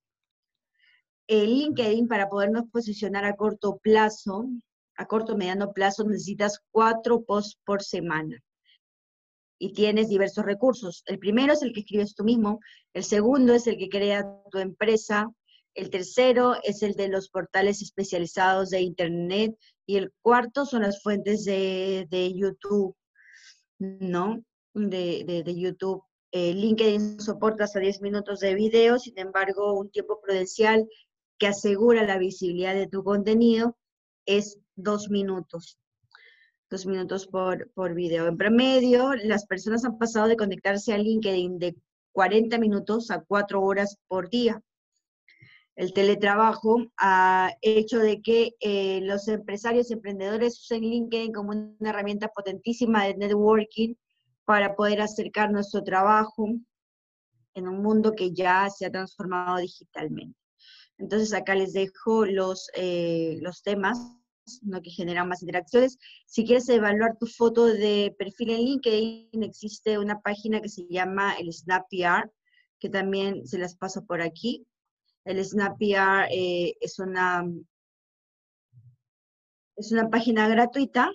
El 1.28 1.58
LinkedIn, 1.58 2.08
para 2.08 2.30
podernos 2.30 2.70
posicionar 2.72 3.26
a 3.26 3.36
corto 3.36 3.78
plazo, 3.78 4.48
a 4.96 5.06
corto 5.08 5.36
mediano 5.36 5.74
plazo, 5.74 6.04
necesitas 6.04 6.60
cuatro 6.72 7.24
posts 7.24 7.60
por 7.66 7.82
semana. 7.82 8.42
Y 9.58 9.74
tienes 9.74 10.10
diversos 10.10 10.46
recursos. 10.46 11.04
El 11.08 11.18
primero 11.18 11.54
es 11.54 11.64
el 11.64 11.74
que 11.74 11.80
escribes 11.80 12.14
tú 12.14 12.24
mismo, 12.24 12.60
el 12.94 13.04
segundo 13.04 13.54
es 13.54 13.66
el 13.68 13.78
que 13.78 13.90
crea 13.90 14.30
tu 14.52 14.60
empresa, 14.60 15.32
el 15.74 15.90
tercero 15.90 16.56
es 16.64 16.84
el 16.84 16.94
de 16.94 17.10
los 17.10 17.30
portales 17.30 17.82
especializados 17.82 18.70
de 18.70 18.82
Internet 18.82 19.56
y 19.86 19.98
el 19.98 20.14
cuarto 20.22 20.66
son 20.66 20.84
las 20.84 21.02
fuentes 21.02 21.44
de, 21.44 22.34
YouTube, 22.34 22.96
¿no? 23.80 24.42
De, 24.74 25.44
YouTube. 25.48 26.02
Eh, 26.32 26.54
LinkedIn 26.54 27.20
soporta 27.20 27.66
hasta 27.66 27.80
10 27.80 28.02
minutos 28.02 28.40
de 28.40 28.56
video, 28.56 29.00
sin 29.00 29.18
embargo, 29.18 29.74
un 29.74 29.90
tiempo 29.90 30.20
prudencial 30.22 30.88
que 31.38 31.48
asegura 31.48 32.06
la 32.06 32.18
visibilidad 32.18 32.74
de 32.74 32.88
tu 32.88 33.04
contenido 33.04 33.78
es 34.26 34.60
dos 34.76 35.10
minutos. 35.10 35.78
Dos 36.70 36.86
minutos 36.86 37.28
por, 37.28 37.72
por 37.74 37.94
video. 37.94 38.28
En 38.28 38.38
promedio, 38.38 39.14
las 39.16 39.46
personas 39.46 39.86
han 39.86 39.98
pasado 39.98 40.28
de 40.28 40.38
conectarse 40.38 40.94
a 40.94 40.98
LinkedIn 40.98 41.60
de 41.60 41.76
40 42.12 42.58
minutos 42.58 43.12
a 43.12 43.22
4 43.22 43.62
horas 43.62 43.98
por 44.08 44.30
día 44.30 44.62
el 45.76 45.92
teletrabajo 45.92 46.86
ha 46.98 47.52
hecho 47.62 48.00
de 48.00 48.22
que 48.22 48.56
eh, 48.62 49.02
los 49.02 49.28
empresarios 49.28 49.90
y 49.90 49.94
emprendedores 49.94 50.60
usen 50.62 50.82
LinkedIn 50.82 51.34
como 51.34 51.52
una 51.52 51.90
herramienta 51.90 52.30
potentísima 52.30 53.04
de 53.06 53.16
networking 53.16 53.96
para 54.46 54.76
poder 54.76 55.02
acercar 55.02 55.52
nuestro 55.52 55.84
trabajo 55.84 56.48
en 57.56 57.68
un 57.68 57.82
mundo 57.82 58.14
que 58.14 58.32
ya 58.32 58.70
se 58.70 58.86
ha 58.86 58.92
transformado 58.92 59.58
digitalmente. 59.58 60.38
Entonces 60.98 61.34
acá 61.34 61.56
les 61.56 61.74
dejo 61.74 62.26
los, 62.26 62.70
eh, 62.76 63.38
los 63.42 63.62
temas 63.64 63.98
¿no? 64.62 64.82
que 64.82 64.92
generan 64.92 65.28
más 65.28 65.42
interacciones. 65.42 65.98
Si 66.26 66.46
quieres 66.46 66.70
evaluar 66.70 67.18
tu 67.20 67.28
foto 67.28 67.66
de 67.66 68.16
perfil 68.18 68.52
en 68.52 68.62
LinkedIn, 68.62 69.44
existe 69.44 69.98
una 69.98 70.22
página 70.22 70.62
que 70.62 70.70
se 70.70 70.88
llama 70.90 71.34
el 71.36 71.52
SnapPR, 71.52 72.32
que 72.80 72.90
también 72.90 73.46
se 73.46 73.58
las 73.58 73.76
paso 73.76 74.06
por 74.06 74.22
aquí 74.22 74.66
el 75.26 75.44
SnapPR 75.44 76.28
eh, 76.32 76.78
es, 76.80 77.00
una, 77.00 77.44
es 79.76 79.92
una 79.92 80.10
página 80.10 80.48
gratuita, 80.48 81.12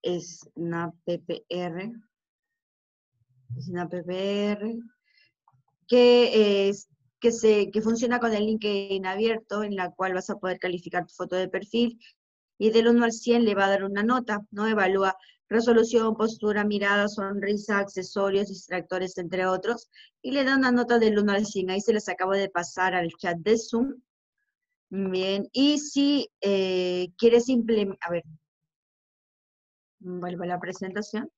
es 0.00 0.48
una 0.54 0.92
PPR, 1.04 1.92
es 3.58 3.68
una 3.68 3.88
PPR 3.88 4.76
que, 5.88 6.68
es, 6.68 6.88
que, 7.20 7.32
se, 7.32 7.70
que 7.70 7.82
funciona 7.82 8.20
con 8.20 8.32
el 8.34 8.46
LinkedIn 8.46 9.06
abierto, 9.06 9.62
en 9.62 9.76
la 9.76 9.90
cual 9.90 10.14
vas 10.14 10.30
a 10.30 10.36
poder 10.36 10.58
calificar 10.58 11.06
tu 11.06 11.14
foto 11.14 11.36
de 11.36 11.48
perfil 11.48 11.98
y 12.58 12.70
del 12.70 12.88
1 12.88 13.04
al 13.04 13.12
100 13.12 13.44
le 13.44 13.54
va 13.54 13.66
a 13.66 13.70
dar 13.70 13.84
una 13.84 14.02
nota, 14.02 14.40
¿no? 14.50 14.66
Evalúa 14.66 15.16
resolución, 15.48 16.16
postura, 16.16 16.64
mirada, 16.64 17.08
sonrisa, 17.08 17.78
accesorios, 17.78 18.48
distractores, 18.48 19.16
entre 19.18 19.46
otros, 19.46 19.88
y 20.22 20.32
le 20.32 20.44
da 20.44 20.56
una 20.56 20.72
nota 20.72 20.98
del 20.98 21.18
1 21.18 21.32
al 21.32 21.46
100. 21.46 21.70
Ahí 21.70 21.80
se 21.80 21.92
les 21.92 22.08
acabo 22.08 22.32
de 22.32 22.48
pasar 22.48 22.94
al 22.94 23.10
chat 23.18 23.38
de 23.38 23.58
Zoom. 23.58 23.94
Bien, 24.88 25.48
y 25.52 25.78
si 25.78 26.28
eh, 26.40 27.08
quieres 27.18 27.48
implementar, 27.48 28.08
a 28.08 28.12
ver, 28.12 28.24
vuelvo 29.98 30.44
a 30.44 30.46
la 30.46 30.60
presentación. 30.60 31.30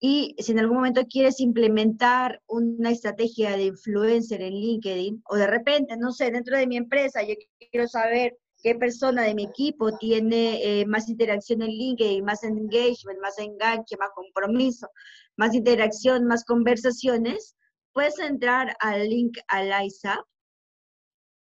Y 0.00 0.34
si 0.38 0.52
en 0.52 0.60
algún 0.60 0.78
momento 0.78 1.06
quieres 1.06 1.40
implementar 1.40 2.40
una 2.46 2.90
estrategia 2.90 3.56
de 3.56 3.64
influencer 3.64 4.40
en 4.40 4.54
LinkedIn, 4.54 5.22
o 5.28 5.36
de 5.36 5.46
repente, 5.46 5.96
no 5.98 6.10
sé, 6.10 6.30
dentro 6.30 6.56
de 6.56 6.66
mi 6.66 6.78
empresa, 6.78 7.22
yo 7.22 7.34
quiero 7.70 7.86
saber 7.86 8.38
qué 8.62 8.74
persona 8.74 9.22
de 9.22 9.34
mi 9.34 9.44
equipo 9.44 9.96
tiene 9.98 10.80
eh, 10.80 10.86
más 10.86 11.08
interacción 11.08 11.62
en 11.62 11.70
LinkedIn, 11.70 12.24
más 12.24 12.44
engagement, 12.44 13.20
más 13.20 13.38
enganche, 13.38 13.96
más 13.98 14.10
compromiso, 14.14 14.88
más 15.36 15.54
interacción, 15.54 16.26
más 16.26 16.44
conversaciones, 16.44 17.56
puedes 17.92 18.18
entrar 18.18 18.76
al 18.80 19.08
link 19.08 19.38
al 19.48 19.84
ISAP 19.84 20.24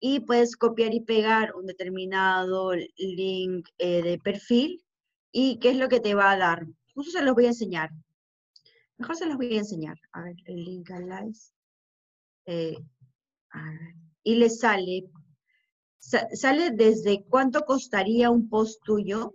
y 0.01 0.21
puedes 0.21 0.57
copiar 0.57 0.95
y 0.95 1.01
pegar 1.01 1.55
un 1.55 1.67
determinado 1.67 2.73
link 2.75 3.69
eh, 3.79 4.03
de 4.03 4.19
perfil 4.19 4.85
y 5.33 5.59
qué 5.59 5.71
es 5.71 5.77
lo 5.77 5.89
que 5.89 6.01
te 6.01 6.15
va 6.15 6.31
a 6.31 6.39
dar. 6.39 6.67
Justo 6.95 7.19
se 7.19 7.25
los 7.25 7.35
voy 7.35 7.47
a 7.47 7.49
enseñar. 7.49 7.91
Mejor 8.99 9.17
se 9.17 9.27
los 9.27 9.37
voy 9.37 9.55
a 9.57 9.61
enseñar. 9.61 9.99
A 10.13 10.23
ver, 10.23 10.37
el 10.47 10.65
link 10.65 10.91
al 10.91 11.29
ISAP. 11.29 11.55
Eh, 12.47 12.79
y 14.23 14.35
le 14.37 14.51
sale 14.51 15.11
sale 15.99 16.71
desde 16.71 17.25
cuánto 17.25 17.63
costaría 17.63 18.31
un 18.31 18.49
post 18.49 18.81
tuyo, 18.85 19.35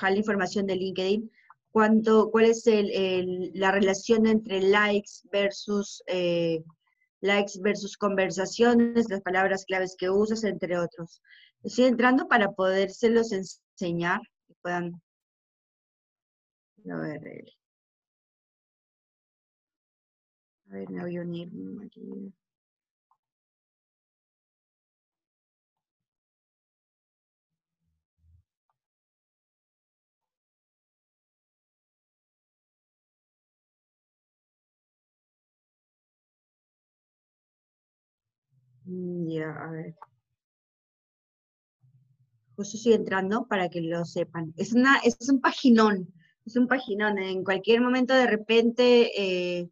la 0.00 0.16
información 0.16 0.66
de 0.66 0.76
LinkedIn, 0.76 1.30
cuánto, 1.70 2.30
cuál 2.30 2.46
es 2.46 2.64
la 2.66 3.70
relación 3.72 4.26
entre 4.26 4.62
likes 4.62 5.10
versus 5.30 6.02
eh, 6.06 6.64
likes 7.20 7.52
versus 7.60 7.96
conversaciones, 7.96 9.08
las 9.08 9.20
palabras 9.20 9.64
claves 9.66 9.94
que 9.96 10.10
usas, 10.10 10.44
entre 10.44 10.78
otros. 10.78 11.22
Estoy 11.62 11.84
entrando 11.84 12.26
para 12.26 12.52
podérselos 12.52 13.32
enseñar 13.32 14.20
y 14.48 14.54
puedan 14.62 15.00
a 16.90 16.96
ver, 16.96 17.44
a 20.72 20.74
ver, 20.76 20.90
me 20.90 21.02
voy 21.02 21.16
a 21.18 21.20
unir 21.20 21.48
aquí. 21.84 22.32
Mm, 38.86 39.28
ya, 39.30 39.50
a 39.64 39.70
ver. 39.70 39.94
Justo 42.56 42.76
estoy 42.76 42.94
entrando 42.94 43.46
para 43.46 43.68
que 43.68 43.80
lo 43.82 44.04
sepan. 44.04 44.52
Es, 44.56 44.72
una, 44.72 44.98
es 45.04 45.16
un 45.28 45.40
paginón, 45.40 46.12
es 46.46 46.56
un 46.56 46.66
paginón. 46.66 47.18
En 47.18 47.44
cualquier 47.44 47.80
momento 47.80 48.14
de 48.14 48.26
repente, 48.26 49.10
eh, 49.60 49.70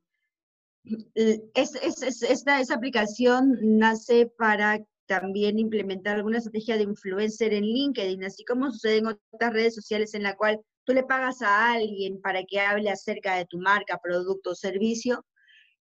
es, 0.85 1.74
esta, 1.74 2.61
esa 2.61 2.74
aplicación 2.74 3.59
nace 3.62 4.26
para 4.39 4.81
también 5.07 5.59
implementar 5.59 6.16
alguna 6.16 6.39
estrategia 6.39 6.76
de 6.76 6.85
influencer 6.85 7.53
en 7.53 7.64
LinkedIn, 7.64 8.24
así 8.24 8.45
como 8.45 8.70
sucede 8.70 8.99
en 8.99 9.07
otras 9.07 9.53
redes 9.53 9.74
sociales 9.74 10.14
en 10.14 10.22
la 10.22 10.37
cual 10.37 10.61
tú 10.85 10.93
le 10.93 11.03
pagas 11.03 11.43
a 11.43 11.72
alguien 11.72 12.20
para 12.20 12.45
que 12.45 12.61
hable 12.61 12.91
acerca 12.91 13.35
de 13.37 13.47
tu 13.47 13.59
marca, 13.59 13.99
producto 14.03 14.51
o 14.51 14.55
servicio, 14.55 15.24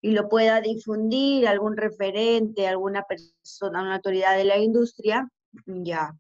y 0.02 0.12
lo 0.12 0.30
pueda 0.30 0.62
difundir 0.62 1.48
algún 1.48 1.76
referente, 1.76 2.68
alguna 2.68 3.04
persona, 3.04 3.82
una 3.82 3.96
autoridad 3.96 4.38
de 4.38 4.46
la 4.46 4.58
industria, 4.58 5.28
ya. 5.66 6.16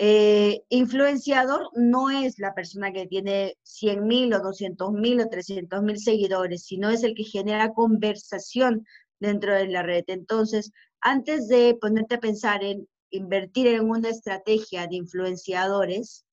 Eh, 0.00 0.62
influenciador 0.68 1.70
no 1.74 2.08
es 2.08 2.38
la 2.38 2.54
persona 2.54 2.92
que 2.92 3.08
tiene 3.08 3.56
100 3.64 4.06
mil 4.06 4.32
o 4.32 4.38
200 4.38 4.92
mil 4.92 5.20
o 5.20 5.28
300 5.28 5.82
mil 5.82 5.98
seguidores, 5.98 6.64
sino 6.64 6.88
es 6.88 7.02
el 7.02 7.16
que 7.16 7.24
genera 7.24 7.72
conversación 7.72 8.86
dentro 9.18 9.54
de 9.54 9.66
la 9.66 9.82
red. 9.82 10.04
Entonces, 10.06 10.70
antes 11.00 11.48
de 11.48 11.76
ponerte 11.80 12.14
a 12.14 12.20
pensar 12.20 12.62
en 12.62 12.88
invertir 13.10 13.66
en 13.66 13.90
una 13.90 14.10
estrategia 14.10 14.86
de 14.86 14.96
influenciadores, 14.96 16.24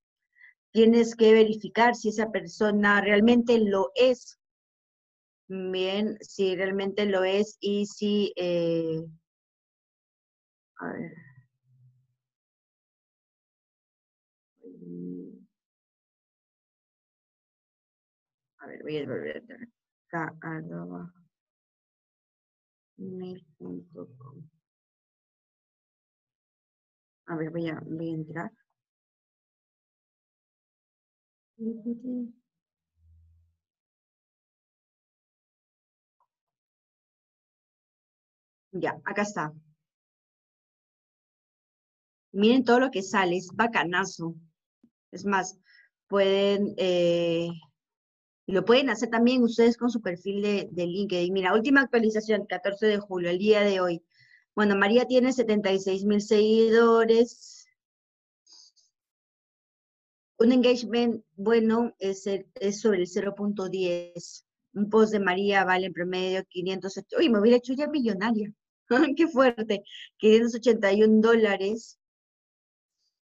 tienes 0.70 1.16
que 1.16 1.32
verificar 1.32 1.96
si 1.96 2.10
esa 2.10 2.30
persona 2.30 3.00
realmente 3.00 3.58
lo 3.58 3.90
es. 3.96 4.38
Bien, 5.48 6.18
si 6.20 6.54
realmente 6.54 7.04
lo 7.06 7.24
es 7.24 7.56
y 7.58 7.86
si... 7.86 8.32
Eh, 8.36 9.02
a 10.78 10.92
ver. 10.92 11.25
A 18.58 18.66
ver, 18.66 18.82
voy 18.82 18.96
a 18.98 19.06
volver 19.06 19.36
a 19.38 19.40
A 27.26 27.36
ver, 27.36 27.50
voy 27.50 27.68
a, 27.68 27.80
voy 27.84 28.10
a 28.10 28.14
entrar. 28.14 28.50
Ya, 38.72 39.00
acá 39.04 39.22
está. 39.22 39.52
Miren 42.32 42.62
todo 42.64 42.78
lo 42.78 42.90
que 42.92 43.02
sale, 43.02 43.36
es 43.36 43.48
bacanazo. 43.52 44.36
Es 45.16 45.24
más, 45.24 45.58
pueden, 46.08 46.74
eh, 46.76 47.48
lo 48.46 48.64
pueden 48.64 48.90
hacer 48.90 49.10
también 49.10 49.42
ustedes 49.42 49.76
con 49.76 49.90
su 49.90 50.00
perfil 50.00 50.42
de, 50.42 50.68
de, 50.70 50.86
LinkedIn. 50.86 51.32
Mira, 51.32 51.54
última 51.54 51.80
actualización, 51.80 52.46
14 52.46 52.86
de 52.86 52.98
julio, 52.98 53.30
el 53.30 53.38
día 53.38 53.62
de 53.62 53.80
hoy. 53.80 54.04
Bueno, 54.54 54.76
María 54.76 55.06
tiene 55.06 55.32
76 55.32 56.04
mil 56.04 56.20
seguidores. 56.20 57.66
Un 60.38 60.52
engagement 60.52 61.24
bueno 61.34 61.94
es, 61.98 62.26
es 62.26 62.80
sobre 62.80 63.00
el 63.00 63.06
0.10. 63.06 64.44
Un 64.74 64.90
post 64.90 65.12
de 65.12 65.20
María 65.20 65.64
vale 65.64 65.86
en 65.86 65.92
promedio 65.94 66.44
500. 66.46 67.04
Uy, 67.18 67.30
me 67.30 67.40
hubiera 67.40 67.56
hecho 67.56 67.72
ya 67.72 67.88
millonaria. 67.88 68.52
¡Qué 69.16 69.26
fuerte! 69.28 69.82
581 70.18 71.20
dólares 71.20 71.98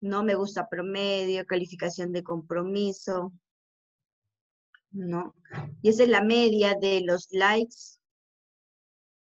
no 0.07 0.23
me 0.25 0.35
gusta 0.35 0.69
promedio, 0.69 1.47
calificación 1.47 2.13
de 2.13 2.23
compromiso, 2.23 3.33
¿no? 4.91 5.35
Y 5.83 5.91
esa 5.91 6.05
es 6.05 6.09
la 6.09 6.23
media 6.23 6.75
de 6.81 7.03
los 7.03 7.29
likes, 7.33 7.99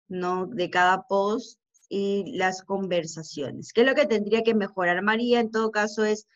¿no? 0.09 0.47
De 0.47 0.70
cada 0.70 1.07
post 1.07 1.61
y 1.89 2.37
las 2.37 2.62
conversaciones. 2.62 3.72
¿Qué 3.72 3.83
es 3.83 3.87
lo 3.87 3.95
que 3.95 4.07
tendría 4.07 4.43
que 4.43 4.55
mejorar 4.55 5.03
María? 5.03 5.41
En 5.41 5.51
todo 5.51 5.70
caso 5.70 6.05
es 6.05 6.27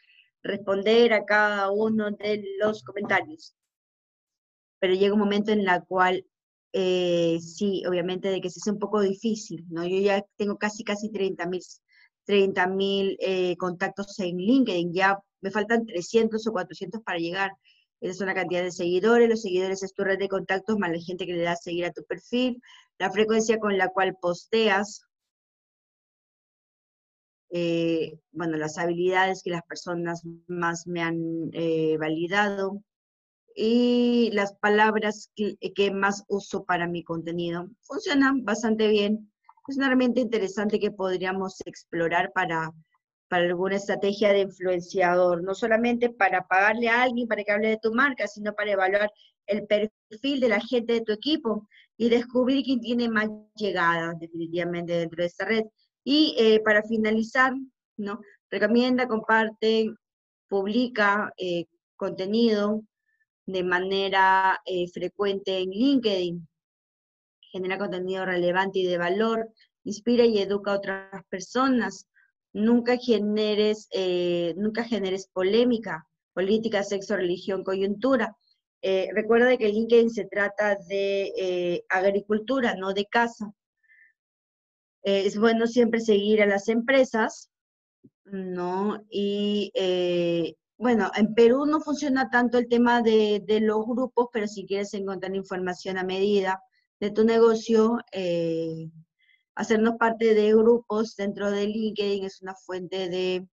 responder 0.42 1.12
a 1.12 1.24
cada 1.24 1.70
uno 1.70 2.10
de 2.10 2.44
los 2.60 2.82
comentarios. 2.82 3.54
Pero 4.78 4.94
llega 4.94 5.14
un 5.14 5.20
momento 5.20 5.52
en 5.52 5.64
la 5.64 5.82
cual, 5.82 6.26
eh, 6.72 7.38
sí, 7.40 7.84
obviamente 7.86 8.28
de 8.28 8.40
que 8.40 8.50
se 8.50 8.60
hace 8.60 8.70
un 8.70 8.78
poco 8.78 9.00
difícil, 9.00 9.66
¿no? 9.68 9.86
Yo 9.86 9.98
ya 9.98 10.24
tengo 10.36 10.56
casi, 10.56 10.84
casi 10.84 11.10
30 11.10 11.46
mil 11.46 11.60
30 12.30 12.66
mil 12.68 13.16
eh, 13.18 13.56
contactos 13.56 14.16
en 14.20 14.36
LinkedIn, 14.36 14.92
ya 14.94 15.18
me 15.40 15.50
faltan 15.50 15.84
300 15.84 16.46
o 16.46 16.52
400 16.52 17.02
para 17.02 17.18
llegar. 17.18 17.50
Esa 18.00 18.12
es 18.12 18.20
una 18.20 18.34
cantidad 18.34 18.62
de 18.62 18.70
seguidores, 18.70 19.28
los 19.28 19.42
seguidores 19.42 19.82
es 19.82 19.92
tu 19.92 20.04
red 20.04 20.16
de 20.16 20.28
contactos 20.28 20.78
más 20.78 20.92
la 20.92 21.00
gente 21.00 21.26
que 21.26 21.32
le 21.32 21.42
da 21.42 21.52
a 21.52 21.56
seguir 21.56 21.86
a 21.86 21.92
tu 21.92 22.04
perfil, 22.04 22.62
la 22.98 23.10
frecuencia 23.10 23.58
con 23.58 23.76
la 23.76 23.88
cual 23.88 24.16
posteas, 24.22 25.02
eh, 27.50 28.20
bueno, 28.30 28.56
las 28.56 28.78
habilidades 28.78 29.42
que 29.42 29.50
las 29.50 29.62
personas 29.64 30.22
más 30.46 30.86
me 30.86 31.02
han 31.02 31.50
eh, 31.52 31.96
validado 31.98 32.80
y 33.56 34.30
las 34.34 34.54
palabras 34.54 35.32
que, 35.34 35.56
que 35.74 35.90
más 35.90 36.22
uso 36.28 36.64
para 36.64 36.86
mi 36.86 37.02
contenido. 37.02 37.68
Funcionan 37.80 38.44
bastante 38.44 38.86
bien 38.86 39.32
es 39.70 39.76
una 39.76 39.86
herramienta 39.86 40.20
interesante 40.20 40.80
que 40.80 40.90
podríamos 40.90 41.60
explorar 41.64 42.32
para, 42.32 42.72
para 43.28 43.44
alguna 43.44 43.76
estrategia 43.76 44.32
de 44.32 44.40
influenciador, 44.40 45.42
no 45.42 45.54
solamente 45.54 46.10
para 46.10 46.46
pagarle 46.46 46.88
a 46.88 47.02
alguien 47.02 47.28
para 47.28 47.44
que 47.44 47.52
hable 47.52 47.68
de 47.68 47.78
tu 47.80 47.92
marca, 47.92 48.26
sino 48.26 48.52
para 48.54 48.72
evaluar 48.72 49.10
el 49.46 49.66
perfil 49.66 50.40
de 50.40 50.48
la 50.48 50.60
gente 50.60 50.94
de 50.94 51.00
tu 51.02 51.12
equipo 51.12 51.68
y 51.96 52.08
descubrir 52.08 52.64
quién 52.64 52.80
tiene 52.80 53.08
más 53.08 53.28
llegada 53.54 54.14
definitivamente 54.18 54.92
dentro 54.92 55.22
de 55.22 55.26
esta 55.26 55.44
red. 55.44 55.64
Y 56.04 56.34
eh, 56.38 56.60
para 56.64 56.82
finalizar, 56.82 57.52
¿no? 57.96 58.20
Recomienda, 58.50 59.06
comparte, 59.06 59.90
publica 60.48 61.32
eh, 61.36 61.66
contenido 61.96 62.82
de 63.46 63.62
manera 63.62 64.60
eh, 64.64 64.88
frecuente 64.88 65.58
en 65.58 65.70
LinkedIn 65.70 66.48
genera 67.50 67.78
contenido 67.78 68.24
relevante 68.24 68.80
y 68.80 68.86
de 68.86 68.98
valor, 68.98 69.50
inspira 69.84 70.24
y 70.24 70.38
educa 70.38 70.72
a 70.72 70.76
otras 70.76 71.24
personas. 71.28 72.08
Nunca 72.52 72.96
generes, 72.96 73.88
eh, 73.92 74.54
nunca 74.56 74.84
generes 74.84 75.28
polémica, 75.28 76.06
política, 76.32 76.82
sexo, 76.82 77.16
religión, 77.16 77.64
coyuntura. 77.64 78.36
Eh, 78.82 79.08
recuerda 79.14 79.56
que 79.56 79.68
LinkedIn 79.68 80.10
se 80.10 80.24
trata 80.24 80.76
de 80.88 81.32
eh, 81.36 81.84
agricultura, 81.88 82.74
no 82.74 82.92
de 82.92 83.06
casa. 83.06 83.52
es 85.02 85.38
bueno 85.38 85.66
siempre 85.66 86.00
seguir 86.00 86.42
a 86.42 86.46
las 86.46 86.68
empresas, 86.68 87.50
¿no? 88.24 89.02
Y 89.10 89.72
bueno, 90.76 91.10
en 91.16 91.34
Perú 91.34 91.66
no 91.66 91.80
funciona 91.80 92.30
tanto 92.30 92.58
el 92.58 92.68
tema 92.68 93.02
de, 93.02 93.42
de, 93.46 93.60
los 93.60 93.84
grupos, 93.86 94.28
pero 94.32 94.46
si 94.46 94.66
quieres 94.66 94.94
encontrar 94.94 95.34
información 95.34 95.98
a 95.98 96.04
medida, 96.04 96.62
de 97.00 97.10
tu 97.10 97.24
negocio, 97.24 97.98
eh, 98.12 98.90
hacernos 99.54 99.96
parte 99.96 100.34
de 100.34 100.52
grupos 100.52 101.16
dentro 101.16 101.50
de 101.50 101.66
LinkedIn 101.66 102.24
es 102.24 102.42
una 102.42 102.54
fuente 102.54 103.08
de, 103.08 103.46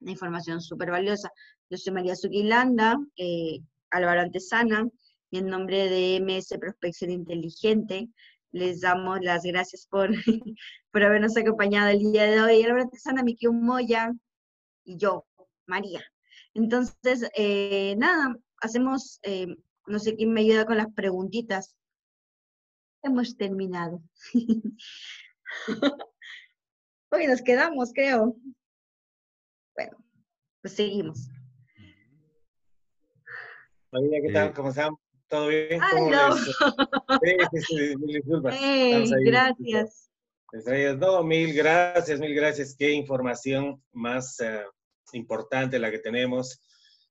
información 0.00 0.60
súper 0.60 0.90
valiosa. 0.90 1.30
Yo 1.68 1.76
soy 1.76 1.92
María 1.92 2.16
Zuquilanda, 2.16 2.96
eh, 3.16 3.60
Álvaro 3.90 4.22
Antesana, 4.22 4.88
y 5.30 5.38
en 5.38 5.46
nombre 5.46 5.88
de 5.88 6.20
MS 6.20 6.58
Prospección 6.58 7.10
Inteligente, 7.10 8.08
les 8.52 8.80
damos 8.80 9.20
las 9.22 9.42
gracias 9.42 9.86
por, 9.90 10.10
por 10.92 11.02
habernos 11.02 11.36
acompañado 11.36 11.90
el 11.90 11.98
día 11.98 12.24
de 12.24 12.40
hoy. 12.40 12.62
Álvaro 12.62 12.82
Antesana, 12.82 13.22
Miki 13.22 13.48
Moya 13.48 14.12
y 14.84 14.96
yo, 14.96 15.26
María. 15.66 16.02
Entonces, 16.54 17.28
eh, 17.36 17.94
nada, 17.96 18.34
hacemos, 18.60 19.20
no 19.86 19.98
sé 19.98 20.16
quién 20.16 20.32
me 20.32 20.40
ayuda 20.40 20.66
con 20.66 20.78
las 20.78 20.92
preguntitas 20.94 21.76
hemos 23.02 23.36
terminado. 23.36 24.02
Hoy 27.12 27.26
nos 27.26 27.42
quedamos, 27.42 27.90
creo. 27.92 28.36
Bueno, 29.74 30.04
pues 30.60 30.74
seguimos. 30.74 31.28
María, 33.90 34.20
¿qué 34.22 34.32
tal? 34.32 34.54
¿Cómo 34.54 34.68
están? 34.68 34.94
¿Todo 35.28 35.48
bien? 35.48 35.80
¡Hola! 35.96 36.36
gracias. 39.24 40.10
No, 40.98 41.22
mil 41.22 41.54
gracias, 41.54 42.20
mil 42.20 42.34
gracias. 42.34 42.76
Qué 42.76 42.92
información 42.92 43.82
más 43.92 44.38
eh, 44.40 44.64
importante 45.12 45.78
la 45.78 45.90
que 45.90 45.98
tenemos. 45.98 46.60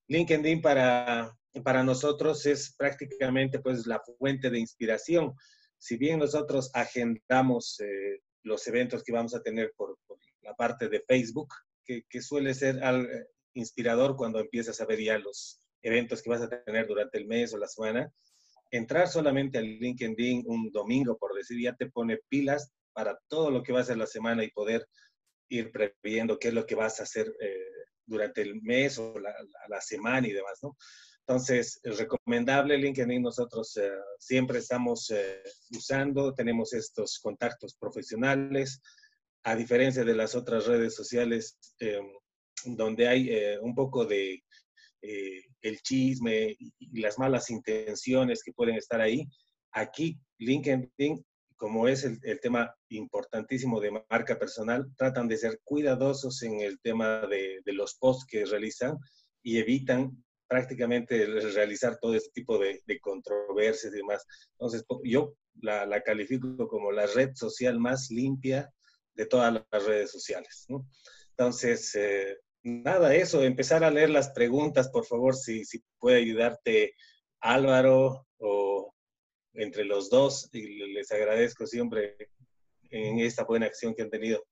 LinkedIn 0.08 0.62
para, 0.62 1.36
para 1.64 1.84
nosotros 1.84 2.46
es 2.46 2.74
prácticamente 2.78 3.60
pues 3.60 3.86
la 3.86 4.02
fuente 4.18 4.50
de 4.50 4.60
inspiración 4.60 5.34
si 5.80 5.98
bien 5.98 6.20
nosotros 6.20 6.70
agendamos 6.74 7.80
eh, 7.80 8.22
los 8.44 8.68
eventos 8.68 9.04
que 9.04 9.14
vamos 9.14 9.34
a 9.34 9.42
tener 9.42 9.74
por, 9.76 9.98
la 10.42 10.54
parte 10.56 10.90
de 10.90 11.02
Facebook, 11.08 11.50
que, 11.86 12.22
suele 12.22 12.54
ser 12.54 12.84
al, 12.84 13.06
eh, 13.06 13.28
inspirador 13.54 14.16
cuando 14.16 14.40
empiezas 14.40 14.80
a 14.80 14.86
ver 14.86 15.02
ya 15.02 15.18
los 15.18 15.60
eventos 15.82 16.22
que 16.22 16.30
vas 16.30 16.42
a 16.42 16.50
tener 16.50 16.86
durante 16.86 17.18
el 17.18 17.26
mes 17.26 17.54
o 17.54 17.58
la 17.58 17.68
semana, 17.68 18.12
entrar 18.70 19.08
solamente 19.08 19.58
al 19.58 19.66
LinkedIn 19.66 20.44
un 20.46 20.72
domingo, 20.72 21.18
por 21.18 21.34
decir, 21.34 21.60
ya 21.60 21.76
te 21.76 21.90
pone 21.90 22.20
pilas 22.30 22.72
para 22.94 23.20
todo 23.28 23.50
lo 23.50 23.64
que 23.64 23.74
va 23.74 23.80
a 23.80 23.86
ser 23.86 23.98
la 23.98 24.06
semana 24.06 24.44
y 24.44 24.52
poder 24.52 24.86
ir 25.50 25.72
previendo 25.72 26.38
qué 26.38 26.50
es 26.50 26.54
lo 26.54 26.66
que 26.66 26.76
vas 26.76 27.00
a 27.00 27.04
hacer 27.04 27.34
eh, 27.40 27.66
durante 28.06 28.42
el 28.42 28.62
mes 28.62 29.00
o 29.00 29.18
la, 29.18 29.34
la, 29.68 29.82
semana 29.82 30.28
y 30.28 30.32
demás, 30.32 30.60
¿no? 30.62 30.76
Entonces, 31.30 31.80
es 31.84 32.00
recomendable 32.00 32.76
LinkedIn, 32.76 33.22
nosotros 33.22 33.78
eh, 33.78 33.92
siempre 34.18 34.58
estamos 34.58 35.12
eh, 35.12 35.44
usando, 35.78 36.34
tenemos 36.34 36.74
estos 36.74 37.20
contactos 37.20 37.76
profesionales, 37.76 38.82
a 39.44 39.56
diferencia 39.56 40.04
de 40.04 40.16
las 40.16 40.34
otras 40.34 40.66
redes 40.66 40.96
sociales, 40.96 41.56
em, 41.82 42.04
donde 42.66 43.08
hay 43.08 43.30
eh, 43.30 43.60
un 43.62 43.76
poco 43.76 44.06
de 44.06 44.44
eh, 45.04 45.44
el 45.62 45.80
chisme 45.82 46.56
y, 46.58 47.00
las 47.00 47.20
malas 47.20 47.52
intenciones 47.52 48.42
que 48.44 48.52
pueden 48.52 48.78
estar 48.78 49.00
ahí. 49.00 49.28
Aquí, 49.74 50.20
LinkedIn, 50.40 51.24
como 51.58 51.88
es 51.88 52.06
el, 52.06 52.40
tema 52.40 52.76
importantísimo 52.88 53.80
de 53.80 54.04
marca 54.10 54.40
personal, 54.40 54.88
tratan 54.98 55.28
de 55.28 55.38
ser 55.38 55.60
cuidadosos 55.64 56.42
en 56.42 56.62
el 56.62 56.80
tema 56.80 57.28
de, 57.28 57.60
de 57.64 57.74
los 57.74 57.94
posts 58.00 58.26
que 58.26 58.46
realizan 58.46 58.98
y 59.44 59.60
evitan 59.60 60.24
prácticamente 60.50 61.26
realizar 61.26 61.98
todo 62.00 62.16
este 62.16 62.32
tipo 62.32 62.58
de, 62.58 62.82
controversias 63.00 63.94
y 63.94 63.98
demás. 63.98 64.26
Entonces, 64.54 64.84
yo 65.04 65.36
la, 65.62 66.02
califico 66.02 66.68
como 66.68 66.92
la 66.92 67.06
red 67.06 67.32
social 67.36 67.80
más 67.80 68.10
limpia 68.10 68.70
de 69.14 69.26
todas 69.26 69.54
las 69.72 69.86
redes 69.86 70.12
sociales. 70.12 70.66
Entonces, 71.30 71.96
eh, 71.96 72.38
nada, 72.64 73.16
eso, 73.16 73.44
empezar 73.44 73.84
a 73.84 73.92
leer 73.92 74.10
las 74.10 74.32
preguntas, 74.32 74.90
por 74.90 75.06
favor, 75.06 75.36
si 75.36 75.64
puede 76.00 76.18
ayudarte 76.18 76.96
Álvaro 77.40 78.26
o 78.40 78.94
entre 79.54 79.86
los 79.86 80.10
dos, 80.10 80.50
y 80.52 80.94
les 80.94 81.12
agradezco 81.12 81.66
siempre 81.68 82.16
en 82.90 83.20
esta 83.20 83.44
buena 83.44 83.68
acción 83.68 83.94
que 83.94 84.02
han 84.02 84.10
tenido. 84.10 84.44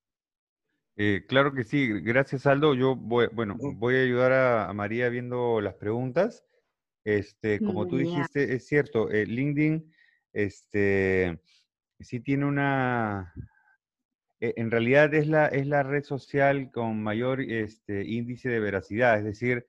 Eh, 0.99 1.26
claro 1.28 1.53
que 1.53 1.64
sí, 1.64 1.88
gracias 2.02 2.48
Aldo. 2.48 2.74
Yo 2.74 2.95
voy, 2.95 3.28
bueno, 3.32 3.56
voy 3.60 3.95
a 3.95 4.02
ayudar 4.02 4.32
a, 4.34 4.74
María 4.74 5.10
viendo 5.10 5.61
las 5.61 5.76
preguntas. 5.76 6.44
Este, 7.06 7.60
como 7.60 7.88
tú 7.88 7.98
dijiste, 7.98 8.56
es 8.56 8.68
cierto, 8.68 9.10
eh, 9.11 9.26
LinkedIn, 9.26 9.94
este, 10.34 11.40
sí 11.99 12.19
tiene 12.19 12.45
una, 12.45 13.34
e, 14.41 14.56
en 14.57 14.72
realidad 14.72 15.14
es 15.14 15.28
la, 15.28 15.45
es 15.48 15.68
la 15.68 15.84
red 15.84 16.03
social 16.03 16.69
con 16.72 17.02
mayor 17.02 17.41
este, 17.41 18.03
índice 18.06 18.49
de 18.49 18.60
veracidad, 18.60 19.19
es 19.19 19.24
decir, 19.24 19.65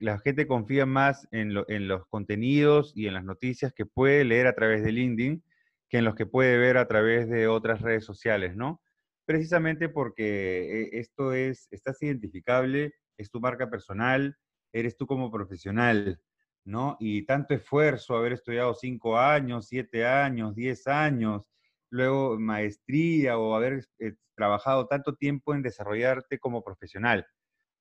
la 0.00 0.18
gente 0.18 0.46
confía 0.46 0.84
más 0.84 1.26
en, 1.30 1.54
en 1.68 1.88
los 1.88 2.06
contenidos 2.08 2.92
y 2.94 3.06
en 3.06 3.14
las 3.14 3.24
noticias 3.24 3.72
que 3.72 3.86
puede 3.86 4.24
leer 4.24 4.46
a 4.48 4.54
través 4.54 4.82
de 4.82 4.92
LinkedIn 4.92 5.42
que 5.88 5.98
en 5.98 6.04
los 6.04 6.14
que 6.14 6.26
puede 6.26 6.58
ver 6.58 6.76
a 6.76 6.88
través 6.88 7.28
de 7.28 7.46
otras 7.46 7.80
redes 7.80 8.04
sociales, 8.04 8.56
¿no? 8.56 8.82
Precisamente 9.24 9.88
porque 9.88 10.82
eh, 10.82 10.90
esto 10.92 11.32
es, 11.32 11.68
estás 11.70 12.02
identificable, 12.02 12.94
es 13.16 13.30
tu 13.30 13.40
marca 13.40 13.70
personal, 13.70 14.36
eres 14.72 14.96
tú 14.96 15.06
como 15.06 15.30
profesional, 15.30 16.20
¿no? 16.64 16.96
Y 17.00 17.24
tanto 17.26 17.54
esfuerzo, 17.54 18.16
haber 18.16 18.32
estudiado 18.32 18.74
cinco 18.74 19.18
años, 19.18 19.66
siete 19.68 20.06
años, 20.06 20.54
diez 20.54 20.86
años, 20.86 21.42
luego 21.90 22.38
maestría 22.38 23.38
o 23.38 23.54
haber 23.54 23.86
eh, 23.98 24.14
trabajado 24.34 24.86
tanto 24.86 25.14
tiempo 25.14 25.54
en 25.54 25.62
desarrollarte 25.62 26.38
como 26.38 26.64
profesional, 26.64 27.26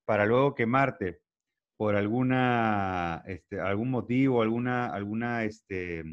para 0.05 0.25
luego 0.25 0.55
quemarte 0.55 1.19
por 1.77 1.95
alguna, 1.95 3.23
este, 3.25 3.59
algún 3.59 3.89
motivo, 3.89 4.41
alguna, 4.41 4.87
alguna, 4.87 5.45
este, 5.45 6.03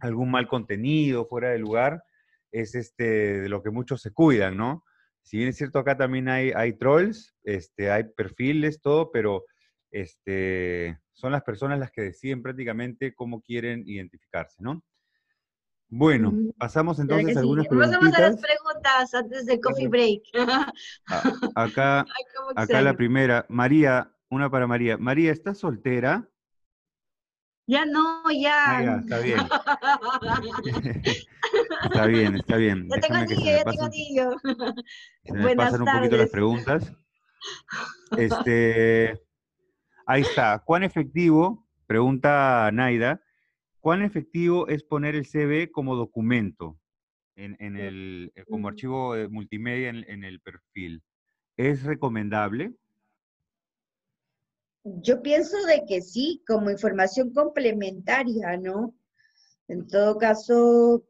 algún 0.00 0.30
mal 0.30 0.48
contenido 0.48 1.26
fuera 1.26 1.50
de 1.50 1.58
lugar, 1.58 2.02
es 2.52 2.74
este, 2.74 3.40
de 3.40 3.48
lo 3.48 3.62
que 3.62 3.70
muchos 3.70 4.02
se 4.02 4.12
cuidan, 4.12 4.56
¿no? 4.56 4.84
Si 5.22 5.36
bien 5.36 5.48
es 5.50 5.56
cierto, 5.56 5.78
acá 5.78 5.96
también 5.96 6.28
hay, 6.28 6.52
hay 6.52 6.72
trolls, 6.72 7.34
este, 7.44 7.90
hay 7.90 8.04
perfiles, 8.04 8.80
todo, 8.80 9.10
pero 9.12 9.44
este, 9.90 10.98
son 11.12 11.32
las 11.32 11.42
personas 11.42 11.78
las 11.78 11.90
que 11.90 12.02
deciden 12.02 12.42
prácticamente 12.42 13.14
cómo 13.14 13.42
quieren 13.42 13.82
identificarse, 13.86 14.62
¿no? 14.62 14.82
Bueno, 15.92 16.32
pasamos 16.56 17.00
entonces 17.00 17.36
a 17.36 17.40
algunas 17.40 17.66
preguntas. 17.66 17.96
Pasamos 17.96 18.14
a 18.16 18.20
las 18.20 18.40
preguntas 18.40 19.14
antes 19.14 19.46
del 19.46 19.60
coffee 19.60 19.88
break. 19.88 20.22
acá, 21.56 22.06
acá 22.54 22.80
la 22.80 22.96
primera. 22.96 23.44
María, 23.48 24.12
una 24.28 24.48
para 24.48 24.68
María. 24.68 24.96
María, 24.98 25.32
¿estás 25.32 25.58
soltera? 25.58 26.28
Ya 27.70 27.84
no, 27.84 28.24
ya. 28.32 28.78
Ah, 28.78 29.00
está 29.00 29.20
bien. 29.20 29.38
está 31.84 32.06
bien, 32.06 32.34
está 32.34 32.56
bien. 32.56 32.88
Ya 32.88 33.00
tengo 33.00 33.14
anillo, 33.14 33.44
ya 33.44 33.64
tengo 33.64 33.84
anillo. 33.84 34.36
me 35.32 35.54
pasan 35.54 35.82
un 35.82 35.92
poquito 35.92 36.16
las 36.16 36.30
preguntas. 36.30 36.92
Este, 38.18 39.20
ahí 40.04 40.22
está. 40.22 40.60
¿Cuán 40.66 40.82
efectivo, 40.82 41.68
pregunta 41.86 42.68
Naida, 42.72 43.22
cuán 43.78 44.02
efectivo 44.02 44.66
es 44.66 44.82
poner 44.82 45.14
el 45.14 45.24
CV 45.24 45.70
como 45.70 45.94
documento 45.94 46.76
en, 47.36 47.56
en 47.60 47.76
el, 47.76 48.32
eh, 48.34 48.44
como 48.50 48.66
archivo 48.66 49.14
multimedia 49.30 49.90
en, 49.90 50.04
en 50.08 50.24
el 50.24 50.40
perfil? 50.40 51.04
¿Es 51.56 51.84
recomendable? 51.84 52.74
Yo 54.84 55.20
pienso 55.20 55.56
de 55.66 55.84
que 55.86 56.00
sí, 56.00 56.42
como 56.46 56.70
información 56.70 57.32
complementaria, 57.32 58.56
¿no? 58.56 58.94
En 59.68 59.86
todo 59.86 60.16
caso, 60.16 61.04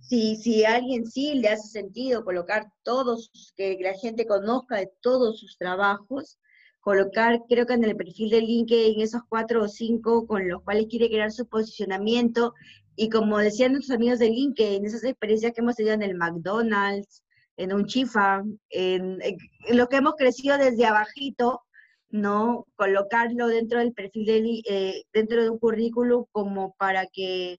si, 0.00 0.36
si 0.36 0.64
a 0.64 0.76
alguien 0.76 1.06
sí 1.06 1.34
le 1.34 1.48
hace 1.48 1.68
sentido 1.68 2.24
colocar 2.24 2.70
todos, 2.82 3.30
que 3.56 3.78
la 3.80 3.94
gente 3.94 4.26
conozca 4.26 4.76
de 4.76 4.92
todos 5.00 5.40
sus 5.40 5.56
trabajos, 5.56 6.38
colocar, 6.80 7.42
creo 7.48 7.66
que 7.66 7.74
en 7.74 7.84
el 7.84 7.96
perfil 7.96 8.30
de 8.30 8.42
LinkedIn, 8.42 9.00
esos 9.00 9.22
cuatro 9.28 9.64
o 9.64 9.68
cinco 9.68 10.26
con 10.26 10.46
los 10.46 10.62
cuales 10.62 10.86
quiere 10.88 11.08
crear 11.08 11.32
su 11.32 11.48
posicionamiento, 11.48 12.54
y 12.96 13.08
como 13.08 13.38
decían 13.38 13.72
nuestros 13.72 13.96
amigos 13.96 14.18
de 14.18 14.28
LinkedIn, 14.28 14.84
esas 14.84 15.04
experiencias 15.04 15.52
que 15.52 15.62
hemos 15.62 15.76
tenido 15.76 15.94
en 15.94 16.02
el 16.02 16.16
McDonald's, 16.16 17.22
en 17.56 17.72
un 17.72 17.86
chifa, 17.86 18.42
en, 18.68 19.18
en 19.22 19.76
lo 19.76 19.88
que 19.88 19.96
hemos 19.96 20.14
crecido 20.16 20.58
desde 20.58 20.84
abajito, 20.84 21.62
¿no? 22.10 22.66
Colocarlo 22.76 23.48
dentro 23.48 23.78
del 23.78 23.92
perfil, 23.92 24.26
de, 24.26 24.62
eh, 24.68 25.04
dentro 25.12 25.42
de 25.42 25.50
un 25.50 25.58
currículum 25.58 26.24
como 26.32 26.74
para 26.78 27.06
que, 27.06 27.58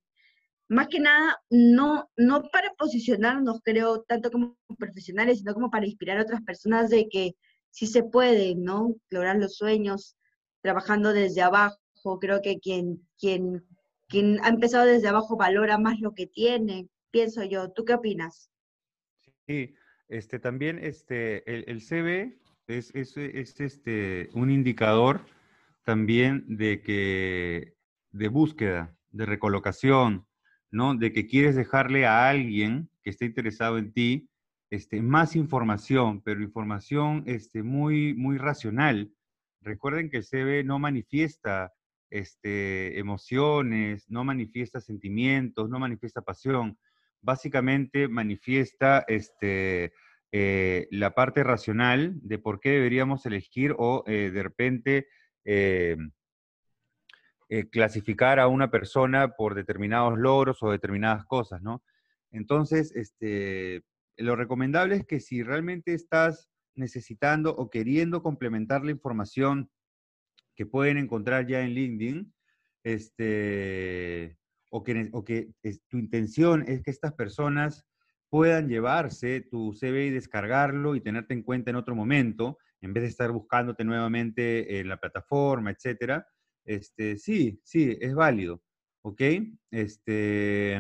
más 0.68 0.88
que 0.88 1.00
nada, 1.00 1.42
no, 1.50 2.10
no 2.16 2.44
para 2.52 2.72
posicionarnos, 2.78 3.62
creo, 3.64 4.04
tanto 4.04 4.32
como 4.32 4.58
profesionales, 4.78 5.40
sino 5.40 5.54
como 5.54 5.70
para 5.70 5.86
inspirar 5.86 6.18
a 6.18 6.24
otras 6.24 6.42
personas 6.42 6.90
de 6.90 7.08
que 7.10 7.36
sí 7.72 7.88
se 7.88 8.04
puede, 8.04 8.56
¿no? 8.56 8.96
Lograr 9.10 9.38
los 9.38 9.56
sueños 9.56 10.16
trabajando 10.62 11.14
desde 11.14 11.42
abajo. 11.42 11.78
Creo 12.20 12.42
que 12.42 12.60
quien, 12.60 13.08
quien, 13.20 13.66
quien 14.08 14.40
ha 14.44 14.50
empezado 14.50 14.86
desde 14.86 15.08
abajo 15.08 15.38
valora 15.38 15.78
más 15.78 16.00
lo 16.00 16.14
que 16.14 16.28
tiene, 16.28 16.88
pienso 17.12 17.44
yo. 17.44 17.72
¿Tú 17.72 17.86
qué 17.86 17.94
opinas? 17.94 18.50
Sí, 19.48 19.76
este, 20.08 20.40
también 20.40 20.80
este, 20.80 21.50
el, 21.52 21.66
el 21.68 21.82
CV 21.82 22.39
es, 22.70 23.60
este, 23.60 24.30
un 24.34 24.52
indicador 24.52 25.26
también 25.84 26.46
de 26.48 26.82
que 26.82 27.76
de 28.12 28.28
búsqueda, 28.28 28.96
de 29.12 29.26
recolocación, 29.26 30.28
¿no? 30.72 30.96
De 30.96 31.12
que 31.12 31.28
quieres 31.28 31.56
dejarle 31.56 32.06
a 32.06 32.30
alguien 32.30 32.90
que 33.04 33.10
esté 33.10 33.26
interesado 33.26 33.78
en 33.78 33.92
ti 33.92 34.30
este, 34.70 35.02
más 35.02 35.36
información, 35.36 36.22
pero 36.22 36.44
información 36.44 37.24
este, 37.26 37.64
muy, 37.64 38.14
muy 38.14 38.38
racional. 38.38 39.12
Recuerden 39.62 40.10
que 40.10 40.18
el 40.18 40.24
CV 40.24 40.64
no 40.64 40.78
manifiesta 40.78 41.74
este, 42.12 43.00
emociones, 43.00 44.10
no 44.10 44.24
manifiesta 44.24 44.80
sentimientos, 44.80 45.70
no 45.70 45.80
manifiesta 45.80 46.22
pasión. 46.22 46.78
Básicamente 47.22 48.08
manifiesta 48.08 49.04
este, 49.08 49.92
eh, 50.32 50.88
la 50.92 51.16
parte 51.16 51.44
racional 51.44 52.14
de 52.22 52.38
por 52.38 52.60
qué 52.60 52.70
deberíamos 52.70 53.26
elegir 53.26 53.76
o 53.78 54.04
eh, 54.06 54.30
de 54.32 54.44
repente 54.44 55.08
eh, 55.46 55.98
clasificar 57.72 58.40
a 58.40 58.48
una 58.48 58.70
persona 58.70 59.30
por 59.30 59.56
determinados 59.56 60.20
logros 60.20 60.62
o 60.62 60.70
determinadas 60.70 61.26
cosas, 61.26 61.64
¿no? 61.64 61.84
Entonces, 62.30 62.96
este, 62.96 63.84
lo 64.18 64.36
recomendable 64.36 64.98
es 64.98 65.08
que 65.08 65.20
si 65.20 65.42
realmente 65.42 65.96
estás 65.96 66.52
necesitando 66.76 67.56
o 67.56 67.72
queriendo 67.72 68.22
complementar 68.22 68.86
la 68.86 68.92
información 68.92 69.72
que 70.56 70.68
pueden 70.68 70.98
encontrar 70.98 71.48
ya 71.48 71.62
en 71.62 71.74
LinkedIn, 71.74 72.34
este, 72.84 74.38
o 74.70 74.84
que, 74.84 75.10
o 75.12 75.24
que 75.24 75.50
tu 75.88 75.98
intención 75.98 76.64
es 76.68 76.84
que 76.84 76.92
estas 76.92 77.14
personas 77.14 77.89
puedan 78.30 78.70
llevarse 78.70 79.42
tu 79.42 79.74
CV 79.74 80.08
y 80.08 80.10
descargarlo 80.12 80.96
y 80.96 81.02
tenerte 81.02 81.34
en 81.34 81.44
cuenta 81.44 81.72
en 81.72 81.76
otro 81.76 81.96
momento, 81.96 82.58
en 82.82 82.94
vez 82.94 83.04
de 83.04 83.10
estar 83.10 83.32
buscándote 83.32 83.84
nuevamente 83.84 84.80
en 84.80 84.88
la 84.88 85.00
plataforma, 85.00 85.72
etcétera. 85.72 86.28
Este, 86.64 87.18
sí, 87.18 87.60
sí, 87.64 87.98
es 88.00 88.14
válido, 88.14 88.62
¿ok? 89.02 89.22
Este, 89.72 90.80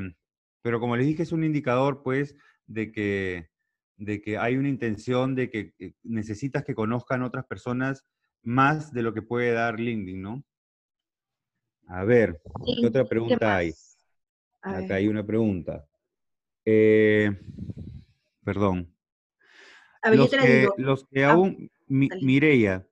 pero 0.61 0.79
como 0.79 0.95
les 0.95 1.07
dije, 1.07 1.23
es 1.23 1.31
un 1.31 1.43
indicador, 1.43 2.03
pues, 2.03 2.35
de 2.67 2.91
que, 2.91 3.49
de 3.97 4.21
que 4.21 4.37
hay 4.37 4.55
una 4.55 4.69
intención 4.69 5.35
de 5.35 5.49
que 5.49 5.73
necesitas 6.03 6.63
que 6.63 6.75
conozcan 6.75 7.23
otras 7.23 7.45
personas 7.45 8.05
más 8.43 8.93
de 8.93 9.01
lo 9.01 9.13
que 9.13 9.21
puede 9.21 9.51
dar 9.51 9.79
LinkedIn, 9.79 10.21
¿no? 10.21 10.43
A 11.87 12.03
ver, 12.03 12.39
¿qué 12.79 12.85
otra 12.87 13.05
pregunta 13.05 13.57
hay? 13.57 13.73
Acá 14.61 14.95
hay 14.95 15.07
una 15.07 15.25
pregunta. 15.25 15.88
Eh, 16.65 17.31
perdón. 18.43 18.93
los, 20.77 21.05
que, 21.05 21.25
aún, 21.25 21.71
Mireya, 21.87 22.87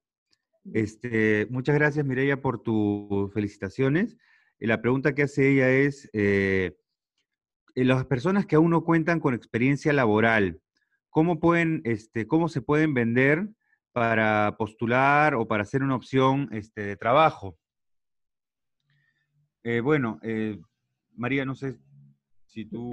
este, 0.74 1.48
muchas 1.50 1.76
gracias 1.76 2.06
Mireya 2.06 2.42
por 2.42 2.62
tus 2.62 3.32
felicitaciones. 3.34 4.18
La 4.60 4.82
pregunta 4.82 5.14
que 5.14 5.24
hace 5.24 5.52
ella 5.52 5.70
es, 5.70 6.10
eh, 6.14 6.78
las 7.76 8.06
personas 8.06 8.46
que 8.46 8.56
aún 8.56 8.72
no 8.72 8.84
cuentan 8.84 9.20
con 9.20 9.34
experiencia 9.34 9.94
laboral, 9.94 10.62
¿cómo, 11.10 11.40
pueden, 11.40 11.82
este, 11.86 12.28
cómo 12.28 12.50
se 12.50 12.62
pueden 12.62 12.94
vender 12.94 13.48
para 13.92 14.56
postular 14.58 15.36
o 15.36 15.48
para 15.48 15.64
hacer 15.64 15.84
una 15.84 15.96
opción 15.96 16.50
este, 16.52 16.82
de 16.82 16.98
trabajo? 16.98 17.58
Eh, 19.64 19.82
bueno, 19.82 20.20
eh, 20.24 20.60
María, 21.16 21.46
no 21.46 21.56
sé 21.56 21.78
si 22.48 22.66
tú... 22.66 22.92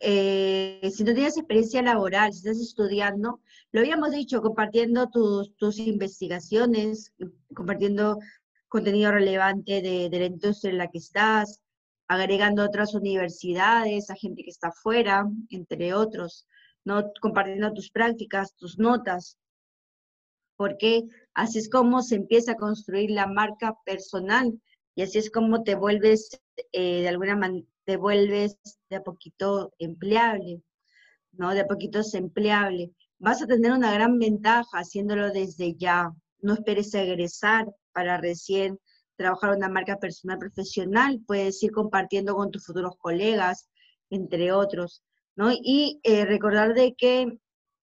Eh, 0.00 0.90
si 0.92 1.02
no 1.02 1.14
tienes 1.14 1.36
experiencia 1.36 1.82
laboral, 1.82 2.32
si 2.32 2.38
estás 2.38 2.60
estudiando, 2.60 3.40
lo 3.72 3.80
habíamos 3.80 4.12
dicho, 4.12 4.40
compartiendo 4.42 5.08
tus, 5.08 5.56
tus 5.56 5.78
investigaciones, 5.78 7.12
compartiendo 7.54 8.18
contenido 8.68 9.10
relevante 9.12 9.82
de, 9.82 10.08
de, 10.08 10.18
la 10.18 10.26
industria 10.26 10.70
en 10.70 10.78
la 10.78 10.88
que 10.88 10.98
estás, 10.98 11.60
agregando 12.06 12.64
otras 12.64 12.94
universidades, 12.94 14.10
a 14.10 14.14
gente 14.14 14.42
que 14.42 14.50
está 14.50 14.68
afuera, 14.68 15.26
entre 15.50 15.94
otros, 15.94 16.46
¿no? 16.84 17.10
compartiendo 17.20 17.72
tus 17.72 17.90
prácticas, 17.90 18.54
tus 18.56 18.78
notas, 18.78 19.36
porque 20.56 21.04
así 21.34 21.58
es 21.58 21.68
como 21.68 22.02
se 22.02 22.16
empieza 22.16 22.52
a 22.52 22.56
construir 22.56 23.10
la 23.10 23.26
marca 23.26 23.76
personal 23.84 24.60
y 24.94 25.02
así 25.02 25.18
es 25.18 25.30
como 25.30 25.62
te 25.62 25.74
vuelves, 25.74 26.40
eh, 26.72 27.02
de 27.02 27.08
alguna 27.08 27.36
manera, 27.36 27.66
te 27.88 27.96
vuelves 27.96 28.58
de 28.90 28.96
a 28.96 29.02
poquito 29.02 29.72
empleable, 29.78 30.60
¿no? 31.32 31.54
De 31.54 31.60
a 31.60 31.66
poquito 31.66 32.00
es 32.00 32.12
empleable. 32.12 32.92
Vas 33.18 33.40
a 33.40 33.46
tener 33.46 33.72
una 33.72 33.90
gran 33.94 34.18
ventaja 34.18 34.68
haciéndolo 34.76 35.30
desde 35.30 35.74
ya. 35.74 36.12
No 36.42 36.52
esperes 36.52 36.94
a 36.94 37.00
egresar 37.00 37.66
para 37.94 38.18
recién 38.18 38.78
trabajar 39.16 39.56
una 39.56 39.70
marca 39.70 39.96
personal 39.96 40.38
profesional. 40.38 41.22
Puedes 41.26 41.62
ir 41.62 41.72
compartiendo 41.72 42.34
con 42.34 42.50
tus 42.50 42.66
futuros 42.66 42.92
colegas, 42.98 43.70
entre 44.10 44.52
otros, 44.52 45.02
¿no? 45.34 45.50
Y 45.50 45.98
eh, 46.02 46.26
recordar 46.26 46.74
de 46.74 46.94
que 46.94 47.38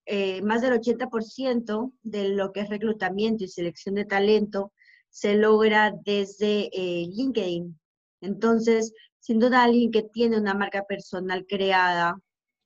eh, 0.05 0.39
más 0.43 0.61
del 0.61 0.79
80% 0.79 1.93
de 2.03 2.29
lo 2.29 2.51
que 2.51 2.59
es 2.59 2.69
reclutamiento 2.69 3.43
y 3.43 3.47
selección 3.47 3.95
de 3.95 4.05
talento 4.05 4.71
se 5.09 5.33
logra 5.33 5.95
desde 6.05 6.69
eh, 6.73 7.07
LinkedIn. 7.07 7.79
Entonces, 8.21 8.93
sin 9.25 9.39
duda 9.39 9.63
alguien 9.63 9.89
que 9.89 10.03
tiene 10.03 10.37
una 10.37 10.53
marca 10.53 10.83
personal 10.83 11.47
creada 11.47 12.15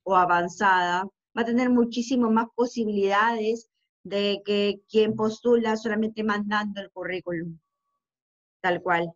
o 0.03 0.17
avanzada 0.17 1.05
va 1.37 1.41
a 1.41 1.45
tener 1.45 1.69
muchísimo 1.69 2.29
más 2.29 2.47
posibilidades 2.53 3.69
de 4.03 4.41
que 4.45 4.81
quien 4.89 5.15
postula 5.15 5.77
solamente 5.77 6.21
mandando 6.21 6.81
el 6.81 6.91
currículum, 6.91 7.57
tal 8.59 8.81
cual. 8.81 9.09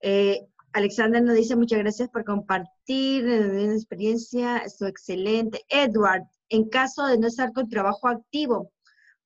Eh, 0.00 0.46
Alexander 0.72 1.22
nos 1.22 1.36
dice 1.36 1.56
muchas 1.56 1.80
gracias 1.80 2.08
por 2.08 2.24
compartir 2.24 3.24
una 3.26 3.74
experiencia, 3.74 4.56
esto 4.56 4.86
excelente. 4.86 5.60
Edward, 5.68 6.22
en 6.48 6.70
caso 6.70 7.06
de 7.06 7.18
no 7.18 7.26
estar 7.26 7.52
con 7.52 7.68
trabajo 7.68 8.08
activo, 8.08 8.72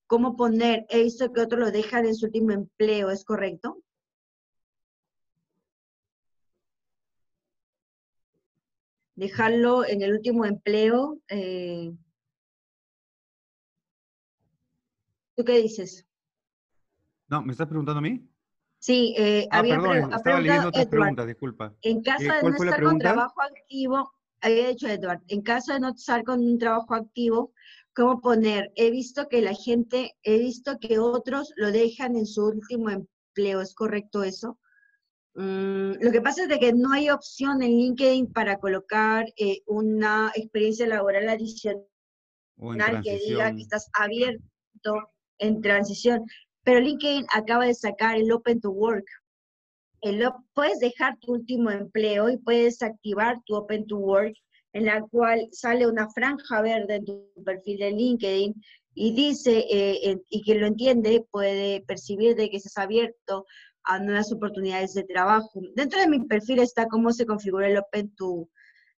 cómo 0.09 0.35
poner, 0.35 0.85
he 0.89 1.05
visto 1.05 1.33
que 1.33 1.43
otros 1.43 1.61
lo 1.61 1.71
dejan 1.71 2.07
en 2.07 2.17
su 2.17 2.27
último 2.27 2.51
empleo, 2.51 3.09
¿es 3.13 3.25
correcto? 3.25 3.85
Dejarlo 9.21 9.85
en 9.85 10.01
el 10.01 10.15
último 10.15 10.47
empleo. 10.47 11.21
Eh, 11.29 11.93
¿Tú 15.37 15.45
qué 15.45 15.59
dices? 15.59 16.07
No, 17.29 17.43
¿me 17.43 17.53
estás 17.53 17.67
preguntando 17.67 17.99
a 17.99 18.03
mí? 18.03 18.27
Sí, 18.79 19.15
eh, 19.19 19.47
ah, 19.51 19.59
había 19.59 19.79
perdón, 19.79 20.15
estaba 20.15 20.41
leyendo 20.41 20.69
otras 20.69 20.87
preguntas, 20.87 21.27
disculpa. 21.27 21.75
En 21.83 22.03
caso 22.03 22.25
eh, 22.25 22.33
de 22.33 22.43
no 22.51 22.57
estar 22.57 22.83
con 22.83 22.99
trabajo 22.99 23.43
activo, 23.43 24.11
había 24.41 24.69
dicho 24.69 24.89
Edward, 24.89 25.21
en 25.29 25.43
caso 25.43 25.75
de 25.75 25.81
no 25.81 25.91
estar 25.91 26.25
con 26.25 26.41
un 26.41 26.59
trabajo 26.59 26.95
activo, 26.95 27.53
cómo 27.95 28.23
poner, 28.23 28.73
he 28.75 28.91
visto 28.91 29.29
que 29.29 29.43
la 29.43 29.53
gente, 29.53 30.17
he 30.23 30.39
visto 30.39 30.79
que 30.79 30.99
otros 30.99 31.53
lo 31.57 31.71
dejan 31.71 32.17
en 32.17 32.25
su 32.25 32.47
último 32.47 32.89
empleo, 32.89 33.61
¿es 33.61 33.75
correcto 33.75 34.23
eso? 34.23 34.59
Mm, 35.35 35.93
lo 36.01 36.11
que 36.11 36.21
pasa 36.21 36.43
es 36.43 36.49
de 36.49 36.59
que 36.59 36.73
no 36.73 36.93
hay 36.93 37.09
opción 37.09 37.63
en 37.63 37.71
LinkedIn 37.71 38.33
para 38.33 38.59
colocar 38.59 39.27
eh, 39.37 39.63
una 39.67 40.33
experiencia 40.35 40.87
laboral 40.87 41.29
adicional 41.29 41.87
que 43.03 43.19
diga 43.19 43.55
que 43.55 43.63
estás 43.63 43.89
abierto 43.93 44.43
en 45.39 45.61
transición. 45.63 46.25
Pero 46.65 46.81
LinkedIn 46.81 47.27
acaba 47.33 47.67
de 47.67 47.75
sacar 47.75 48.17
el 48.17 48.31
Open 48.33 48.61
to 48.61 48.71
Work. 48.71 49.07
El, 50.03 50.29
puedes 50.55 50.79
dejar 50.81 51.19
tu 51.21 51.33
último 51.33 51.71
empleo 51.71 52.29
y 52.29 52.39
puedes 52.39 52.83
activar 52.83 53.37
tu 53.45 53.55
Open 53.55 53.87
to 53.87 53.97
Work 53.99 54.35
en 54.73 54.87
la 54.87 55.03
cual 55.03 55.49
sale 55.53 55.87
una 55.87 56.09
franja 56.11 56.63
verde 56.63 56.97
en 56.97 57.05
tu 57.05 57.33
perfil 57.45 57.79
de 57.79 57.91
LinkedIn 57.91 58.55
y 58.95 59.15
dice, 59.15 59.67
eh, 59.71 60.21
y 60.29 60.43
quien 60.43 60.61
lo 60.61 60.67
entiende 60.67 61.25
puede 61.31 61.83
percibir 61.83 62.35
de 62.35 62.51
que 62.51 62.57
estás 62.57 62.77
abierto 62.79 63.47
a 63.85 63.99
nuevas 63.99 64.33
oportunidades 64.33 64.95
de 64.95 65.05
trabajo. 65.05 65.61
Dentro 65.75 66.01
de 66.01 66.09
mi 66.09 66.21
perfil 66.27 66.61
está 66.61 66.87
cómo 66.87 67.13
se 67.13 67.27
configura 67.27 67.69
el 67.69 67.79
Open 67.79 68.15
to, 68.15 68.49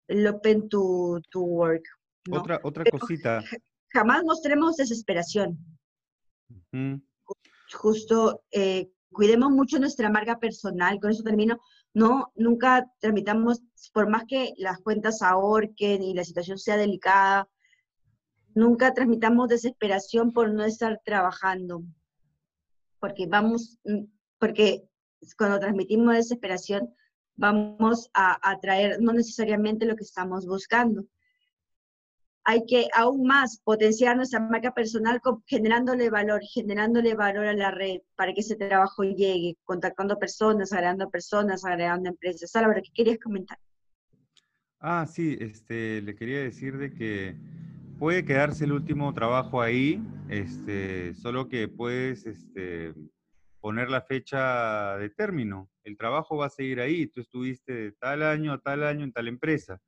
el 0.09 0.27
open 0.27 0.69
to, 0.69 1.21
to 1.31 1.41
Work. 1.41 1.85
Otra, 2.31 2.61
otra 2.63 2.85
cosita. 2.91 3.43
Jamás 3.93 4.25
mostremos 4.25 4.77
desesperación. 4.77 5.59
Justo, 7.73 8.43
eh, 8.51 8.91
cuidemos 9.11 9.51
mucho 9.51 9.79
nuestra 9.79 10.11
marca 10.11 10.39
personal, 10.39 10.99
con 11.01 11.11
eso 11.11 11.23
termino, 11.23 11.61
no, 11.95 12.33
nunca 12.35 12.91
tramitamos, 13.01 13.61
por 13.93 14.09
más 14.09 14.25
que 14.27 14.55
las 14.57 14.79
cuentas 14.81 15.23
ahorquen 15.23 16.03
y 16.03 16.15
la 16.15 16.25
situación 16.25 16.59
sea 16.59 16.77
delicada, 16.77 17.49
nunca 18.55 18.95
transmitamos 18.95 19.49
desesperación 19.49 20.33
por 20.33 20.53
no 20.53 20.65
estar 20.65 21.01
trabajando, 21.05 21.83
porque 22.99 23.27
vamos, 23.27 23.79
mm, 23.85 24.05
porque 24.43 24.83
cuando 25.39 25.61
transmitimos 25.61 26.17
desesperación 26.17 26.93
vamos 27.37 28.11
a 28.13 28.37
atraer 28.43 29.01
no 29.01 29.13
necesariamente 29.13 29.87
lo 29.87 29.95
que 29.95 30.03
estamos 30.03 30.47
buscando 30.47 31.05
hay 32.43 32.67
que 32.67 32.89
aún 32.93 33.25
más 33.25 33.61
potenciar 33.63 34.17
nuestra 34.17 34.41
marca 34.41 34.75
personal 34.75 35.21
generándole 35.47 36.11
valor, 36.11 36.41
generándole 36.43 37.15
valor 37.15 37.47
a 37.47 37.53
la 37.53 37.71
red 37.71 38.01
para 38.17 38.35
que 38.35 38.41
ese 38.41 38.57
trabajo 38.57 39.05
llegue, 39.05 39.57
contactando 39.63 40.19
personas, 40.19 40.73
agregando 40.73 41.09
personas, 41.09 41.65
agregando 41.65 42.09
empresas. 42.09 42.57
Álvaro, 42.57 42.83
¿qué 42.83 42.91
querías 42.93 43.21
comentar? 43.21 43.59
Ah, 44.81 45.07
sí, 45.07 45.37
este, 45.39 46.03
le 46.03 46.17
quería 46.17 46.41
decir 46.41 46.79
de 46.79 46.93
que 46.93 47.37
puede 48.01 48.25
quedarse 48.25 48.65
el 48.65 48.73
último 48.73 49.15
trabajo 49.15 49.63
ahí, 49.63 50.03
este, 50.29 51.15
solo 51.15 51.49
que 51.49 51.69
puedes 51.69 52.27
este, 52.27 52.93
poner 53.63 53.89
la 53.89 54.03
fecha 54.03 54.99
de 54.99 55.09
término. 55.09 55.71
El 55.85 55.97
trabajo 55.97 56.37
va 56.37 56.47
a 56.47 56.51
seguir 56.51 56.81
ahí. 56.81 57.07
Tú 57.07 57.23
estuviste 57.23 57.73
de 57.73 57.93
tal 57.93 58.23
año 58.23 58.53
a 58.53 58.61
tal 58.61 58.85
año 58.85 59.05
en 59.05 59.13
tal 59.13 59.29
empresa. 59.29 59.81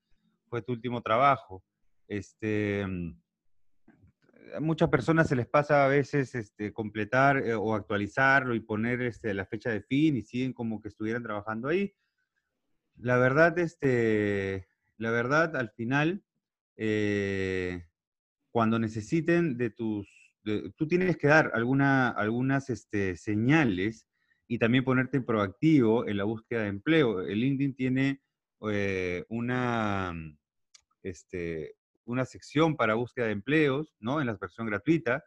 Fue 0.48 0.62
tu 0.62 0.72
último 0.72 1.02
trabajo 1.02 1.62
este, 2.08 2.86
mm, 2.86 3.20
a 4.56 4.60
muchas 4.60 4.88
personas 4.88 5.28
se 5.28 5.36
les 5.36 5.46
pasa 5.46 5.84
a 5.84 5.88
veces 5.88 6.34
este, 6.34 6.72
completar 6.72 7.38
eh, 7.38 7.54
o 7.54 7.74
actualizarlo 7.74 8.54
y 8.54 8.60
poner 8.60 9.02
este, 9.02 9.34
la 9.34 9.46
fecha 9.46 9.70
de 9.70 9.82
fin 9.82 10.16
y 10.16 10.22
siguen 10.22 10.52
como 10.52 10.80
que 10.80 10.88
estuvieran 10.88 11.22
trabajando 11.22 11.68
ahí. 11.68 11.94
La 12.96 13.16
verdad, 13.16 13.58
este, 13.58 14.68
la 14.98 15.10
verdad, 15.10 15.56
al 15.56 15.70
final, 15.70 16.22
eh, 16.76 17.84
cuando 18.50 18.78
necesiten 18.78 19.56
de 19.56 19.70
tus, 19.70 20.08
tú 20.76 20.86
tienes 20.86 21.16
que 21.16 21.28
dar 21.28 21.50
alguna, 21.54 22.10
algunas 22.10 22.70
este, 22.70 23.16
señales 23.16 24.06
y 24.46 24.58
también 24.58 24.84
ponerte 24.84 25.20
proactivo 25.20 26.06
en 26.06 26.16
la 26.18 26.24
búsqueda 26.24 26.62
de 26.62 26.68
empleo. 26.68 27.22
El 27.22 27.40
LinkedIn 27.40 27.74
tiene 27.74 28.20
eh, 28.70 29.24
una, 29.28 30.14
este, 31.02 31.76
una 32.04 32.24
sección 32.24 32.76
para 32.76 32.94
búsqueda 32.94 33.26
de 33.26 33.32
empleos, 33.32 33.94
¿no? 34.00 34.20
En 34.20 34.26
la 34.26 34.36
versión 34.36 34.66
gratuita. 34.66 35.24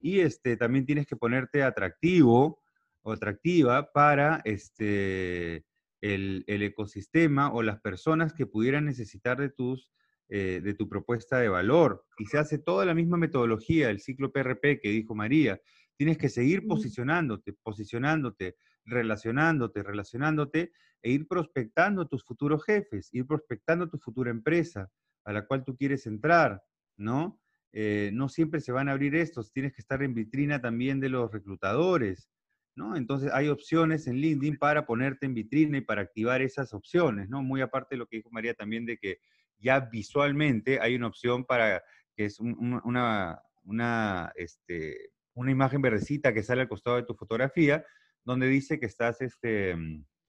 Y 0.00 0.20
este, 0.20 0.56
también 0.56 0.86
tienes 0.86 1.06
que 1.06 1.16
ponerte 1.16 1.62
atractivo 1.62 2.60
o 3.02 3.12
atractiva 3.12 3.92
para 3.92 4.40
este, 4.44 5.64
el, 6.00 6.44
ecosistema 6.46 7.52
o 7.52 7.62
las 7.62 7.80
personas 7.80 8.32
que 8.32 8.46
pudieran 8.46 8.84
necesitar 8.84 9.38
de, 9.38 9.50
tus, 9.50 9.90
eh, 10.28 10.60
de 10.62 10.74
tu 10.74 10.88
propuesta 10.88 11.38
de 11.38 11.48
valor. 11.48 12.04
Y 12.18 12.26
se 12.26 12.38
hace 12.38 12.58
toda 12.58 12.84
la 12.84 12.94
misma 12.94 13.16
metodología, 13.16 13.90
el 13.90 14.00
ciclo 14.00 14.32
PRP 14.32 14.80
que 14.80 14.90
dijo 14.90 15.14
María. 15.14 15.60
Tienes 15.96 16.18
que 16.18 16.28
seguir 16.28 16.66
posicionándote, 16.66 17.54
posicionándote, 17.62 18.56
relacionándote, 18.84 19.82
relacionándote 19.82 20.72
e 21.02 21.10
ir 21.10 21.26
prospectando 21.26 22.06
tus 22.06 22.24
futuros 22.24 22.64
jefes, 22.64 23.08
ir 23.12 23.26
prospectando 23.26 23.88
tu 23.88 23.98
futura 23.98 24.30
empresa, 24.30 24.90
a 25.24 25.32
la 25.32 25.46
cual 25.46 25.64
tú 25.64 25.76
quieres 25.76 26.06
entrar, 26.06 26.62
¿no? 26.96 27.40
eh, 27.72 28.10
no 28.12 28.28
siempre 28.28 28.60
se 28.60 28.72
van 28.72 28.88
a 28.88 28.92
abrir 28.92 29.14
estos, 29.14 29.52
tienes 29.52 29.72
que 29.72 29.80
estar 29.80 30.02
en 30.02 30.14
vitrina 30.14 30.60
también 30.60 31.00
de 31.00 31.10
los 31.10 31.30
reclutadores, 31.30 32.28
¿no? 32.74 32.96
Entonces 32.96 33.30
hay 33.32 33.48
opciones 33.48 34.06
en 34.06 34.16
LinkedIn 34.16 34.56
para 34.56 34.86
ponerte 34.86 35.26
en 35.26 35.34
vitrina 35.34 35.78
y 35.78 35.82
para 35.82 36.02
activar 36.02 36.40
esas 36.42 36.72
opciones, 36.72 37.28
¿no? 37.28 37.42
Muy 37.42 37.60
aparte 37.60 37.94
de 37.94 37.98
lo 37.98 38.06
que 38.06 38.16
dijo 38.16 38.30
María 38.30 38.54
también 38.54 38.86
de 38.86 38.96
que 38.98 39.18
ya 39.58 39.80
visualmente 39.80 40.80
hay 40.80 40.94
una 40.94 41.08
opción 41.08 41.44
para 41.44 41.82
que 42.14 42.24
es 42.24 42.40
una, 42.40 43.40
una, 43.64 44.32
este, 44.34 45.10
una 45.34 45.50
imagen 45.50 45.80
verdecita 45.80 46.34
que 46.34 46.42
sale 46.42 46.62
al 46.62 46.68
costado 46.68 46.96
de 46.96 47.04
tu 47.04 47.14
fotografía, 47.14 47.84
donde 48.24 48.48
dice 48.48 48.80
que 48.80 48.86
estás, 48.86 49.20
este, 49.20 49.76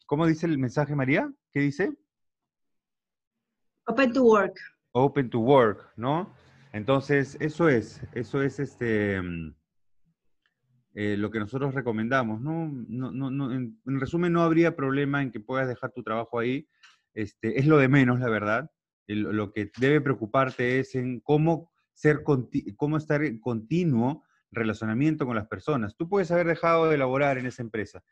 ¿cómo 0.06 0.28
dice 0.28 0.46
el 0.46 0.58
mensaje 0.58 0.96
María? 0.96 1.32
¿Qué 1.52 1.62
dice? 1.62 1.92
Open 3.88 4.14
to 4.14 4.24
work. 4.24 4.60
Open 4.92 5.30
to 5.30 5.40
work, 5.40 5.92
¿no? 5.96 6.34
Entonces, 6.74 7.38
eso 7.40 7.70
es, 7.70 8.02
eso 8.14 8.44
es 8.44 8.60
este, 8.60 9.20
mm, 9.20 9.56
eh, 10.94 11.18
lo 11.18 11.32
que 11.32 11.40
nosotros 11.40 11.74
recomendamos, 11.74 12.42
¿no? 12.42 12.68
no, 12.88 13.12
no, 13.12 13.32
no 13.32 13.52
en, 13.52 13.80
resumen, 14.00 14.34
no 14.34 14.44
habría 14.44 14.76
problema 14.76 15.22
en 15.22 15.32
que 15.32 15.40
puedas 15.40 15.68
dejar 15.68 15.92
tu 15.92 16.04
trabajo 16.04 16.40
ahí. 16.40 16.68
Este, 17.14 17.60
es 17.60 17.66
lo 17.66 17.78
de 17.78 17.88
menos, 17.88 18.20
la 18.20 18.30
verdad. 18.30 18.70
Lo 19.16 19.52
que 19.52 19.72
debe 19.80 20.02
preocuparte 20.02 20.80
es 20.80 20.96
en 20.96 21.20
cómo, 21.20 21.72
ser, 21.94 22.24
cómo 22.78 22.98
estar 22.98 23.24
en 23.24 23.40
continuo 23.40 24.24
relacionamiento 24.52 25.26
con 25.26 25.36
las 25.36 25.48
personas. 25.48 25.96
Tú 25.96 26.08
puedes 26.10 26.32
haber 26.32 26.48
dejado 26.48 26.88
de 26.88 26.96
elaborar 26.96 27.38
en 27.38 27.46
esa 27.46 27.62
empresa, 27.62 28.04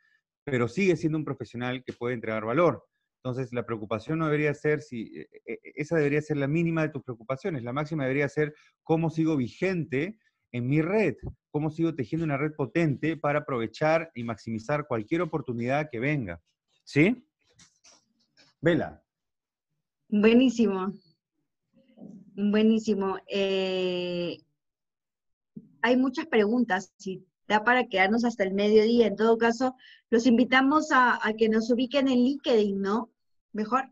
pero 0.44 0.68
sigue 0.68 0.96
siendo 0.96 1.18
un 1.18 1.26
profesional 1.26 1.84
que 1.84 1.94
puede 1.94 2.16
entregar 2.16 2.46
valor. 2.46 2.86
Entonces, 3.24 3.52
la 3.54 3.66
preocupación 3.66 4.20
no 4.20 4.26
debería 4.26 4.54
ser 4.54 4.82
si, 4.82 5.12
e, 5.18 5.30
e, 5.46 5.54
e, 5.54 5.60
esa 5.76 5.98
debería 5.98 6.22
ser 6.22 6.38
la 6.38 6.48
mínima 6.48 6.84
de 6.84 6.90
tus 6.90 7.04
preocupaciones. 7.04 7.64
La 7.64 7.74
máxima 7.74 8.04
debería 8.04 8.30
ser 8.30 8.54
cómo 8.84 9.10
sigo 9.10 9.36
vigente 9.36 10.18
en 10.52 10.68
mi 10.68 10.82
red, 10.82 11.16
cómo 11.52 11.70
sigo 11.70 11.94
tejiendo 11.94 12.24
una 12.24 12.38
red 12.38 12.54
potente 12.54 13.18
para 13.18 13.40
aprovechar 13.40 14.12
y 14.16 14.24
maximizar 14.24 14.88
cualquier 14.88 15.22
oportunidad 15.22 15.90
que 15.92 16.00
venga. 16.00 16.42
¿Sí? 16.84 17.28
Vela. 18.62 19.04
Buenísimo. 20.10 20.94
Buenísimo. 22.36 23.18
Eh, 23.28 24.38
hay 25.82 25.98
muchas 25.98 26.28
preguntas, 26.28 26.94
si 26.98 27.26
da 27.48 27.64
para 27.64 27.88
quedarnos 27.88 28.26
hasta 28.26 28.44
el 28.44 28.54
mediodía. 28.54 29.08
En 29.08 29.16
todo 29.16 29.38
caso, 29.38 29.76
los 30.10 30.26
invitamos 30.26 30.92
a, 30.92 31.20
a 31.26 31.34
que 31.34 31.50
nos 31.50 31.70
ubiquen 31.72 32.08
en 32.08 32.24
LinkedIn, 32.24 32.82
¿no? 32.82 33.12
mejor. 33.58 33.90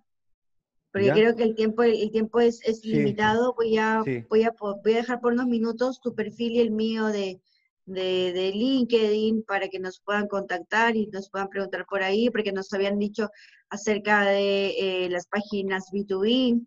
Porque 0.92 1.12
creo 1.12 1.36
que 1.36 1.44
el 1.44 1.56
tiempo, 1.56 1.84
el 1.84 2.10
tiempo 2.12 2.40
es, 2.40 2.62
es 2.64 2.86
limitado. 2.86 3.54
Voy 3.54 3.78
a, 3.78 4.02
voy, 4.30 4.44
a, 4.44 4.56
voy 4.58 4.94
a 4.94 4.98
dejar 4.98 5.20
por 5.20 5.34
unos 5.34 5.48
minutos 5.48 6.00
tu 6.00 6.16
perfil 6.16 6.54
y 6.54 6.62
el 6.62 6.72
mío 6.72 7.08
de, 7.08 7.42
de, 7.86 8.32
de, 8.32 8.52
LinkedIn 8.54 9.44
para 9.44 9.68
que 9.68 9.80
nos 9.80 10.00
puedan 10.00 10.30
contactar 10.30 10.96
y 10.96 11.08
nos 11.08 11.30
puedan 11.30 11.50
preguntar 11.50 11.86
por 11.86 12.02
ahí, 12.02 12.30
porque 12.30 12.54
nos 12.54 12.72
habían 12.72 12.98
dicho 12.98 13.30
acerca 13.70 14.26
de 14.26 15.06
eh, 15.06 15.10
las 15.10 15.28
páginas 15.28 15.86
B2B, 15.92 16.66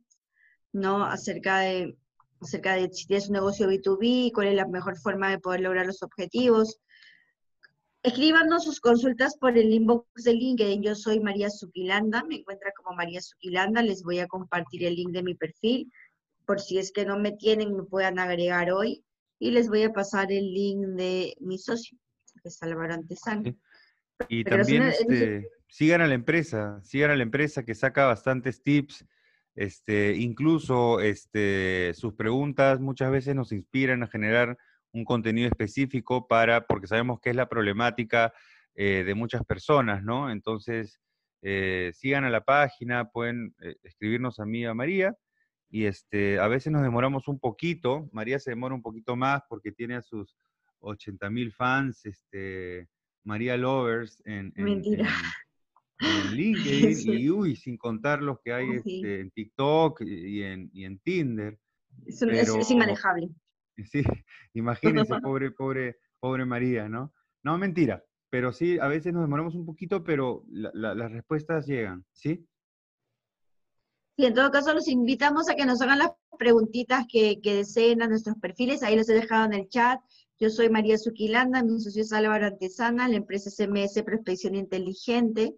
¿no? 0.73 1.05
Acerca 1.05 1.61
de, 1.61 1.97
acerca 2.41 2.75
de 2.75 2.91
si 2.93 3.07
tienes 3.07 3.29
un 3.29 3.35
negocio 3.35 3.69
B2B, 3.69 4.33
cuál 4.33 4.49
es 4.49 4.55
la 4.55 4.67
mejor 4.67 4.99
forma 4.99 5.31
de 5.31 5.39
poder 5.39 5.61
lograr 5.61 5.87
los 5.87 6.03
objetivos. 6.03 6.79
Escríbanos 8.03 8.65
sus 8.65 8.81
consultas 8.81 9.37
por 9.37 9.59
el 9.59 9.73
inbox 9.73 10.25
de 10.25 10.33
LinkedIn. 10.33 10.83
Yo 10.83 10.95
soy 10.95 11.21
María 11.21 11.51
Zuquilanda, 11.51 12.23
me 12.25 12.37
encuentra 12.37 12.73
como 12.77 12.97
María 12.97 13.21
Zuquilanda. 13.21 13.83
Les 13.83 14.03
voy 14.03 14.21
a 14.21 14.29
compartir 14.29 14.85
el 14.85 14.95
link 14.95 15.11
de 15.11 15.23
mi 15.23 15.35
perfil. 15.35 15.91
Por 16.47 16.61
si 16.61 16.79
es 16.79 16.93
que 16.93 17.05
no 17.05 17.19
me 17.19 17.33
tienen, 17.33 17.77
me 17.77 17.83
puedan 17.83 18.19
agregar 18.19 18.71
hoy. 18.71 19.05
Y 19.41 19.51
les 19.51 19.69
voy 19.69 19.83
a 19.83 19.93
pasar 19.93 20.31
el 20.33 20.53
link 20.53 20.87
de 20.97 21.37
mi 21.41 21.59
socio, 21.59 21.99
que 22.43 22.49
es 22.49 22.63
Álvaro 22.63 22.95
Antesano. 22.95 23.43
Y 24.29 24.45
también 24.45 24.85
este, 24.85 25.49
sigan 25.69 26.01
a 26.01 26.07
la 26.07 26.15
empresa, 26.15 26.81
sigan 26.83 27.11
a 27.11 27.17
la 27.17 27.23
empresa 27.23 27.65
que 27.65 27.75
saca 27.75 28.07
bastantes 28.07 28.63
tips. 28.63 29.07
Este, 29.55 30.15
incluso 30.17 31.01
este, 31.01 31.93
sus 31.95 32.15
preguntas 32.15 32.81
muchas 32.81 33.11
veces 33.11 33.35
nos 33.35 33.53
inspiran 33.53 34.03
a 34.03 34.07
generar 34.07 34.57
un 34.93 35.05
contenido 35.05 35.49
específico 35.49 36.27
para, 36.27 36.67
porque 36.67 36.87
sabemos 36.87 37.21
que 37.21 37.31
es 37.31 37.37
la 37.37 37.49
problemática 37.49 38.33
eh, 38.75 39.05
de 39.05 39.15
muchas 39.15 39.45
personas, 39.45 40.03
¿no? 40.03 40.31
Entonces, 40.31 41.01
eh, 41.43 41.91
sigan 41.95 42.25
a 42.25 42.31
la 42.31 42.43
página, 42.45 43.11
pueden 43.11 43.55
eh, 43.61 43.77
escribirnos 43.83 44.39
a 44.39 44.47
mí, 44.47 44.65
a 44.65 44.75
María, 44.75 45.17
y 45.71 45.85
este, 45.85 46.39
a 46.39 46.49
veces 46.49 46.73
nos 46.73 46.83
demoramos 46.83 47.29
un 47.29 47.39
poquito, 47.39 48.09
María 48.13 48.39
se 48.39 48.51
demora 48.51 48.75
un 48.75 48.83
poquito 48.83 49.17
más 49.17 49.43
porque 49.49 49.73
tiene 49.73 49.97
a 49.97 50.03
sus 50.03 50.37
80 50.81 51.29
mil 51.31 51.53
fans, 51.53 52.07
este, 52.07 52.89
María 53.25 53.57
Lovers 53.57 54.23
en, 54.25 54.53
en, 54.57 54.83
LinkedIn, 56.35 57.21
y 57.21 57.31
uy, 57.31 57.57
sin 57.57 57.77
contar 57.77 58.23
los 58.23 58.41
que 58.41 58.53
hay 58.53 58.67
este, 58.77 59.21
en 59.21 59.31
TikTok 59.31 60.03
y 60.03 60.43
en, 60.43 60.71
y 60.73 60.85
en 60.85 60.99
Tinder. 61.01 61.59
Es, 62.07 62.23
es, 62.23 62.71
inmanejable. 62.71 63.29
Sí, 63.93 64.03
imagínense, 64.55 65.15
pobre, 65.23 65.53
pobre, 65.53 65.99
pobre 66.19 66.45
María, 66.45 66.89
¿no? 66.89 67.13
No, 67.45 67.57
mentira, 67.59 68.05
pero 68.29 68.53
sí, 68.53 68.77
a 68.81 68.89
veces 68.89 69.13
nos 69.13 69.23
demoramos 69.23 69.55
un 69.55 69.65
poquito, 69.65 70.03
pero 70.03 70.45
las 70.51 71.13
respuestas 71.13 71.67
llegan, 71.67 72.05
¿sí? 72.13 72.45
Y 74.17 74.27
en 74.27 74.35
todo 74.35 74.51
caso 74.51 74.75
los 74.75 74.89
invitamos 74.89 75.49
a 75.49 75.55
que 75.55 75.65
nos 75.65 75.81
hagan 75.81 76.01
las 76.01 76.11
preguntitas 76.39 77.07
que, 77.09 77.39
deseen 77.41 78.03
a 78.03 78.09
nuestros 78.09 78.37
perfiles, 78.37 78.83
ahí 78.83 78.97
los 78.97 79.09
he 79.09 79.15
dejado 79.15 79.47
en 79.47 79.55
el 79.55 79.69
chat. 79.69 80.01
Yo 80.41 80.51
soy 80.51 80.69
María 80.71 80.99
Zuquilanda, 80.99 81.63
mi 81.63 81.81
socio 81.81 82.03
es 82.03 82.13
Álvaro 82.13 82.47
Antesana, 82.47 83.09
la 83.09 83.17
empresa 83.17 83.49
SMS 83.49 84.03
Prospección 84.03 84.57
Inteligente. 84.57 85.55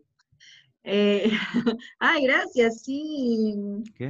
Eh, 0.82 1.30
ay, 1.98 2.24
gracias, 2.24 2.82
sí. 2.82 3.54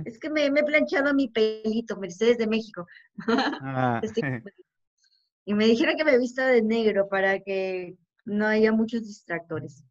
Es 0.04 0.18
que 0.18 0.30
me, 0.30 0.46
he 0.46 0.64
planchado 0.64 1.12
mi 1.14 1.28
pelito, 1.28 1.96
Mercedes 1.96 2.38
de 2.38 2.46
México. 2.46 2.86
Ah. 3.62 4.00
y 5.44 5.54
me 5.54 5.66
dijeron 5.66 5.96
que 5.96 6.04
me 6.04 6.18
vista 6.18 6.46
de 6.46 6.62
negro 6.62 7.08
para 7.08 7.40
que 7.40 7.96
no 8.24 8.46
haya 8.46 8.72
muchos 8.72 9.02
distractores. 9.02 9.84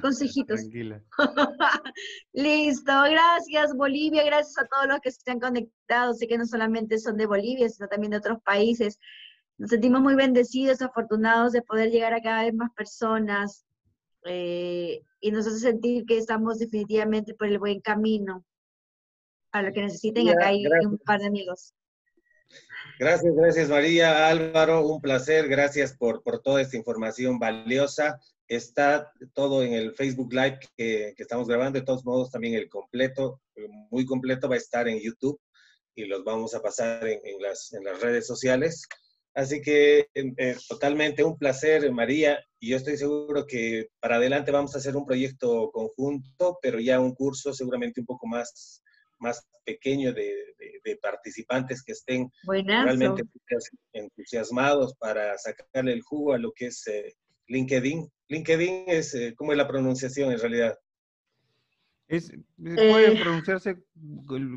Consejitos. 0.00 0.60
Tranquila. 0.60 1.02
Listo, 2.32 2.92
gracias 3.10 3.74
Bolivia, 3.74 4.22
gracias 4.24 4.56
a 4.58 4.66
todos 4.68 4.86
los 4.86 5.00
que 5.00 5.10
se 5.10 5.30
han 5.30 5.40
conectado. 5.40 6.14
Sé 6.14 6.28
que 6.28 6.38
no 6.38 6.46
solamente 6.46 6.98
son 6.98 7.16
de 7.16 7.26
Bolivia, 7.26 7.68
sino 7.68 7.88
también 7.88 8.12
de 8.12 8.18
otros 8.18 8.40
países. 8.42 8.98
Nos 9.58 9.70
sentimos 9.70 10.00
muy 10.00 10.14
bendecidos, 10.14 10.80
afortunados 10.82 11.52
de 11.52 11.62
poder 11.62 11.90
llegar 11.90 12.14
a 12.14 12.22
cada 12.22 12.44
vez 12.44 12.54
más 12.54 12.70
personas, 12.74 13.66
eh, 14.24 15.02
y 15.20 15.30
nos 15.30 15.46
hace 15.46 15.58
sentir 15.58 16.06
que 16.06 16.18
estamos 16.18 16.58
definitivamente 16.58 17.34
por 17.34 17.48
el 17.48 17.58
buen 17.58 17.80
camino. 17.80 18.44
A 19.52 19.62
lo 19.62 19.72
que 19.72 19.82
necesiten, 19.82 20.28
acá 20.28 20.48
hay 20.48 20.64
un 20.66 20.98
par 20.98 21.20
de 21.20 21.26
amigos. 21.26 21.74
Gracias, 22.98 23.34
gracias 23.34 23.68
María, 23.68 24.28
Álvaro, 24.28 24.86
un 24.86 25.00
placer, 25.00 25.48
gracias 25.48 25.96
por, 25.96 26.22
por 26.22 26.42
toda 26.42 26.60
esta 26.60 26.76
información 26.76 27.38
valiosa. 27.38 28.20
Está 28.46 29.12
todo 29.32 29.62
en 29.62 29.72
el 29.72 29.94
Facebook 29.94 30.32
Live 30.32 30.58
que, 30.76 31.14
que, 31.16 31.22
estamos 31.22 31.48
grabando, 31.48 31.78
de 31.78 31.84
todos 31.84 32.04
modos 32.04 32.30
también 32.30 32.54
el 32.54 32.68
completo, 32.68 33.40
muy 33.90 34.04
completo 34.04 34.48
va 34.48 34.56
a 34.56 34.58
estar 34.58 34.88
en 34.88 35.00
YouTube 35.00 35.40
y 35.94 36.04
los 36.04 36.24
vamos 36.24 36.54
a 36.54 36.62
pasar 36.62 37.06
en, 37.06 37.20
en, 37.24 37.40
las, 37.40 37.72
en 37.72 37.84
las 37.84 38.00
redes 38.00 38.26
sociales. 38.26 38.86
Así 39.34 39.60
que 39.62 40.08
eh, 40.14 40.56
totalmente 40.68 41.22
un 41.22 41.38
placer, 41.38 41.90
María, 41.92 42.44
y 42.58 42.70
yo 42.70 42.76
estoy 42.76 42.96
seguro 42.96 43.46
que 43.46 43.88
para 44.00 44.16
adelante 44.16 44.50
vamos 44.50 44.74
a 44.74 44.78
hacer 44.78 44.96
un 44.96 45.06
proyecto 45.06 45.70
conjunto, 45.70 46.58
pero 46.60 46.80
ya 46.80 47.00
un 47.00 47.14
curso 47.14 47.52
seguramente 47.52 48.00
un 48.00 48.06
poco 48.06 48.26
más, 48.26 48.82
más 49.18 49.46
pequeño 49.64 50.12
de, 50.12 50.36
participantes 51.00 51.82
que 51.84 51.92
estén 51.92 52.30
realmente 52.44 53.22
entusiasmados 53.92 54.94
para 54.96 55.38
sacarle 55.38 55.92
el 55.92 56.02
jugo 56.02 56.32
a 56.32 56.38
lo 56.38 56.52
que 56.52 56.66
es 56.66 56.84
eh, 56.88 57.14
LinkedIn. 57.46 58.10
LinkedIn 58.28 58.84
es, 58.88 59.14
eh, 59.14 59.34
¿cómo 59.36 59.52
es 59.52 59.58
la 59.58 59.68
pronunciación 59.68 60.32
en 60.32 60.40
realidad? 60.40 60.76
Es, 62.08 62.32
puede 62.56 63.20
pronunciarse 63.20 63.76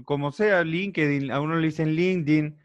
como 0.05 0.31
sea, 0.31 0.63
LinkedIn, 0.63 1.29
a 1.29 1.39
uno 1.39 1.55
le 1.57 1.67
dicen 1.67 1.93
LinkedIn, 1.93 2.57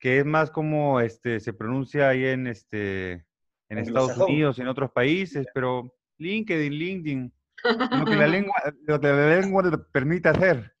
que 0.00 0.18
es 0.18 0.24
más 0.24 0.50
como 0.50 1.00
este, 1.00 1.38
se 1.38 1.52
pronuncia 1.52 2.08
ahí 2.08 2.24
en, 2.24 2.46
este, 2.46 3.26
en 3.68 3.78
Estados 3.78 4.16
Unidos 4.16 4.58
en 4.58 4.66
otros 4.66 4.90
países, 4.90 5.46
pero 5.54 5.94
LinkedIn, 6.16 6.72
LinkedIn, 6.72 7.32
lo 7.98 8.04
que 8.06 8.16
la 8.16 8.26
lengua, 8.26 8.54
lo 8.86 8.98
que 8.98 9.06
la 9.06 9.40
lengua 9.40 9.88
permite 9.92 10.30
hacer. 10.30 10.72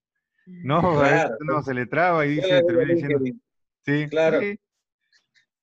No, 0.46 1.02
no 1.40 1.62
se 1.62 1.74
le 1.74 1.86
traba 1.86 2.26
y 2.26 2.30
dice, 2.36 2.62
termina 2.62 2.94
diciendo. 2.94 3.20
Sí, 3.84 4.08
claro. 4.08 4.40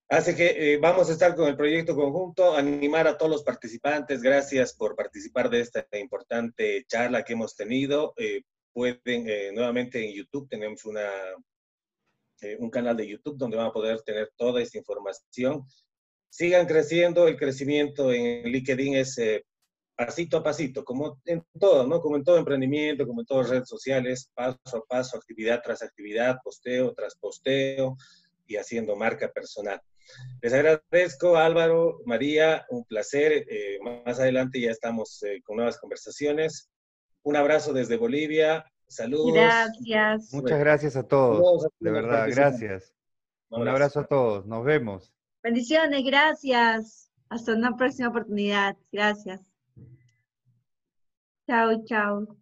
Así 0.09 0.35
que 0.35 0.73
eh, 0.73 0.77
vamos 0.77 1.09
a 1.09 1.13
estar 1.13 1.35
con 1.35 1.49
el 1.49 1.57
proyecto 1.57 1.93
conjunto, 1.93 2.55
animar 2.55 3.07
a 3.07 3.17
todos 3.17 3.29
los 3.29 3.43
participantes. 3.43 4.21
Gracias 4.21 4.73
por 4.73 4.95
participar 4.95 5.49
de 5.49 5.59
esta 5.59 5.85
importante 5.93 6.85
charla 6.87 7.23
que 7.23 7.33
hemos 7.33 7.57
tenido. 7.57 8.13
Eh, 8.15 8.43
pueden, 8.71 9.27
eh, 9.27 9.51
nuevamente 9.53 10.01
en 10.01 10.15
YouTube 10.15 10.47
tenemos 10.47 10.85
una 10.85 11.09
eh, 12.41 12.57
un 12.59 12.69
canal 12.69 12.95
de 12.95 13.07
YouTube 13.07 13.37
donde 13.37 13.57
van 13.57 13.67
a 13.67 13.71
poder 13.71 14.01
tener 14.01 14.31
toda 14.35 14.61
esta 14.61 14.77
información. 14.77 15.65
Sigan 16.29 16.67
creciendo, 16.67 17.27
el 17.27 17.37
crecimiento 17.37 18.11
en 18.11 18.43
LinkedIn 18.43 18.95
es 18.95 19.17
eh, 19.17 19.43
pasito 19.95 20.37
a 20.37 20.43
pasito, 20.43 20.85
como 20.85 21.19
en 21.25 21.43
todo, 21.59 21.87
¿no? 21.87 21.99
Como 22.01 22.17
en 22.17 22.23
todo 22.23 22.37
emprendimiento, 22.37 23.07
como 23.07 23.21
en 23.21 23.25
todas 23.25 23.49
redes 23.49 23.67
sociales, 23.67 24.29
paso 24.35 24.57
a 24.77 24.81
paso, 24.87 25.17
actividad 25.17 25.61
tras 25.63 25.81
actividad, 25.81 26.37
posteo 26.43 26.93
tras 26.93 27.15
posteo 27.15 27.97
y 28.45 28.57
haciendo 28.57 28.95
marca 28.95 29.31
personal. 29.31 29.81
Les 30.41 30.53
agradezco, 30.53 31.37
Álvaro, 31.37 31.99
María, 32.05 32.65
un 32.69 32.85
placer. 32.85 33.45
Eh, 33.49 33.79
más 33.81 34.19
adelante 34.19 34.61
ya 34.61 34.71
estamos 34.71 35.21
eh, 35.23 35.41
con 35.43 35.57
nuevas 35.57 35.77
conversaciones. 35.79 36.69
Un 37.23 37.35
abrazo 37.35 37.73
desde 37.73 37.97
Bolivia. 37.97 38.65
Saludos. 38.87 39.33
Gracias. 39.33 40.33
Muchas 40.33 40.59
gracias 40.59 40.95
a 40.95 41.03
todos. 41.03 41.67
De 41.79 41.91
verdad, 41.91 42.27
gracias. 42.29 42.93
Un 43.49 43.67
abrazo 43.67 44.01
a 44.01 44.07
todos. 44.07 44.45
Nos 44.45 44.63
vemos. 44.63 45.13
Bendiciones, 45.43 46.03
gracias. 46.03 47.11
Hasta 47.29 47.53
una 47.53 47.75
próxima 47.75 48.09
oportunidad. 48.09 48.77
Gracias. 48.91 49.41
Chao, 51.47 51.83
chao. 51.85 52.37